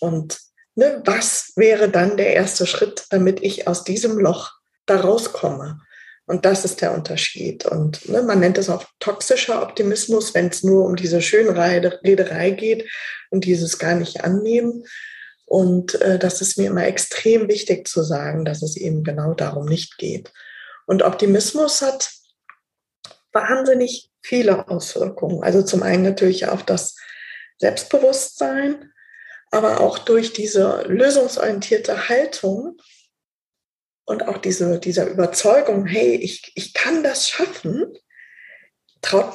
Und 0.00 0.38
ne, 0.74 1.02
was 1.04 1.52
wäre 1.56 1.88
dann 1.88 2.16
der 2.16 2.34
erste 2.34 2.66
Schritt, 2.66 3.04
damit 3.10 3.42
ich 3.42 3.68
aus 3.68 3.84
diesem 3.84 4.18
Loch 4.18 4.50
da 4.86 5.00
rauskomme? 5.00 5.80
Und 6.26 6.44
das 6.44 6.64
ist 6.64 6.80
der 6.80 6.94
Unterschied. 6.94 7.66
Und 7.66 8.08
ne, 8.08 8.22
man 8.22 8.38
nennt 8.40 8.56
es 8.56 8.70
auch 8.70 8.84
toxischer 9.00 9.62
Optimismus, 9.62 10.34
wenn 10.34 10.48
es 10.48 10.62
nur 10.62 10.84
um 10.84 10.94
diese 10.94 11.20
Schönrederei 11.20 12.50
geht 12.50 12.88
und 13.30 13.44
dieses 13.44 13.78
gar 13.78 13.94
nicht 13.94 14.22
annehmen. 14.22 14.84
Und 15.44 16.00
äh, 16.00 16.18
das 16.18 16.40
ist 16.40 16.56
mir 16.56 16.68
immer 16.68 16.86
extrem 16.86 17.48
wichtig 17.48 17.88
zu 17.88 18.04
sagen, 18.04 18.44
dass 18.44 18.62
es 18.62 18.76
eben 18.76 19.02
genau 19.02 19.34
darum 19.34 19.66
nicht 19.66 19.98
geht. 19.98 20.32
Und 20.86 21.02
Optimismus 21.02 21.82
hat 21.82 22.10
wahnsinnig 23.32 24.10
viele 24.22 24.68
Auswirkungen. 24.68 25.42
Also 25.42 25.62
zum 25.62 25.82
einen 25.82 26.02
natürlich 26.02 26.46
auf 26.46 26.64
das 26.64 26.96
Selbstbewusstsein, 27.58 28.92
aber 29.50 29.80
auch 29.80 29.98
durch 29.98 30.32
diese 30.32 30.82
lösungsorientierte 30.86 32.08
Haltung 32.08 32.78
und 34.04 34.26
auch 34.26 34.38
diese, 34.38 34.78
dieser 34.78 35.06
Überzeugung, 35.06 35.86
hey, 35.86 36.16
ich, 36.16 36.52
ich 36.54 36.72
kann 36.72 37.02
das 37.02 37.28
schaffen, 37.28 37.92
traut 39.02 39.34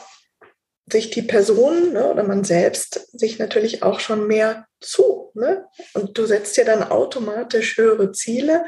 sich 0.92 1.10
die 1.10 1.24
Person 1.24 1.94
ne, 1.94 2.12
oder 2.12 2.24
man 2.24 2.44
selbst 2.44 3.08
sich 3.20 3.40
natürlich 3.40 3.84
auch 3.84 4.00
schon 4.00 4.28
mehr 4.28 4.68
zu. 4.80 5.32
Ne? 5.34 5.66
Und 5.94 6.18
du 6.18 6.26
setzt 6.26 6.58
dir 6.58 6.66
dann 6.66 6.84
automatisch 6.84 7.78
höhere 7.78 8.12
Ziele 8.12 8.66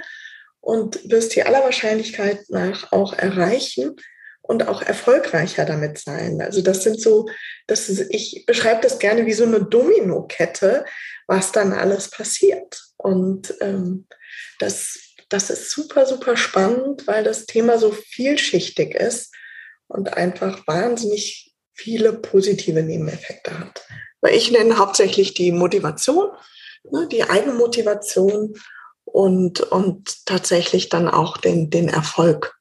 und 0.60 1.10
wirst 1.10 1.36
die 1.36 1.44
aller 1.44 1.63
Wahrscheinlichkeit 1.63 2.46
nach 2.50 2.92
auch 2.92 3.13
erreichen 3.13 3.96
und 4.47 4.67
auch 4.67 4.81
erfolgreicher 4.81 5.65
damit 5.65 5.99
sein. 5.99 6.41
Also 6.41 6.62
das 6.62 6.83
sind 6.83 7.01
so, 7.01 7.27
das 7.67 7.89
ist, 7.89 8.07
ich 8.10 8.45
beschreibe 8.45 8.81
das 8.81 8.99
gerne 8.99 9.25
wie 9.25 9.33
so 9.33 9.43
eine 9.43 9.63
Domino-Kette, 9.63 10.86
was 11.27 11.51
dann 11.51 11.73
alles 11.73 12.10
passiert. 12.10 12.81
Und 12.97 13.53
ähm, 13.62 14.07
das, 14.60 14.97
das 15.29 15.49
ist 15.49 15.71
super, 15.71 16.05
super 16.05 16.38
spannend, 16.38 17.05
weil 17.07 17.23
das 17.23 17.45
Thema 17.45 17.77
so 17.77 17.91
vielschichtig 17.91 18.95
ist 18.95 19.33
und 19.88 20.13
einfach 20.13 20.65
wahnsinnig 20.65 21.53
viele 21.73 22.13
positive 22.13 22.81
Nebeneffekte 22.81 23.60
hat. 23.60 23.86
Ich 24.31 24.51
nenne 24.51 24.77
hauptsächlich 24.77 25.33
die 25.33 25.51
Motivation, 25.51 26.31
ne, 26.89 27.07
die 27.12 27.23
Eigenmotivation 27.23 28.55
und, 29.03 29.62
und 29.62 30.25
tatsächlich 30.25 30.89
dann 30.89 31.07
auch 31.07 31.38
den, 31.38 31.69
den 31.69 31.88
Erfolg, 31.88 32.57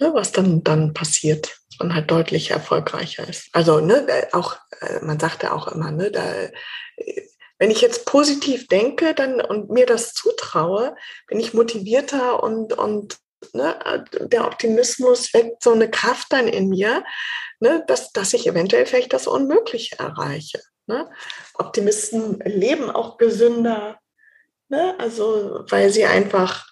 ne, 0.00 0.12
was 0.14 0.32
dann, 0.32 0.64
dann 0.64 0.94
passiert, 0.94 1.60
dass 1.70 1.78
man 1.78 1.94
halt 1.94 2.10
deutlich 2.10 2.50
erfolgreicher 2.50 3.28
ist. 3.28 3.48
Also 3.52 3.80
ne, 3.80 4.06
auch, 4.32 4.56
äh, 4.80 5.04
man 5.04 5.20
sagt 5.20 5.42
ja 5.42 5.52
auch 5.52 5.68
immer, 5.68 5.90
ne, 5.90 6.10
da, 6.10 6.22
wenn 7.58 7.70
ich 7.70 7.80
jetzt 7.80 8.06
positiv 8.06 8.66
denke 8.68 9.14
dann, 9.14 9.40
und 9.40 9.70
mir 9.70 9.86
das 9.86 10.14
zutraue, 10.14 10.96
bin 11.28 11.38
ich 11.38 11.54
motivierter 11.54 12.42
und, 12.42 12.72
und 12.72 13.18
ne, 13.52 14.04
der 14.20 14.46
Optimismus 14.46 15.32
weckt 15.34 15.62
so 15.62 15.72
eine 15.72 15.90
Kraft 15.90 16.32
dann 16.32 16.48
in 16.48 16.68
mir, 16.68 17.04
ne, 17.60 17.84
dass, 17.86 18.12
dass 18.12 18.32
ich 18.32 18.46
eventuell 18.46 18.86
vielleicht 18.86 19.12
das 19.12 19.26
Unmögliche 19.26 19.98
erreiche. 19.98 20.60
Ne? 20.86 21.08
Optimisten 21.54 22.40
leben 22.40 22.90
auch 22.90 23.16
gesünder, 23.16 24.00
Ne? 24.70 24.94
Also 24.98 25.64
weil 25.68 25.90
sie 25.90 26.06
einfach, 26.06 26.69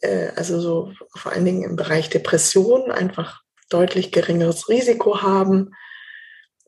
äh, 0.00 0.28
also 0.36 0.60
so 0.60 0.92
vor 1.14 1.32
allen 1.32 1.44
Dingen 1.44 1.64
im 1.64 1.76
Bereich 1.76 2.10
Depression 2.10 2.90
einfach 2.90 3.42
deutlich 3.68 4.12
geringeres 4.12 4.68
Risiko 4.68 5.22
haben. 5.22 5.74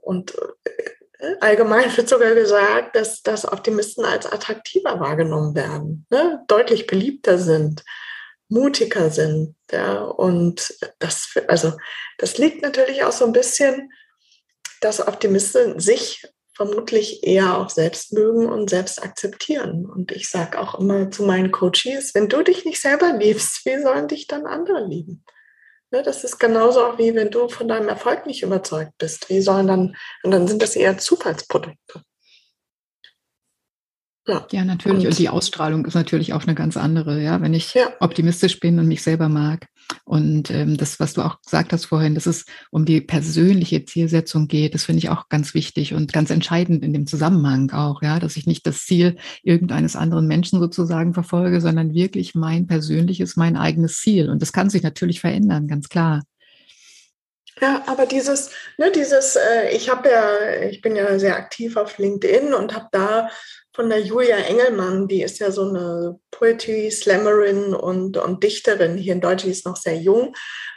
Und 0.01 0.35
äh, 0.65 1.37
allgemein 1.41 1.95
wird 1.97 2.09
sogar 2.09 2.35
gesagt, 2.35 2.97
dass, 2.97 3.23
dass 3.23 3.51
Optimisten 3.51 4.05
als 4.05 4.27
attraktiver 4.27 5.01
wahrgenommen 5.01 5.55
werden, 5.55 6.07
ne? 6.11 6.43
deutlich 6.49 6.87
beliebter 6.87 7.39
sind, 7.39 7.83
mutiger 8.49 9.11
sind. 9.11 9.57
Ja? 9.71 10.03
Und 10.03 10.75
das, 10.99 11.31
also, 11.49 11.73
das 12.19 12.39
liegt 12.39 12.63
natürlich 12.63 13.05
auch 13.05 13.13
so 13.13 13.25
ein 13.25 13.33
bisschen, 13.33 13.91
dass 14.81 15.07
Optimisten 15.07 15.81
sich 15.81 16.27
vermutlich 16.55 17.25
eher 17.25 17.59
auch 17.59 17.71
selbst 17.71 18.13
mögen 18.13 18.47
und 18.47 18.71
selbst 18.71 19.03
akzeptieren. 19.03 19.87
Und 19.87 20.13
ich 20.13 20.29
sage 20.29 20.59
auch 20.59 20.79
immer 20.79 21.11
zu 21.11 21.25
meinen 21.25 21.51
Coaches, 21.51 22.15
wenn 22.15 22.29
du 22.29 22.43
dich 22.43 22.65
nicht 22.65 22.81
selber 22.81 23.13
liebst, 23.13 23.65
wie 23.67 23.83
sollen 23.83 24.09
dich 24.09 24.27
dann 24.27 24.47
andere 24.47 24.87
lieben? 24.87 25.25
Ne, 25.91 26.03
das 26.03 26.25
ist 26.25 26.39
genauso 26.39 26.85
auch 26.85 26.99
wie 26.99 27.15
wenn 27.15 27.31
du 27.31 27.49
von 27.49 27.69
deinem 27.69 27.89
Erfolg 27.89 28.27
nicht 28.27 28.43
überzeugt 28.43 28.93
bist. 28.99 29.29
Wie 29.31 29.41
sollen 29.41 29.67
dann, 29.67 29.97
und 30.23 30.31
dann 30.31 30.49
sind 30.49 30.63
das 30.63 30.77
eher 30.77 30.99
Zufallsprodukte. 30.99 32.03
Ja, 34.27 34.47
ja 34.51 34.65
natürlich. 34.65 35.01
Und, 35.01 35.07
und, 35.07 35.19
die 35.19 35.29
Ausstrahlung 35.29 35.85
ist 35.85 35.95
natürlich 35.95 36.33
auch 36.33 36.45
eine 36.45 36.55
ganz 36.55 36.77
andere, 36.77 37.21
ja, 37.21 37.41
wenn 37.41 37.55
ich 37.55 37.75
ja. 37.75 37.93
optimistisch 38.01 38.59
bin 38.61 38.79
und 38.79 38.89
mich 38.89 39.03
selber 39.03 39.29
mag. 39.29 39.67
Und 40.05 40.51
ähm, 40.51 40.77
das, 40.77 41.01
was 41.01 41.15
du 41.15 41.23
auch 41.23 41.41
gesagt 41.43 41.73
hast 41.73 41.87
vorhin, 41.87 42.15
dass 42.15 42.27
es 42.27 42.45
um 42.71 42.85
die 42.85 43.01
persönliche 43.01 43.85
Zielsetzung 43.85 44.49
geht, 44.49 44.75
das 44.75 44.85
finde 44.85 44.99
ich 44.99 45.09
auch 45.09 45.29
ganz 45.29 45.55
wichtig 45.55 45.95
und 45.95 46.13
ganz 46.13 46.31
entscheidend 46.31 46.85
in 46.85 46.93
dem 46.93 47.07
Zusammenhang 47.07 47.71
auch, 47.71 48.03
ja, 48.03 48.19
dass 48.19 48.37
ich 48.37 48.47
nicht 48.47 48.67
das 48.67 48.85
Ziel 48.85 49.17
irgendeines 49.43 49.97
anderen 49.97 50.27
Menschen 50.27 50.61
sozusagen 50.61 51.15
verfolge, 51.15 51.61
sondern 51.61 51.95
wirklich 51.95 52.35
mein 52.35 52.67
persönliches, 52.67 53.37
mein 53.37 53.57
eigenes 53.57 53.99
Ziel. 53.99 54.31
Und 54.31 54.43
das 54.43 54.53
kann 54.53 54.71
sich 54.71 54.83
natürlich 54.83 55.21
verändern, 55.21 55.69
ganz 55.69 55.89
klar. 55.89 56.23
Ja, 57.61 57.85
aber 57.87 58.07
dieses, 58.07 58.51
ne, 58.79 58.91
dieses, 58.91 59.37
äh, 59.37 59.71
ich 59.71 59.89
habe 59.89 60.11
ja, 60.11 60.69
ich 60.69 60.81
bin 60.83 60.97
ja 60.97 61.19
sehr 61.19 61.37
aktiv 61.37 61.77
auf 61.77 61.99
LinkedIn 61.99 62.53
und 62.53 62.75
habe 62.75 62.89
da 62.91 63.31
von 63.75 63.91
der 63.91 64.01
Julia 64.01 64.37
Engelmann, 64.37 65.09
die 65.09 65.23
ist 65.23 65.41
ja 65.41 65.51
so 65.51 65.69
eine 65.69 66.19
Poetry 66.31 66.91
Slammerin 66.91 67.75
und, 67.75 68.17
und 68.17 68.43
Dichterin 68.43 68.97
hier 68.97 69.15
in 69.15 69.21
Deutschland, 69.21 69.45
die 69.47 69.51
ist 69.51 69.67
noch 69.67 69.77
sehr 69.77 69.97
jung. 69.97 70.35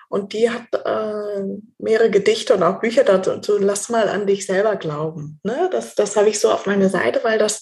Und 0.10 0.34
die 0.34 0.50
hat 0.50 0.68
äh, 0.74 1.44
mehrere 1.78 2.10
Gedichte 2.10 2.56
und 2.56 2.64
auch 2.64 2.80
Bücher 2.80 3.04
dazu, 3.04 3.58
lass 3.60 3.90
mal 3.90 4.08
an 4.08 4.26
dich 4.26 4.46
selber 4.46 4.78
glauben. 4.78 5.40
Ne? 5.44 5.70
Das, 5.72 5.96
das 5.96 6.16
habe 6.16 6.30
ich 6.30 6.40
so 6.40 6.50
auf 6.50 6.66
meine 6.66 6.90
Seite, 6.90 7.24
weil 7.24 7.38
das, 7.38 7.62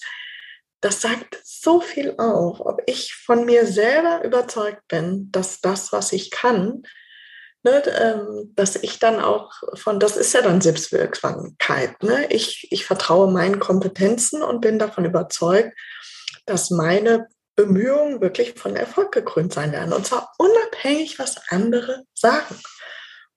das 0.79 1.01
sagt 1.01 1.39
so 1.43 1.81
viel 1.81 2.13
auf, 2.17 2.59
ob 2.59 2.81
ich 2.85 3.15
von 3.15 3.45
mir 3.45 3.65
selber 3.65 4.23
überzeugt 4.23 4.87
bin, 4.87 5.31
dass 5.31 5.59
das, 5.59 5.91
was 5.91 6.13
ich 6.13 6.29
kann, 6.29 6.83
ne, 7.65 7.83
ähm, 7.87 8.53
dass 8.55 8.75
ich 8.75 8.99
dann 8.99 9.19
auch 9.19 9.51
von, 9.73 9.99
das 9.99 10.15
ist 10.15 10.33
ja 10.33 10.41
dann 10.41 10.61
Selbstwirksamkeit. 10.61 12.01
Ne? 12.03 12.27
Ich, 12.29 12.67
ich 12.71 12.85
vertraue 12.85 13.31
meinen 13.31 13.59
Kompetenzen 13.59 14.43
und 14.43 14.61
bin 14.61 14.79
davon 14.79 15.03
überzeugt, 15.03 15.77
dass 16.45 16.69
meine 16.69 17.27
Bemühungen 17.55 18.21
wirklich 18.21 18.53
von 18.53 18.75
Erfolg 18.75 19.11
gekrönt 19.11 19.51
sein 19.51 19.71
werden. 19.71 19.93
Und 19.93 20.05
zwar 20.05 20.31
unabhängig, 20.37 21.17
was 21.17 21.37
andere 21.49 22.03
sagen. 22.13 22.55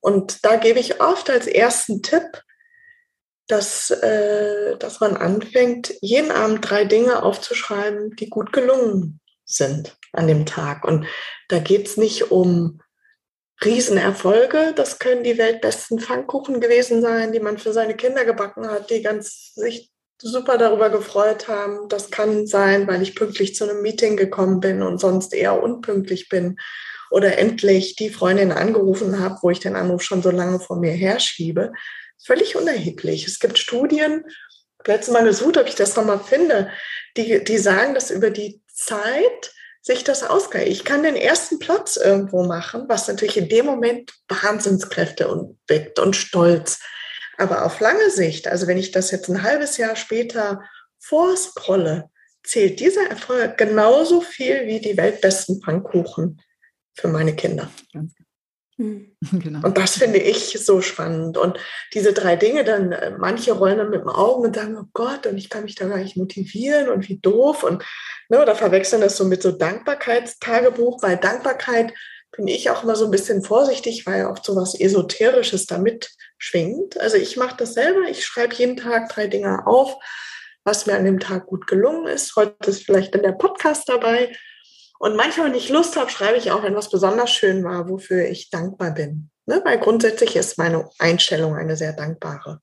Und 0.00 0.44
da 0.44 0.56
gebe 0.56 0.78
ich 0.78 1.00
oft 1.00 1.30
als 1.30 1.46
ersten 1.46 2.02
Tipp, 2.02 2.42
dass, 3.46 3.90
äh, 3.90 4.76
dass 4.76 5.00
man 5.00 5.16
anfängt, 5.16 5.94
jeden 6.02 6.30
Abend 6.30 6.68
drei 6.68 6.84
Dinge 6.84 7.22
aufzuschreiben, 7.22 8.14
die 8.16 8.28
gut 8.28 8.52
gelungen 8.52 9.20
sind 9.46 9.96
an 10.12 10.26
dem 10.26 10.44
Tag. 10.44 10.84
Und 10.84 11.06
da 11.48 11.58
geht 11.60 11.88
es 11.88 11.96
nicht 11.96 12.30
um 12.30 12.80
Riesenerfolge. 13.64 14.72
Das 14.76 14.98
können 14.98 15.24
die 15.24 15.38
weltbesten 15.38 15.98
Pfannkuchen 15.98 16.60
gewesen 16.60 17.02
sein, 17.02 17.32
die 17.32 17.40
man 17.40 17.58
für 17.58 17.72
seine 17.72 17.96
Kinder 17.96 18.24
gebacken 18.24 18.68
hat, 18.68 18.90
die 18.90 19.02
ganz 19.02 19.52
sich 19.54 19.90
super 20.20 20.58
darüber 20.58 20.90
gefreut 20.90 21.48
haben. 21.48 21.88
Das 21.88 22.10
kann 22.10 22.46
sein, 22.46 22.86
weil 22.86 23.02
ich 23.02 23.14
pünktlich 23.14 23.54
zu 23.54 23.64
einem 23.64 23.82
Meeting 23.82 24.16
gekommen 24.16 24.60
bin 24.60 24.82
und 24.82 24.98
sonst 24.98 25.34
eher 25.34 25.62
unpünktlich 25.62 26.28
bin. 26.28 26.56
Oder 27.10 27.38
endlich 27.38 27.96
die 27.96 28.10
Freundin 28.10 28.52
angerufen 28.52 29.18
habe, 29.20 29.38
wo 29.42 29.50
ich 29.50 29.60
den 29.60 29.76
Anruf 29.76 30.02
schon 30.02 30.22
so 30.22 30.30
lange 30.30 30.60
vor 30.60 30.78
mir 30.78 30.92
herschiebe. 30.92 31.72
Völlig 32.22 32.56
unerheblich. 32.56 33.26
Es 33.26 33.38
gibt 33.38 33.58
Studien, 33.58 34.24
letztes 34.86 35.12
Mal 35.12 35.24
gesucht, 35.24 35.56
ob 35.56 35.68
ich 35.68 35.74
das 35.74 35.96
nochmal 35.96 36.20
finde, 36.20 36.70
die, 37.16 37.42
die 37.42 37.58
sagen, 37.58 37.94
dass 37.94 38.10
über 38.10 38.30
die 38.30 38.60
Zeit 38.72 39.52
sich 39.88 40.04
das 40.04 40.22
ausgleicht. 40.22 40.68
Ich 40.68 40.84
kann 40.84 41.02
den 41.02 41.16
ersten 41.16 41.58
Platz 41.58 41.96
irgendwo 41.96 42.44
machen, 42.44 42.84
was 42.88 43.08
natürlich 43.08 43.38
in 43.38 43.48
dem 43.48 43.64
Moment 43.64 44.12
Wahnsinnskräfte 44.28 45.28
und 45.28 45.58
weckt 45.66 45.98
und 45.98 46.14
Stolz. 46.14 46.80
Aber 47.38 47.64
auf 47.64 47.80
lange 47.80 48.10
Sicht, 48.10 48.48
also 48.48 48.66
wenn 48.66 48.76
ich 48.76 48.90
das 48.90 49.10
jetzt 49.10 49.30
ein 49.30 49.42
halbes 49.42 49.78
Jahr 49.78 49.96
später 49.96 50.62
vorscrolle, 50.98 52.10
zählt 52.44 52.80
dieser 52.80 53.08
Erfolg 53.08 53.56
genauso 53.56 54.20
viel 54.20 54.66
wie 54.66 54.80
die 54.80 54.98
weltbesten 54.98 55.62
Pfannkuchen 55.62 56.42
für 56.94 57.08
meine 57.08 57.34
Kinder. 57.34 57.70
Ganz 57.94 58.12
Mhm. 58.78 59.16
Genau. 59.32 59.66
Und 59.66 59.76
das 59.76 59.98
finde 59.98 60.18
ich 60.18 60.56
so 60.64 60.80
spannend. 60.80 61.36
Und 61.36 61.58
diese 61.94 62.12
drei 62.12 62.36
Dinge, 62.36 62.64
dann 62.64 62.92
äh, 62.92 63.10
manche 63.18 63.52
rollen 63.52 63.78
dann 63.78 63.90
mit 63.90 64.00
dem 64.00 64.08
Augen 64.08 64.44
und 64.46 64.54
sagen, 64.54 64.76
oh 64.78 64.88
Gott, 64.92 65.26
und 65.26 65.36
ich 65.36 65.50
kann 65.50 65.64
mich 65.64 65.74
da 65.74 65.88
gar 65.88 65.98
nicht 65.98 66.16
motivieren 66.16 66.88
und 66.88 67.08
wie 67.08 67.18
doof. 67.18 67.64
Und 67.64 67.84
ne, 68.28 68.40
oder 68.40 68.54
verwechseln 68.54 69.00
das 69.00 69.16
so 69.16 69.24
mit 69.24 69.42
so 69.42 69.52
Dankbarkeitstagebuch. 69.52 71.00
Bei 71.00 71.16
Dankbarkeit 71.16 71.92
bin 72.32 72.46
ich 72.46 72.70
auch 72.70 72.84
immer 72.84 72.96
so 72.96 73.06
ein 73.06 73.10
bisschen 73.10 73.42
vorsichtig, 73.42 74.06
weil 74.06 74.26
oft 74.26 74.44
so 74.44 74.54
was 74.54 74.78
Esoterisches 74.78 75.66
damit 75.66 76.10
schwingt. 76.36 76.98
Also 77.00 77.16
ich 77.16 77.36
mache 77.36 77.56
das 77.56 77.74
selber. 77.74 78.02
Ich 78.08 78.24
schreibe 78.24 78.54
jeden 78.54 78.76
Tag 78.76 79.08
drei 79.08 79.26
Dinge 79.26 79.66
auf, 79.66 79.96
was 80.64 80.86
mir 80.86 80.94
an 80.94 81.04
dem 81.04 81.20
Tag 81.20 81.46
gut 81.46 81.66
gelungen 81.66 82.06
ist. 82.06 82.36
Heute 82.36 82.70
ist 82.70 82.84
vielleicht 82.84 83.14
in 83.14 83.22
der 83.22 83.32
Podcast 83.32 83.88
dabei. 83.88 84.36
Und 84.98 85.16
manchmal, 85.16 85.46
wenn 85.46 85.54
ich 85.54 85.68
Lust 85.68 85.96
habe, 85.96 86.10
schreibe 86.10 86.38
ich 86.38 86.50
auch, 86.50 86.62
wenn 86.62 86.74
was 86.74 86.90
besonders 86.90 87.30
schön 87.30 87.64
war, 87.64 87.88
wofür 87.88 88.28
ich 88.28 88.50
dankbar 88.50 88.92
bin. 88.92 89.30
Ne? 89.46 89.62
Weil 89.64 89.78
grundsätzlich 89.78 90.36
ist 90.36 90.58
meine 90.58 90.88
Einstellung 90.98 91.56
eine 91.56 91.76
sehr 91.76 91.92
dankbare. 91.92 92.60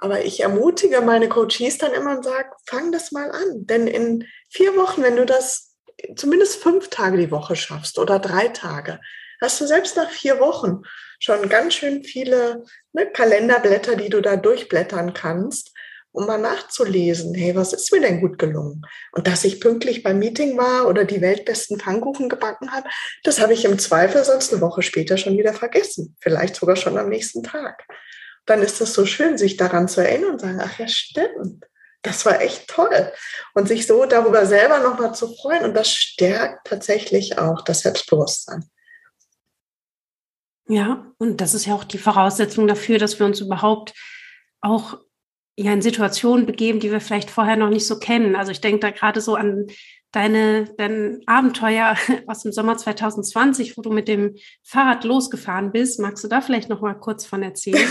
Aber 0.00 0.24
ich 0.24 0.40
ermutige 0.40 1.02
meine 1.02 1.28
Coaches 1.28 1.78
dann 1.78 1.92
immer 1.92 2.16
und 2.16 2.24
sage, 2.24 2.50
fang 2.66 2.90
das 2.90 3.12
mal 3.12 3.30
an. 3.30 3.66
Denn 3.66 3.86
in 3.86 4.26
vier 4.48 4.76
Wochen, 4.76 5.02
wenn 5.02 5.16
du 5.16 5.26
das 5.26 5.76
zumindest 6.16 6.62
fünf 6.62 6.88
Tage 6.88 7.18
die 7.18 7.30
Woche 7.30 7.54
schaffst 7.54 7.98
oder 7.98 8.18
drei 8.18 8.48
Tage, 8.48 9.00
hast 9.40 9.60
du 9.60 9.66
selbst 9.66 9.96
nach 9.96 10.10
vier 10.10 10.40
Wochen 10.40 10.82
schon 11.18 11.48
ganz 11.48 11.74
schön 11.74 12.02
viele 12.02 12.64
ne, 12.92 13.06
Kalenderblätter, 13.06 13.96
die 13.96 14.08
du 14.08 14.20
da 14.20 14.36
durchblättern 14.36 15.12
kannst, 15.12 15.72
um 16.12 16.26
mal 16.26 16.38
nachzulesen, 16.38 17.34
hey, 17.34 17.54
was 17.54 17.72
ist 17.72 17.92
mir 17.92 18.00
denn 18.00 18.20
gut 18.20 18.38
gelungen? 18.38 18.82
Und 19.12 19.26
dass 19.26 19.44
ich 19.44 19.60
pünktlich 19.60 20.02
beim 20.02 20.18
Meeting 20.18 20.56
war 20.58 20.88
oder 20.88 21.04
die 21.04 21.20
weltbesten 21.20 21.78
Pfannkuchen 21.78 22.28
gebacken 22.28 22.72
habe, 22.72 22.88
das 23.22 23.40
habe 23.40 23.52
ich 23.52 23.64
im 23.64 23.78
Zweifel 23.78 24.24
sonst 24.24 24.52
eine 24.52 24.60
Woche 24.60 24.82
später 24.82 25.18
schon 25.18 25.38
wieder 25.38 25.52
vergessen, 25.52 26.16
vielleicht 26.20 26.56
sogar 26.56 26.76
schon 26.76 26.98
am 26.98 27.08
nächsten 27.08 27.42
Tag. 27.42 27.86
Dann 28.46 28.62
ist 28.62 28.80
es 28.80 28.94
so 28.94 29.06
schön, 29.06 29.38
sich 29.38 29.56
daran 29.56 29.88
zu 29.88 30.00
erinnern 30.00 30.32
und 30.32 30.40
sagen, 30.40 30.60
ach 30.62 30.78
ja, 30.78 30.88
stimmt. 30.88 31.66
Das 32.02 32.24
war 32.24 32.40
echt 32.40 32.68
toll. 32.68 33.12
Und 33.54 33.68
sich 33.68 33.86
so 33.86 34.06
darüber 34.06 34.46
selber 34.46 34.78
nochmal 34.78 35.14
zu 35.14 35.34
freuen. 35.36 35.64
Und 35.64 35.74
das 35.74 35.90
stärkt 35.92 36.66
tatsächlich 36.66 37.38
auch 37.38 37.62
das 37.62 37.80
Selbstbewusstsein. 37.80 38.64
Ja, 40.66 41.12
und 41.18 41.40
das 41.40 41.52
ist 41.54 41.66
ja 41.66 41.74
auch 41.74 41.84
die 41.84 41.98
Voraussetzung 41.98 42.66
dafür, 42.66 42.98
dass 42.98 43.18
wir 43.18 43.26
uns 43.26 43.40
überhaupt 43.40 43.92
auch 44.60 44.98
ja 45.56 45.72
in 45.72 45.82
Situationen 45.82 46.46
begeben, 46.46 46.80
die 46.80 46.90
wir 46.90 47.00
vielleicht 47.00 47.30
vorher 47.30 47.56
noch 47.56 47.70
nicht 47.70 47.86
so 47.86 47.98
kennen. 47.98 48.36
Also 48.36 48.52
ich 48.52 48.60
denke 48.60 48.80
da 48.80 48.90
gerade 48.90 49.20
so 49.20 49.34
an 49.34 49.66
deine, 50.12 50.64
dein 50.76 51.22
Abenteuer 51.26 51.96
aus 52.26 52.42
dem 52.42 52.52
Sommer 52.52 52.76
2020, 52.76 53.76
wo 53.76 53.82
du 53.82 53.90
mit 53.90 54.08
dem 54.08 54.36
Fahrrad 54.62 55.04
losgefahren 55.04 55.72
bist. 55.72 56.00
Magst 56.00 56.24
du 56.24 56.28
da 56.28 56.40
vielleicht 56.40 56.68
noch 56.68 56.80
mal 56.80 56.94
kurz 56.94 57.24
von 57.24 57.42
erzählen? 57.42 57.88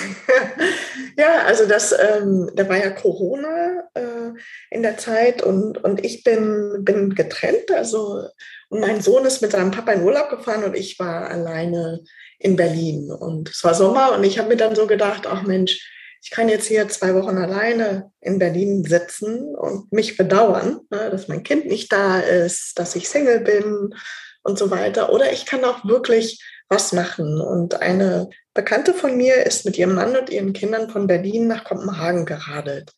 ja, 1.18 1.44
also 1.46 1.66
das, 1.66 1.94
ähm, 1.94 2.50
da 2.56 2.68
war 2.68 2.78
ja 2.78 2.90
Corona 2.90 3.84
äh, 3.94 4.32
in 4.70 4.84
der 4.84 4.98
Zeit 4.98 5.42
und, 5.42 5.84
und 5.84 6.06
ich 6.06 6.24
bin, 6.24 6.80
bin 6.84 7.16
getrennt. 7.16 7.72
Also 7.72 8.24
und 8.70 8.82
mein 8.82 9.02
Sohn 9.02 9.26
ist 9.26 9.42
mit 9.42 9.52
seinem 9.52 9.72
Papa 9.72 9.94
in 9.94 10.04
Urlaub 10.04 10.30
gefahren 10.30 10.64
und 10.64 10.76
ich 10.76 11.00
war 11.00 11.30
alleine 11.30 12.04
in 12.38 12.56
Berlin. 12.56 13.12
Und 13.12 13.50
es 13.50 13.64
war 13.64 13.74
Sommer 13.74 14.14
und 14.14 14.24
ich 14.24 14.38
habe 14.38 14.50
mir 14.50 14.58
dann 14.58 14.76
so 14.76 14.88
gedacht, 14.88 15.26
ach 15.28 15.44
Mensch, 15.44 15.90
ich 16.22 16.32
kann 16.32 16.50
jetzt 16.50 16.68
hier 16.68 16.88
zwei 16.90 17.16
Wochen 17.16 17.38
alleine 17.38 18.12
in 18.20 18.40
Berlin 18.40 18.84
sitzen 18.84 19.56
und 19.56 19.92
mich 19.92 20.18
bedauern, 20.18 20.82
ne, 20.90 21.10
dass 21.10 21.28
mein 21.28 21.44
Kind 21.44 21.66
nicht 21.68 21.92
da 21.92 22.20
ist, 22.20 22.78
dass 22.78 22.96
ich 22.96 23.08
Single 23.08 23.40
bin 23.40 23.96
und 24.44 24.58
so 24.60 24.70
weiter. 24.70 25.12
Oder 25.12 25.32
ich 25.32 25.46
kann 25.46 25.64
auch 25.64 25.86
wirklich 25.86 26.44
was 26.68 26.92
machen. 26.92 27.40
Und 27.40 27.82
eine 27.82 28.30
Bekannte 28.54 28.94
von 28.94 29.16
mir 29.16 29.46
ist 29.46 29.66
mit 29.66 29.78
ihrem 29.78 29.96
Mann 29.96 30.16
und 30.16 30.30
ihren 30.30 30.54
Kindern 30.54 30.90
von 30.90 31.08
Berlin 31.08 31.48
nach 31.48 31.64
Kopenhagen 31.64 32.26
geradelt 32.26 32.92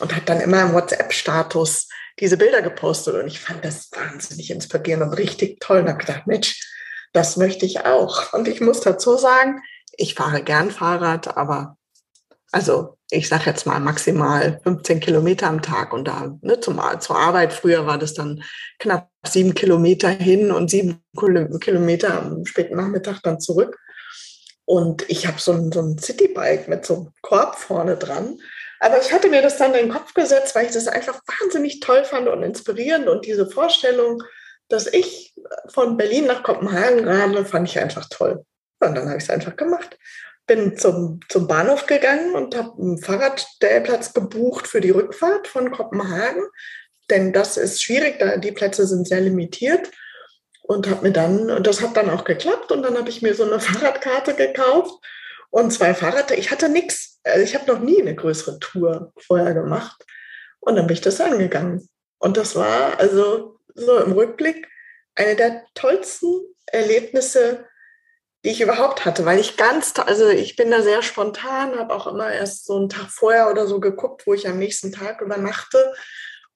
und 0.00 0.16
hat 0.16 0.28
dann 0.28 0.40
immer 0.40 0.62
im 0.62 0.72
WhatsApp-Status 0.72 1.88
diese 2.18 2.38
Bilder 2.38 2.62
gepostet. 2.62 3.14
Und 3.14 3.26
ich 3.26 3.38
fand 3.38 3.64
das 3.64 3.90
wahnsinnig 3.92 4.50
inspirierend 4.50 5.04
und 5.04 5.14
richtig 5.14 5.60
toll. 5.60 5.80
Und 5.80 5.88
habe 5.88 5.98
gedacht, 5.98 6.26
Mensch, 6.26 6.60
das 7.12 7.36
möchte 7.36 7.66
ich 7.66 7.84
auch. 7.84 8.32
Und 8.32 8.48
ich 8.48 8.62
muss 8.62 8.80
dazu 8.80 9.16
sagen, 9.18 9.62
ich 9.96 10.14
fahre 10.14 10.42
gern 10.42 10.70
Fahrrad, 10.70 11.36
aber 11.36 11.76
also 12.52 12.98
ich 13.10 13.28
sage 13.28 13.44
jetzt 13.46 13.66
mal 13.66 13.80
maximal 13.80 14.60
15 14.62 15.00
Kilometer 15.00 15.48
am 15.48 15.62
Tag 15.62 15.92
und 15.92 16.06
da 16.06 16.38
ne, 16.42 16.60
zum, 16.60 16.80
zur 17.00 17.16
Arbeit. 17.16 17.52
Früher 17.52 17.86
war 17.86 17.98
das 17.98 18.14
dann 18.14 18.42
knapp 18.78 19.08
sieben 19.26 19.54
Kilometer 19.54 20.10
hin 20.10 20.52
und 20.52 20.70
sieben 20.70 21.02
Kilometer 21.60 22.22
am 22.22 22.44
späten 22.44 22.76
Nachmittag 22.76 23.20
dann 23.22 23.40
zurück. 23.40 23.78
Und 24.66 25.08
ich 25.10 25.26
habe 25.26 25.40
so 25.40 25.52
ein, 25.52 25.72
so 25.72 25.80
ein 25.80 25.98
Citybike 25.98 26.68
mit 26.68 26.86
so 26.86 26.94
einem 26.94 27.08
Korb 27.22 27.56
vorne 27.56 27.96
dran. 27.96 28.38
Aber 28.80 29.00
ich 29.00 29.12
hatte 29.12 29.28
mir 29.28 29.42
das 29.42 29.58
dann 29.58 29.74
in 29.74 29.86
den 29.86 29.92
Kopf 29.92 30.12
gesetzt, 30.14 30.54
weil 30.54 30.66
ich 30.66 30.72
das 30.72 30.88
einfach 30.88 31.20
wahnsinnig 31.40 31.80
toll 31.80 32.04
fand 32.04 32.28
und 32.28 32.42
inspirierend. 32.42 33.08
Und 33.08 33.24
diese 33.24 33.48
Vorstellung, 33.48 34.22
dass 34.68 34.86
ich 34.86 35.34
von 35.68 35.96
Berlin 35.96 36.26
nach 36.26 36.42
Kopenhagen 36.42 37.06
radle, 37.06 37.44
fand 37.44 37.68
ich 37.68 37.78
einfach 37.78 38.06
toll. 38.10 38.44
Und 38.80 38.94
dann 38.94 39.08
habe 39.08 39.18
ich 39.18 39.24
es 39.24 39.30
einfach 39.30 39.56
gemacht 39.56 39.96
bin 40.46 40.76
zum, 40.76 41.20
zum 41.28 41.46
Bahnhof 41.46 41.86
gegangen 41.86 42.34
und 42.34 42.56
habe 42.56 42.80
einen 42.80 42.98
Fahrradstellplatz 42.98 44.12
gebucht 44.12 44.66
für 44.66 44.80
die 44.80 44.90
Rückfahrt 44.90 45.46
von 45.46 45.70
Kopenhagen. 45.70 46.44
Denn 47.10 47.32
das 47.32 47.56
ist 47.56 47.82
schwierig, 47.82 48.18
da 48.18 48.36
die 48.36 48.52
Plätze 48.52 48.86
sind 48.86 49.06
sehr 49.06 49.20
limitiert. 49.20 49.90
Und 50.62 50.88
habe 50.88 51.02
mir 51.02 51.12
dann, 51.12 51.50
und 51.50 51.66
das 51.66 51.80
hat 51.80 51.96
dann 51.96 52.08
auch 52.08 52.24
geklappt, 52.24 52.70
und 52.70 52.82
dann 52.82 52.96
habe 52.96 53.10
ich 53.10 53.20
mir 53.20 53.34
so 53.34 53.44
eine 53.44 53.60
Fahrradkarte 53.60 54.34
gekauft 54.34 54.94
und 55.50 55.72
zwei 55.72 55.92
Fahrräder. 55.92 56.38
Ich 56.38 56.50
hatte 56.50 56.68
nichts, 56.68 57.20
also 57.24 57.42
ich 57.42 57.54
habe 57.54 57.70
noch 57.70 57.80
nie 57.80 58.00
eine 58.00 58.14
größere 58.14 58.58
Tour 58.58 59.12
vorher 59.18 59.54
gemacht. 59.54 60.04
Und 60.60 60.76
dann 60.76 60.86
bin 60.86 60.94
ich 60.94 61.00
das 61.00 61.20
angegangen. 61.20 61.88
Und 62.18 62.36
das 62.36 62.54
war 62.54 62.98
also 63.00 63.58
so 63.74 63.98
im 63.98 64.12
Rückblick 64.12 64.68
eine 65.14 65.36
der 65.36 65.64
tollsten 65.74 66.54
Erlebnisse 66.66 67.66
die 68.44 68.50
ich 68.50 68.60
überhaupt 68.60 69.04
hatte, 69.04 69.24
weil 69.24 69.38
ich 69.38 69.56
ganz, 69.56 69.94
also 69.98 70.28
ich 70.28 70.56
bin 70.56 70.70
da 70.70 70.82
sehr 70.82 71.02
spontan, 71.02 71.78
habe 71.78 71.94
auch 71.94 72.06
immer 72.06 72.32
erst 72.32 72.66
so 72.66 72.76
einen 72.76 72.88
Tag 72.88 73.10
vorher 73.10 73.50
oder 73.50 73.66
so 73.66 73.78
geguckt, 73.78 74.26
wo 74.26 74.34
ich 74.34 74.48
am 74.48 74.58
nächsten 74.58 74.92
Tag 74.92 75.20
übernachte 75.20 75.94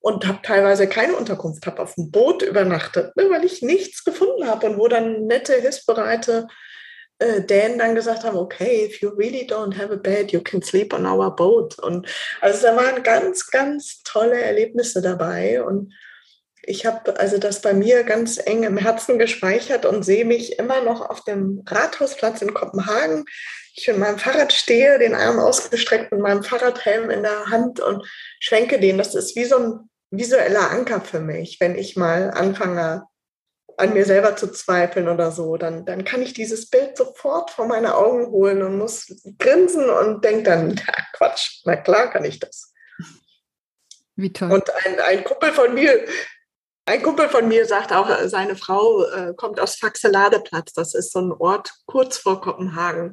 und 0.00 0.26
habe 0.26 0.40
teilweise 0.42 0.88
keine 0.88 1.14
Unterkunft, 1.14 1.66
habe 1.66 1.82
auf 1.82 1.94
dem 1.94 2.10
Boot 2.10 2.42
übernachtet, 2.42 3.16
ne, 3.16 3.30
weil 3.30 3.44
ich 3.44 3.62
nichts 3.62 4.04
gefunden 4.04 4.48
habe 4.48 4.66
und 4.66 4.78
wo 4.78 4.88
dann 4.88 5.26
nette, 5.26 5.54
hilfsbereite 5.54 6.48
äh, 7.18 7.42
Dänen 7.42 7.78
dann 7.78 7.94
gesagt 7.94 8.24
haben, 8.24 8.36
okay, 8.36 8.84
if 8.86 9.00
you 9.00 9.10
really 9.10 9.46
don't 9.48 9.76
have 9.76 9.92
a 9.92 9.96
bed, 9.96 10.32
you 10.32 10.40
can 10.40 10.62
sleep 10.62 10.92
on 10.92 11.06
our 11.06 11.34
boat. 11.34 11.78
Und 11.78 12.08
also 12.40 12.66
da 12.66 12.76
waren 12.76 13.02
ganz, 13.02 13.46
ganz 13.48 14.02
tolle 14.02 14.40
Erlebnisse 14.40 15.00
dabei 15.00 15.62
und 15.62 15.92
ich 16.66 16.84
habe 16.84 17.18
also 17.18 17.38
das 17.38 17.62
bei 17.62 17.72
mir 17.72 18.02
ganz 18.02 18.38
eng 18.44 18.64
im 18.64 18.76
Herzen 18.76 19.18
gespeichert 19.18 19.86
und 19.86 20.02
sehe 20.02 20.24
mich 20.24 20.58
immer 20.58 20.82
noch 20.82 21.08
auf 21.08 21.22
dem 21.22 21.62
Rathausplatz 21.66 22.42
in 22.42 22.54
Kopenhagen. 22.54 23.24
Ich 23.74 23.88
in 23.88 23.98
meinem 23.98 24.18
Fahrrad 24.18 24.52
stehe, 24.52 24.98
den 24.98 25.14
Arm 25.14 25.38
ausgestreckt 25.38 26.10
mit 26.10 26.20
meinem 26.20 26.42
Fahrradhelm 26.42 27.10
in 27.10 27.22
der 27.22 27.46
Hand 27.46 27.80
und 27.80 28.04
schwenke 28.40 28.80
den. 28.80 28.98
Das 28.98 29.14
ist 29.14 29.36
wie 29.36 29.44
so 29.44 29.56
ein 29.58 29.90
visueller 30.10 30.70
Anker 30.70 31.00
für 31.00 31.20
mich, 31.20 31.58
wenn 31.60 31.76
ich 31.76 31.96
mal 31.96 32.30
anfange, 32.30 33.04
an 33.76 33.92
mir 33.92 34.04
selber 34.04 34.36
zu 34.36 34.50
zweifeln 34.50 35.08
oder 35.08 35.30
so, 35.30 35.56
dann, 35.58 35.84
dann 35.84 36.04
kann 36.04 36.22
ich 36.22 36.32
dieses 36.32 36.70
Bild 36.70 36.96
sofort 36.96 37.50
vor 37.50 37.66
meine 37.66 37.94
Augen 37.94 38.26
holen 38.28 38.62
und 38.62 38.78
muss 38.78 39.14
grinsen 39.38 39.90
und 39.90 40.24
denke 40.24 40.44
dann, 40.44 40.70
ja, 40.86 40.94
Quatsch, 41.12 41.60
na 41.64 41.76
klar 41.76 42.10
kann 42.10 42.24
ich 42.24 42.38
das. 42.38 42.72
Wie 44.14 44.32
toll. 44.32 44.50
Und 44.50 44.70
ein, 44.86 44.98
ein 45.00 45.24
Kumpel 45.24 45.52
von 45.52 45.74
mir 45.74 46.06
ein 46.86 47.02
Kumpel 47.02 47.28
von 47.28 47.48
mir 47.48 47.66
sagt 47.66 47.92
auch, 47.92 48.08
seine 48.26 48.56
Frau 48.56 49.04
äh, 49.04 49.34
kommt 49.36 49.60
aus 49.60 49.74
Faxeladeplatz. 49.74 50.72
Das 50.72 50.94
ist 50.94 51.12
so 51.12 51.20
ein 51.20 51.32
Ort 51.32 51.72
kurz 51.86 52.16
vor 52.16 52.40
Kopenhagen. 52.40 53.12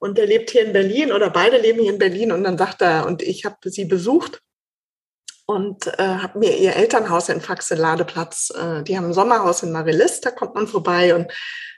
Und 0.00 0.18
er 0.18 0.26
lebt 0.26 0.50
hier 0.50 0.64
in 0.64 0.72
Berlin 0.72 1.12
oder 1.12 1.30
beide 1.30 1.58
leben 1.58 1.80
hier 1.80 1.92
in 1.92 1.98
Berlin. 1.98 2.32
Und 2.32 2.44
dann 2.44 2.58
sagt 2.58 2.82
er, 2.82 3.06
und 3.06 3.22
ich 3.22 3.44
habe 3.44 3.56
sie 3.70 3.84
besucht 3.84 4.42
und 5.46 5.86
äh, 5.98 6.02
habe 6.02 6.40
mir 6.40 6.56
ihr 6.56 6.74
Elternhaus 6.76 7.28
in 7.28 7.40
Faxeladeplatz, 7.40 8.50
äh, 8.50 8.82
die 8.82 8.96
haben 8.96 9.06
ein 9.06 9.14
Sommerhaus 9.14 9.62
in 9.62 9.72
Marilist, 9.72 10.26
da 10.26 10.30
kommt 10.32 10.56
man 10.56 10.66
vorbei. 10.66 11.14
Und 11.14 11.32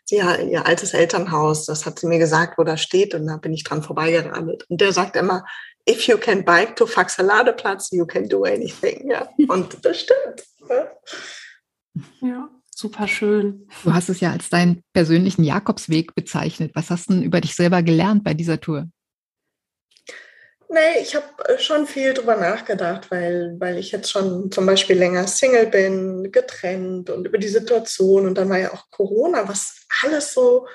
sie 0.05 0.23
hat 0.23 0.43
ihr 0.43 0.67
altes 0.67 0.95
Elternhaus, 0.95 1.67
das 1.67 1.85
hat 1.85 1.99
sie 1.99 2.07
mir 2.07 2.19
gesagt, 2.19 2.57
wo 2.57 2.65
das 2.65 2.81
steht. 2.81 3.15
Und 3.15 3.27
da 3.27 3.37
bin 3.37 3.53
ich 3.53 3.65
dran 3.65 3.83
vorbeigeradelt. 3.83 4.65
Und 4.71 4.81
der 4.81 4.93
sagt 4.93 5.17
immer, 5.17 5.45
if 5.87 6.09
you 6.09 6.17
can 6.19 6.45
bike 6.45 6.77
to 6.77 6.87
Faxaladeplatz, 6.87 7.93
you 7.93 8.07
can 8.07 8.29
do 8.29 8.45
anything. 8.45 9.11
Ja. 9.11 9.29
Und 9.49 9.85
das 9.85 10.01
stimmt. 10.01 10.45
Ja, 12.21 12.49
super 12.75 13.09
schön. 13.09 13.69
Du 13.85 13.93
hast 13.93 14.09
es 14.09 14.21
ja 14.21 14.31
als 14.33 14.49
deinen 14.49 14.83
persönlichen 14.93 15.45
Jakobsweg 15.45 16.15
bezeichnet. 16.15 16.73
Was 16.75 16.91
hast 16.91 17.11
du 17.11 17.15
denn 17.15 17.23
über 17.23 17.41
dich 17.41 17.55
selber 17.55 17.83
gelernt 17.83 18.25
bei 18.25 18.35
dieser 18.35 18.61
Tour? 18.61 18.89
Nee, 20.73 21.01
ich 21.03 21.17
habe 21.17 21.27
äh, 21.49 21.59
schon 21.59 21.85
viel 21.89 22.15
drüber 22.15 22.37
nachgedacht, 22.37 23.11
weil, 23.11 23.57
weil 23.59 23.77
ich 23.77 23.91
jetzt 23.91 24.09
schon 24.09 24.53
zum 24.53 24.67
Beispiel 24.67 24.97
länger 24.97 25.27
Single 25.27 25.67
bin, 25.67 26.31
getrennt 26.31 27.11
und 27.11 27.27
über 27.27 27.39
die 27.39 27.49
Situation. 27.49 28.27
Und 28.27 28.39
dann 28.39 28.49
war 28.49 28.59
ja 28.59 28.73
auch 28.73 28.89
Corona, 28.91 29.49
was 29.49 29.81
alles 30.05 30.33
so 30.33 30.69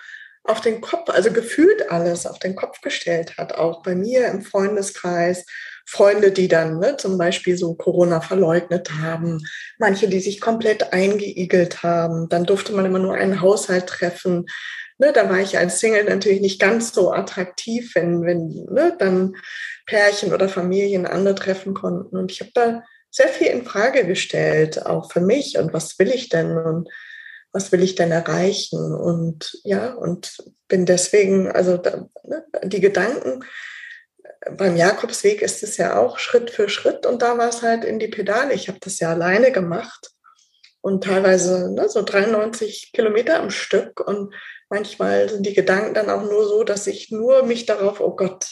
auf 0.47 0.61
den 0.61 0.81
Kopf, 0.81 1.09
also 1.09 1.31
gefühlt 1.31 1.91
alles 1.91 2.25
auf 2.25 2.39
den 2.39 2.55
Kopf 2.55 2.81
gestellt 2.81 3.37
hat, 3.37 3.53
auch 3.53 3.83
bei 3.83 3.95
mir 3.95 4.27
im 4.27 4.41
Freundeskreis. 4.41 5.45
Freunde, 5.87 6.31
die 6.31 6.47
dann 6.47 6.79
ne, 6.79 6.97
zum 6.97 7.17
Beispiel 7.17 7.57
so 7.57 7.75
Corona 7.75 8.19
verleugnet 8.19 8.91
haben, 8.99 9.45
manche, 9.77 10.07
die 10.07 10.19
sich 10.19 10.41
komplett 10.41 10.93
eingeigelt 10.93 11.83
haben. 11.83 12.27
Dann 12.27 12.45
durfte 12.45 12.73
man 12.73 12.85
immer 12.85 12.99
nur 12.99 13.13
einen 13.13 13.41
Haushalt 13.41 13.87
treffen. 13.87 14.47
ne, 14.97 15.13
da 15.13 15.29
war 15.29 15.39
ich 15.39 15.57
als 15.57 15.79
Single 15.79 16.05
natürlich 16.05 16.41
nicht 16.41 16.59
ganz 16.59 16.91
so 16.91 17.11
attraktiv, 17.11 17.93
wenn, 17.93 18.23
wenn 18.23 18.47
ne, 18.71 18.95
dann 18.97 19.35
Pärchen 19.85 20.33
oder 20.33 20.49
Familien 20.49 21.05
andere 21.05 21.35
treffen 21.35 21.75
konnten. 21.75 22.17
Und 22.17 22.31
ich 22.31 22.39
habe 22.39 22.51
da 22.55 22.83
sehr 23.11 23.27
viel 23.29 23.47
in 23.47 23.63
Frage 23.63 24.05
gestellt, 24.05 24.85
auch 24.85 25.11
für 25.11 25.21
mich. 25.21 25.57
Und 25.57 25.71
was 25.71 25.99
will 25.99 26.09
ich 26.09 26.29
denn? 26.29 26.57
Und 26.57 26.89
was 27.55 27.71
will 27.71 27.81
ich 27.81 27.95
denn 27.95 28.11
erreichen? 28.11 28.93
Und 28.93 29.57
ja, 29.63 29.93
und 29.93 30.37
bin 30.67 30.85
deswegen, 30.85 31.49
also 31.49 31.77
da, 31.77 32.09
ne, 32.23 32.45
die 32.65 32.81
Gedanken, 32.81 33.45
beim 34.57 34.75
Jakobsweg 34.75 35.41
ist 35.41 35.63
es 35.63 35.77
ja 35.77 35.97
auch 35.97 36.19
Schritt 36.19 36.49
für 36.49 36.67
Schritt 36.67 37.05
und 37.05 37.21
da 37.21 37.37
war 37.37 37.47
es 37.47 37.61
halt 37.61 37.85
in 37.85 37.97
die 37.97 38.09
Pedale. 38.09 38.53
Ich 38.53 38.67
habe 38.67 38.79
das 38.81 38.99
ja 38.99 39.09
alleine 39.09 39.53
gemacht 39.53 40.11
und 40.81 41.05
teilweise 41.05 41.73
ne, 41.73 41.87
so 41.87 42.01
93 42.01 42.91
Kilometer 42.91 43.39
am 43.39 43.49
Stück 43.49 44.05
und 44.05 44.35
manchmal 44.69 45.29
sind 45.29 45.45
die 45.45 45.53
Gedanken 45.53 45.93
dann 45.93 46.09
auch 46.09 46.23
nur 46.23 46.45
so, 46.49 46.65
dass 46.65 46.87
ich 46.87 47.09
nur 47.09 47.43
mich 47.43 47.65
darauf, 47.65 48.01
oh 48.01 48.17
Gott, 48.17 48.49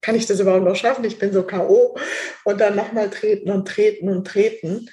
kann 0.00 0.14
ich 0.14 0.24
das 0.24 0.40
überhaupt 0.40 0.64
noch 0.64 0.76
schaffen? 0.76 1.04
Ich 1.04 1.18
bin 1.18 1.30
so 1.30 1.42
K.O. 1.42 1.98
Und 2.44 2.60
dann 2.60 2.74
nochmal 2.74 3.10
treten 3.10 3.50
und 3.50 3.68
treten 3.68 4.08
und 4.08 4.26
treten. 4.26 4.88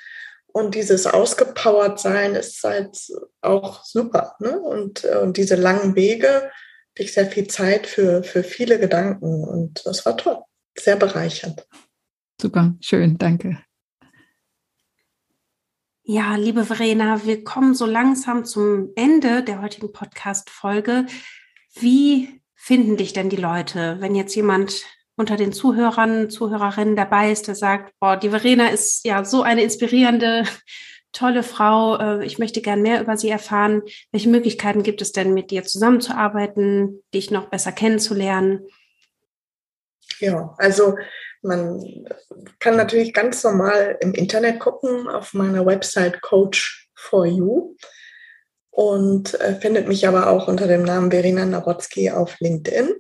Und 0.54 0.76
dieses 0.76 1.08
ausgepowert 1.08 2.00
sein 2.00 2.36
ist 2.36 2.64
halt 2.64 2.98
auch 3.42 3.84
super. 3.84 4.36
Ne? 4.40 4.60
Und, 4.60 5.04
und 5.04 5.36
diese 5.36 5.56
langen 5.56 5.96
Wege, 5.96 6.52
ich 6.96 7.12
sehr 7.12 7.26
viel 7.26 7.48
Zeit 7.48 7.88
für, 7.88 8.24
für 8.24 8.44
viele 8.44 8.80
Gedanken 8.80 9.44
und 9.44 9.84
das 9.86 10.06
war 10.06 10.16
toll, 10.16 10.38
sehr 10.78 10.96
bereichernd. 10.96 11.68
Super, 12.40 12.76
schön, 12.82 13.18
danke. 13.18 13.58
Ja, 16.04 16.36
liebe 16.36 16.66
Verena, 16.66 17.26
wir 17.26 17.44
kommen 17.44 17.74
so 17.74 17.86
langsam 17.86 18.46
zum 18.46 18.92
Ende 18.96 19.42
der 19.44 19.62
heutigen 19.62 19.92
Podcast-Folge. 19.92 21.08
Wie 21.76 22.42
finden 22.54 22.98
dich 22.98 23.14
denn 23.14 23.30
die 23.30 23.38
Leute, 23.38 23.98
wenn 24.02 24.14
jetzt 24.14 24.36
jemand 24.36 24.84
unter 25.16 25.36
den 25.36 25.54
Zuhörern, 25.54 26.30
Zuhörerinnen 26.30 26.96
dabei 26.96 27.32
ist, 27.32 27.48
der 27.48 27.56
sagt, 27.56 27.94
boah, 28.00 28.18
die 28.18 28.30
Verena 28.30 28.70
ist 28.70 29.06
ja 29.06 29.24
so 29.24 29.44
eine 29.44 29.64
inspirierende, 29.64 30.44
tolle 31.12 31.44
Frau. 31.44 31.98
Äh, 31.98 32.26
ich 32.26 32.40
möchte 32.40 32.62
gern 32.62 32.82
mehr 32.82 33.02
über 33.02 33.18
sie 33.18 33.30
erfahren. 33.30 33.84
Welche 34.12 34.30
Möglichkeiten 34.30 34.84
gibt 34.84 35.02
es 35.02 35.12
denn, 35.12 35.34
mit 35.34 35.52
dir 35.52 35.64
zusammenzuarbeiten, 35.64 37.04
dich 37.14 37.32
noch 37.32 37.50
besser 37.50 37.72
kennenzulernen? 37.72 38.68
Ja, 40.20 40.56
also 40.58 40.96
man 41.42 42.08
kann 42.60 42.78
natürlich 42.78 43.14
ganz 43.14 43.44
normal 43.44 43.98
im 44.00 44.14
Internet 44.14 44.60
gucken 44.60 45.08
auf 45.08 45.34
meiner 45.34 45.66
Website 45.66 46.22
Coach 46.22 46.90
for 46.96 47.26
You 47.26 47.76
und 48.72 49.40
äh, 49.40 49.56
findet 49.56 49.88
mich 49.88 50.08
aber 50.08 50.30
auch 50.30 50.48
unter 50.48 50.68
dem 50.68 50.84
Namen 50.84 51.12
Verena 51.12 51.46
Narotzki 51.46 52.10
auf 52.10 52.40
LinkedIn. 52.40 52.96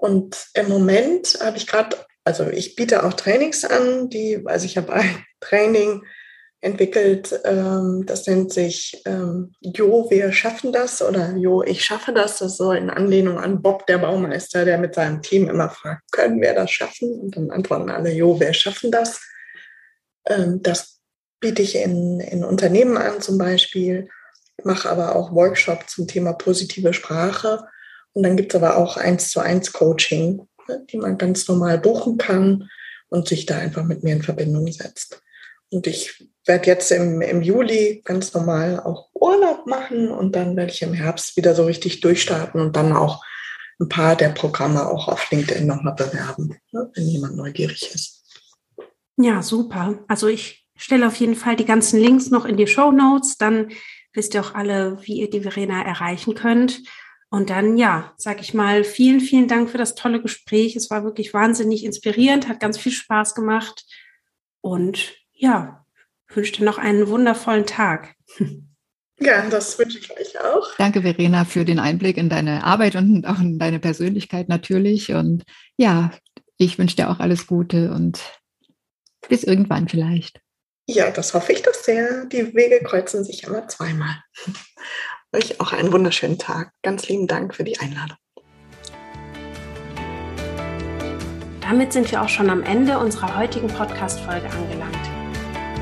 Und 0.00 0.46
im 0.54 0.68
Moment 0.68 1.38
habe 1.42 1.58
ich 1.58 1.66
gerade, 1.66 1.96
also 2.24 2.48
ich 2.48 2.74
biete 2.74 3.04
auch 3.04 3.12
Trainings 3.12 3.64
an, 3.64 4.08
die, 4.08 4.42
also 4.46 4.64
ich 4.64 4.76
habe 4.76 4.92
ein 4.92 5.24
Training 5.40 6.02
entwickelt. 6.62 7.38
Ähm, 7.44 8.04
das 8.06 8.26
nennt 8.26 8.52
sich 8.52 9.02
ähm, 9.04 9.52
Jo, 9.60 10.10
wir 10.10 10.32
schaffen 10.32 10.72
das 10.72 11.02
oder 11.02 11.36
Jo, 11.36 11.62
ich 11.62 11.84
schaffe 11.84 12.12
das. 12.12 12.38
Das 12.38 12.56
soll 12.56 12.76
in 12.76 12.90
Anlehnung 12.90 13.38
an 13.38 13.60
Bob, 13.60 13.86
der 13.86 13.98
Baumeister, 13.98 14.64
der 14.64 14.78
mit 14.78 14.94
seinem 14.94 15.20
Team 15.20 15.48
immer 15.48 15.68
fragt, 15.68 16.10
können 16.12 16.40
wir 16.40 16.54
das 16.54 16.70
schaffen? 16.70 17.12
Und 17.20 17.36
dann 17.36 17.50
antworten 17.50 17.90
alle, 17.90 18.10
Jo, 18.12 18.40
wir 18.40 18.54
schaffen 18.54 18.90
das. 18.90 19.20
Ähm, 20.26 20.62
das 20.62 21.00
biete 21.40 21.62
ich 21.62 21.76
in, 21.76 22.20
in 22.20 22.44
Unternehmen 22.44 22.96
an 22.96 23.20
zum 23.20 23.36
Beispiel, 23.36 24.08
mache 24.64 24.88
aber 24.88 25.14
auch 25.16 25.34
Workshops 25.34 25.94
zum 25.94 26.06
Thema 26.06 26.32
positive 26.32 26.92
Sprache. 26.94 27.66
Und 28.12 28.22
dann 28.22 28.36
gibt 28.36 28.54
es 28.54 28.60
aber 28.60 28.76
auch 28.76 28.96
eins 28.96 29.30
zu 29.30 29.40
eins 29.40 29.72
Coaching, 29.72 30.46
ne, 30.68 30.84
die 30.90 30.96
man 30.96 31.18
ganz 31.18 31.46
normal 31.48 31.78
buchen 31.78 32.18
kann 32.18 32.68
und 33.08 33.28
sich 33.28 33.46
da 33.46 33.58
einfach 33.58 33.84
mit 33.84 34.02
mir 34.02 34.14
in 34.14 34.22
Verbindung 34.22 34.70
setzt. 34.70 35.22
Und 35.70 35.86
ich 35.86 36.28
werde 36.46 36.66
jetzt 36.66 36.90
im, 36.90 37.20
im 37.20 37.42
Juli 37.42 38.02
ganz 38.04 38.34
normal 38.34 38.80
auch 38.80 39.08
Urlaub 39.14 39.66
machen 39.66 40.10
und 40.10 40.34
dann 40.34 40.56
werde 40.56 40.72
ich 40.72 40.82
im 40.82 40.94
Herbst 40.94 41.36
wieder 41.36 41.54
so 41.54 41.64
richtig 41.64 42.00
durchstarten 42.00 42.60
und 42.60 42.74
dann 42.76 42.92
auch 42.92 43.22
ein 43.78 43.88
paar 43.88 44.16
der 44.16 44.30
Programme 44.30 44.86
auch 44.88 45.08
auf 45.08 45.30
LinkedIn 45.30 45.66
nochmal 45.66 45.94
bewerben, 45.94 46.56
ne, 46.72 46.90
wenn 46.94 47.06
jemand 47.06 47.36
neugierig 47.36 47.94
ist. 47.94 48.24
Ja, 49.16 49.42
super. 49.42 49.98
Also 50.08 50.28
ich 50.28 50.66
stelle 50.76 51.06
auf 51.06 51.16
jeden 51.16 51.36
Fall 51.36 51.56
die 51.56 51.64
ganzen 51.64 52.00
Links 52.00 52.30
noch 52.30 52.44
in 52.44 52.56
die 52.56 52.66
Show 52.66 52.90
Notes. 52.90 53.36
Dann 53.36 53.70
wisst 54.12 54.34
ihr 54.34 54.40
auch 54.40 54.54
alle, 54.54 54.98
wie 55.02 55.20
ihr 55.20 55.30
die 55.30 55.42
Verena 55.42 55.82
erreichen 55.82 56.34
könnt. 56.34 56.82
Und 57.30 57.48
dann, 57.48 57.78
ja, 57.78 58.12
sage 58.16 58.40
ich 58.40 58.54
mal, 58.54 58.82
vielen, 58.82 59.20
vielen 59.20 59.46
Dank 59.46 59.70
für 59.70 59.78
das 59.78 59.94
tolle 59.94 60.20
Gespräch. 60.20 60.74
Es 60.74 60.90
war 60.90 61.04
wirklich 61.04 61.32
wahnsinnig 61.32 61.84
inspirierend, 61.84 62.48
hat 62.48 62.58
ganz 62.58 62.76
viel 62.76 62.92
Spaß 62.92 63.36
gemacht. 63.36 63.84
Und 64.60 65.14
ja, 65.32 65.86
wünsche 66.28 66.52
dir 66.52 66.64
noch 66.64 66.78
einen 66.78 67.08
wundervollen 67.08 67.66
Tag. 67.66 68.14
Ja, 69.22 69.46
das 69.50 69.78
wünsche 69.78 69.98
ich 69.98 70.10
euch 70.18 70.40
auch. 70.40 70.66
Danke, 70.78 71.02
Verena, 71.02 71.44
für 71.44 71.66
den 71.66 71.78
Einblick 71.78 72.16
in 72.16 72.30
deine 72.30 72.64
Arbeit 72.64 72.96
und 72.96 73.26
auch 73.26 73.38
in 73.38 73.58
deine 73.58 73.78
Persönlichkeit 73.78 74.48
natürlich. 74.48 75.12
Und 75.12 75.44
ja, 75.76 76.10
ich 76.56 76.78
wünsche 76.78 76.96
dir 76.96 77.10
auch 77.10 77.20
alles 77.20 77.46
Gute 77.46 77.92
und 77.92 78.18
bis 79.28 79.44
irgendwann 79.44 79.88
vielleicht. 79.88 80.40
Ja, 80.86 81.10
das 81.10 81.34
hoffe 81.34 81.52
ich 81.52 81.62
doch 81.62 81.74
sehr. 81.74 82.24
Die 82.24 82.54
Wege 82.54 82.80
kreuzen 82.82 83.22
sich 83.22 83.44
immer 83.44 83.68
zweimal. 83.68 84.22
Euch 85.32 85.60
auch 85.60 85.72
einen 85.72 85.92
wunderschönen 85.92 86.38
Tag. 86.38 86.72
Ganz 86.82 87.08
lieben 87.08 87.28
Dank 87.28 87.54
für 87.54 87.62
die 87.62 87.78
Einladung. 87.78 88.16
Damit 91.60 91.92
sind 91.92 92.10
wir 92.10 92.20
auch 92.20 92.28
schon 92.28 92.50
am 92.50 92.64
Ende 92.64 92.98
unserer 92.98 93.38
heutigen 93.38 93.68
Podcast-Folge 93.68 94.50
angelangt. 94.50 94.98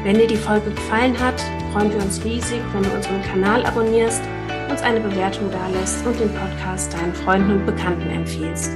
Wenn 0.04 0.18
dir 0.18 0.26
die 0.26 0.36
Folge 0.36 0.70
gefallen 0.70 1.18
hat, 1.18 1.40
freuen 1.72 1.90
wir 1.90 2.02
uns 2.02 2.22
riesig, 2.24 2.60
wenn 2.74 2.82
du 2.82 2.90
unseren 2.90 3.22
Kanal 3.22 3.64
abonnierst, 3.64 4.20
uns 4.68 4.82
eine 4.82 5.00
Bewertung 5.00 5.50
dalässt 5.50 6.04
und 6.04 6.20
den 6.20 6.34
Podcast 6.34 6.92
deinen 6.92 7.14
Freunden 7.14 7.52
und 7.52 7.64
Bekannten 7.64 8.10
empfiehlst. 8.10 8.70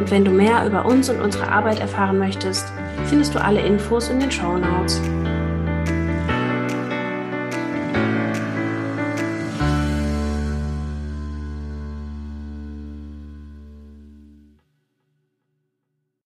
Und 0.00 0.10
wenn 0.10 0.24
du 0.24 0.32
mehr 0.32 0.66
über 0.66 0.86
uns 0.86 1.08
und 1.08 1.20
unsere 1.20 1.46
Arbeit 1.46 1.78
erfahren 1.78 2.18
möchtest, 2.18 2.66
findest 3.06 3.32
du 3.32 3.40
alle 3.40 3.60
Infos 3.60 4.08
in 4.08 4.18
den 4.18 4.32
Show 4.32 4.58
Notes. 4.58 5.00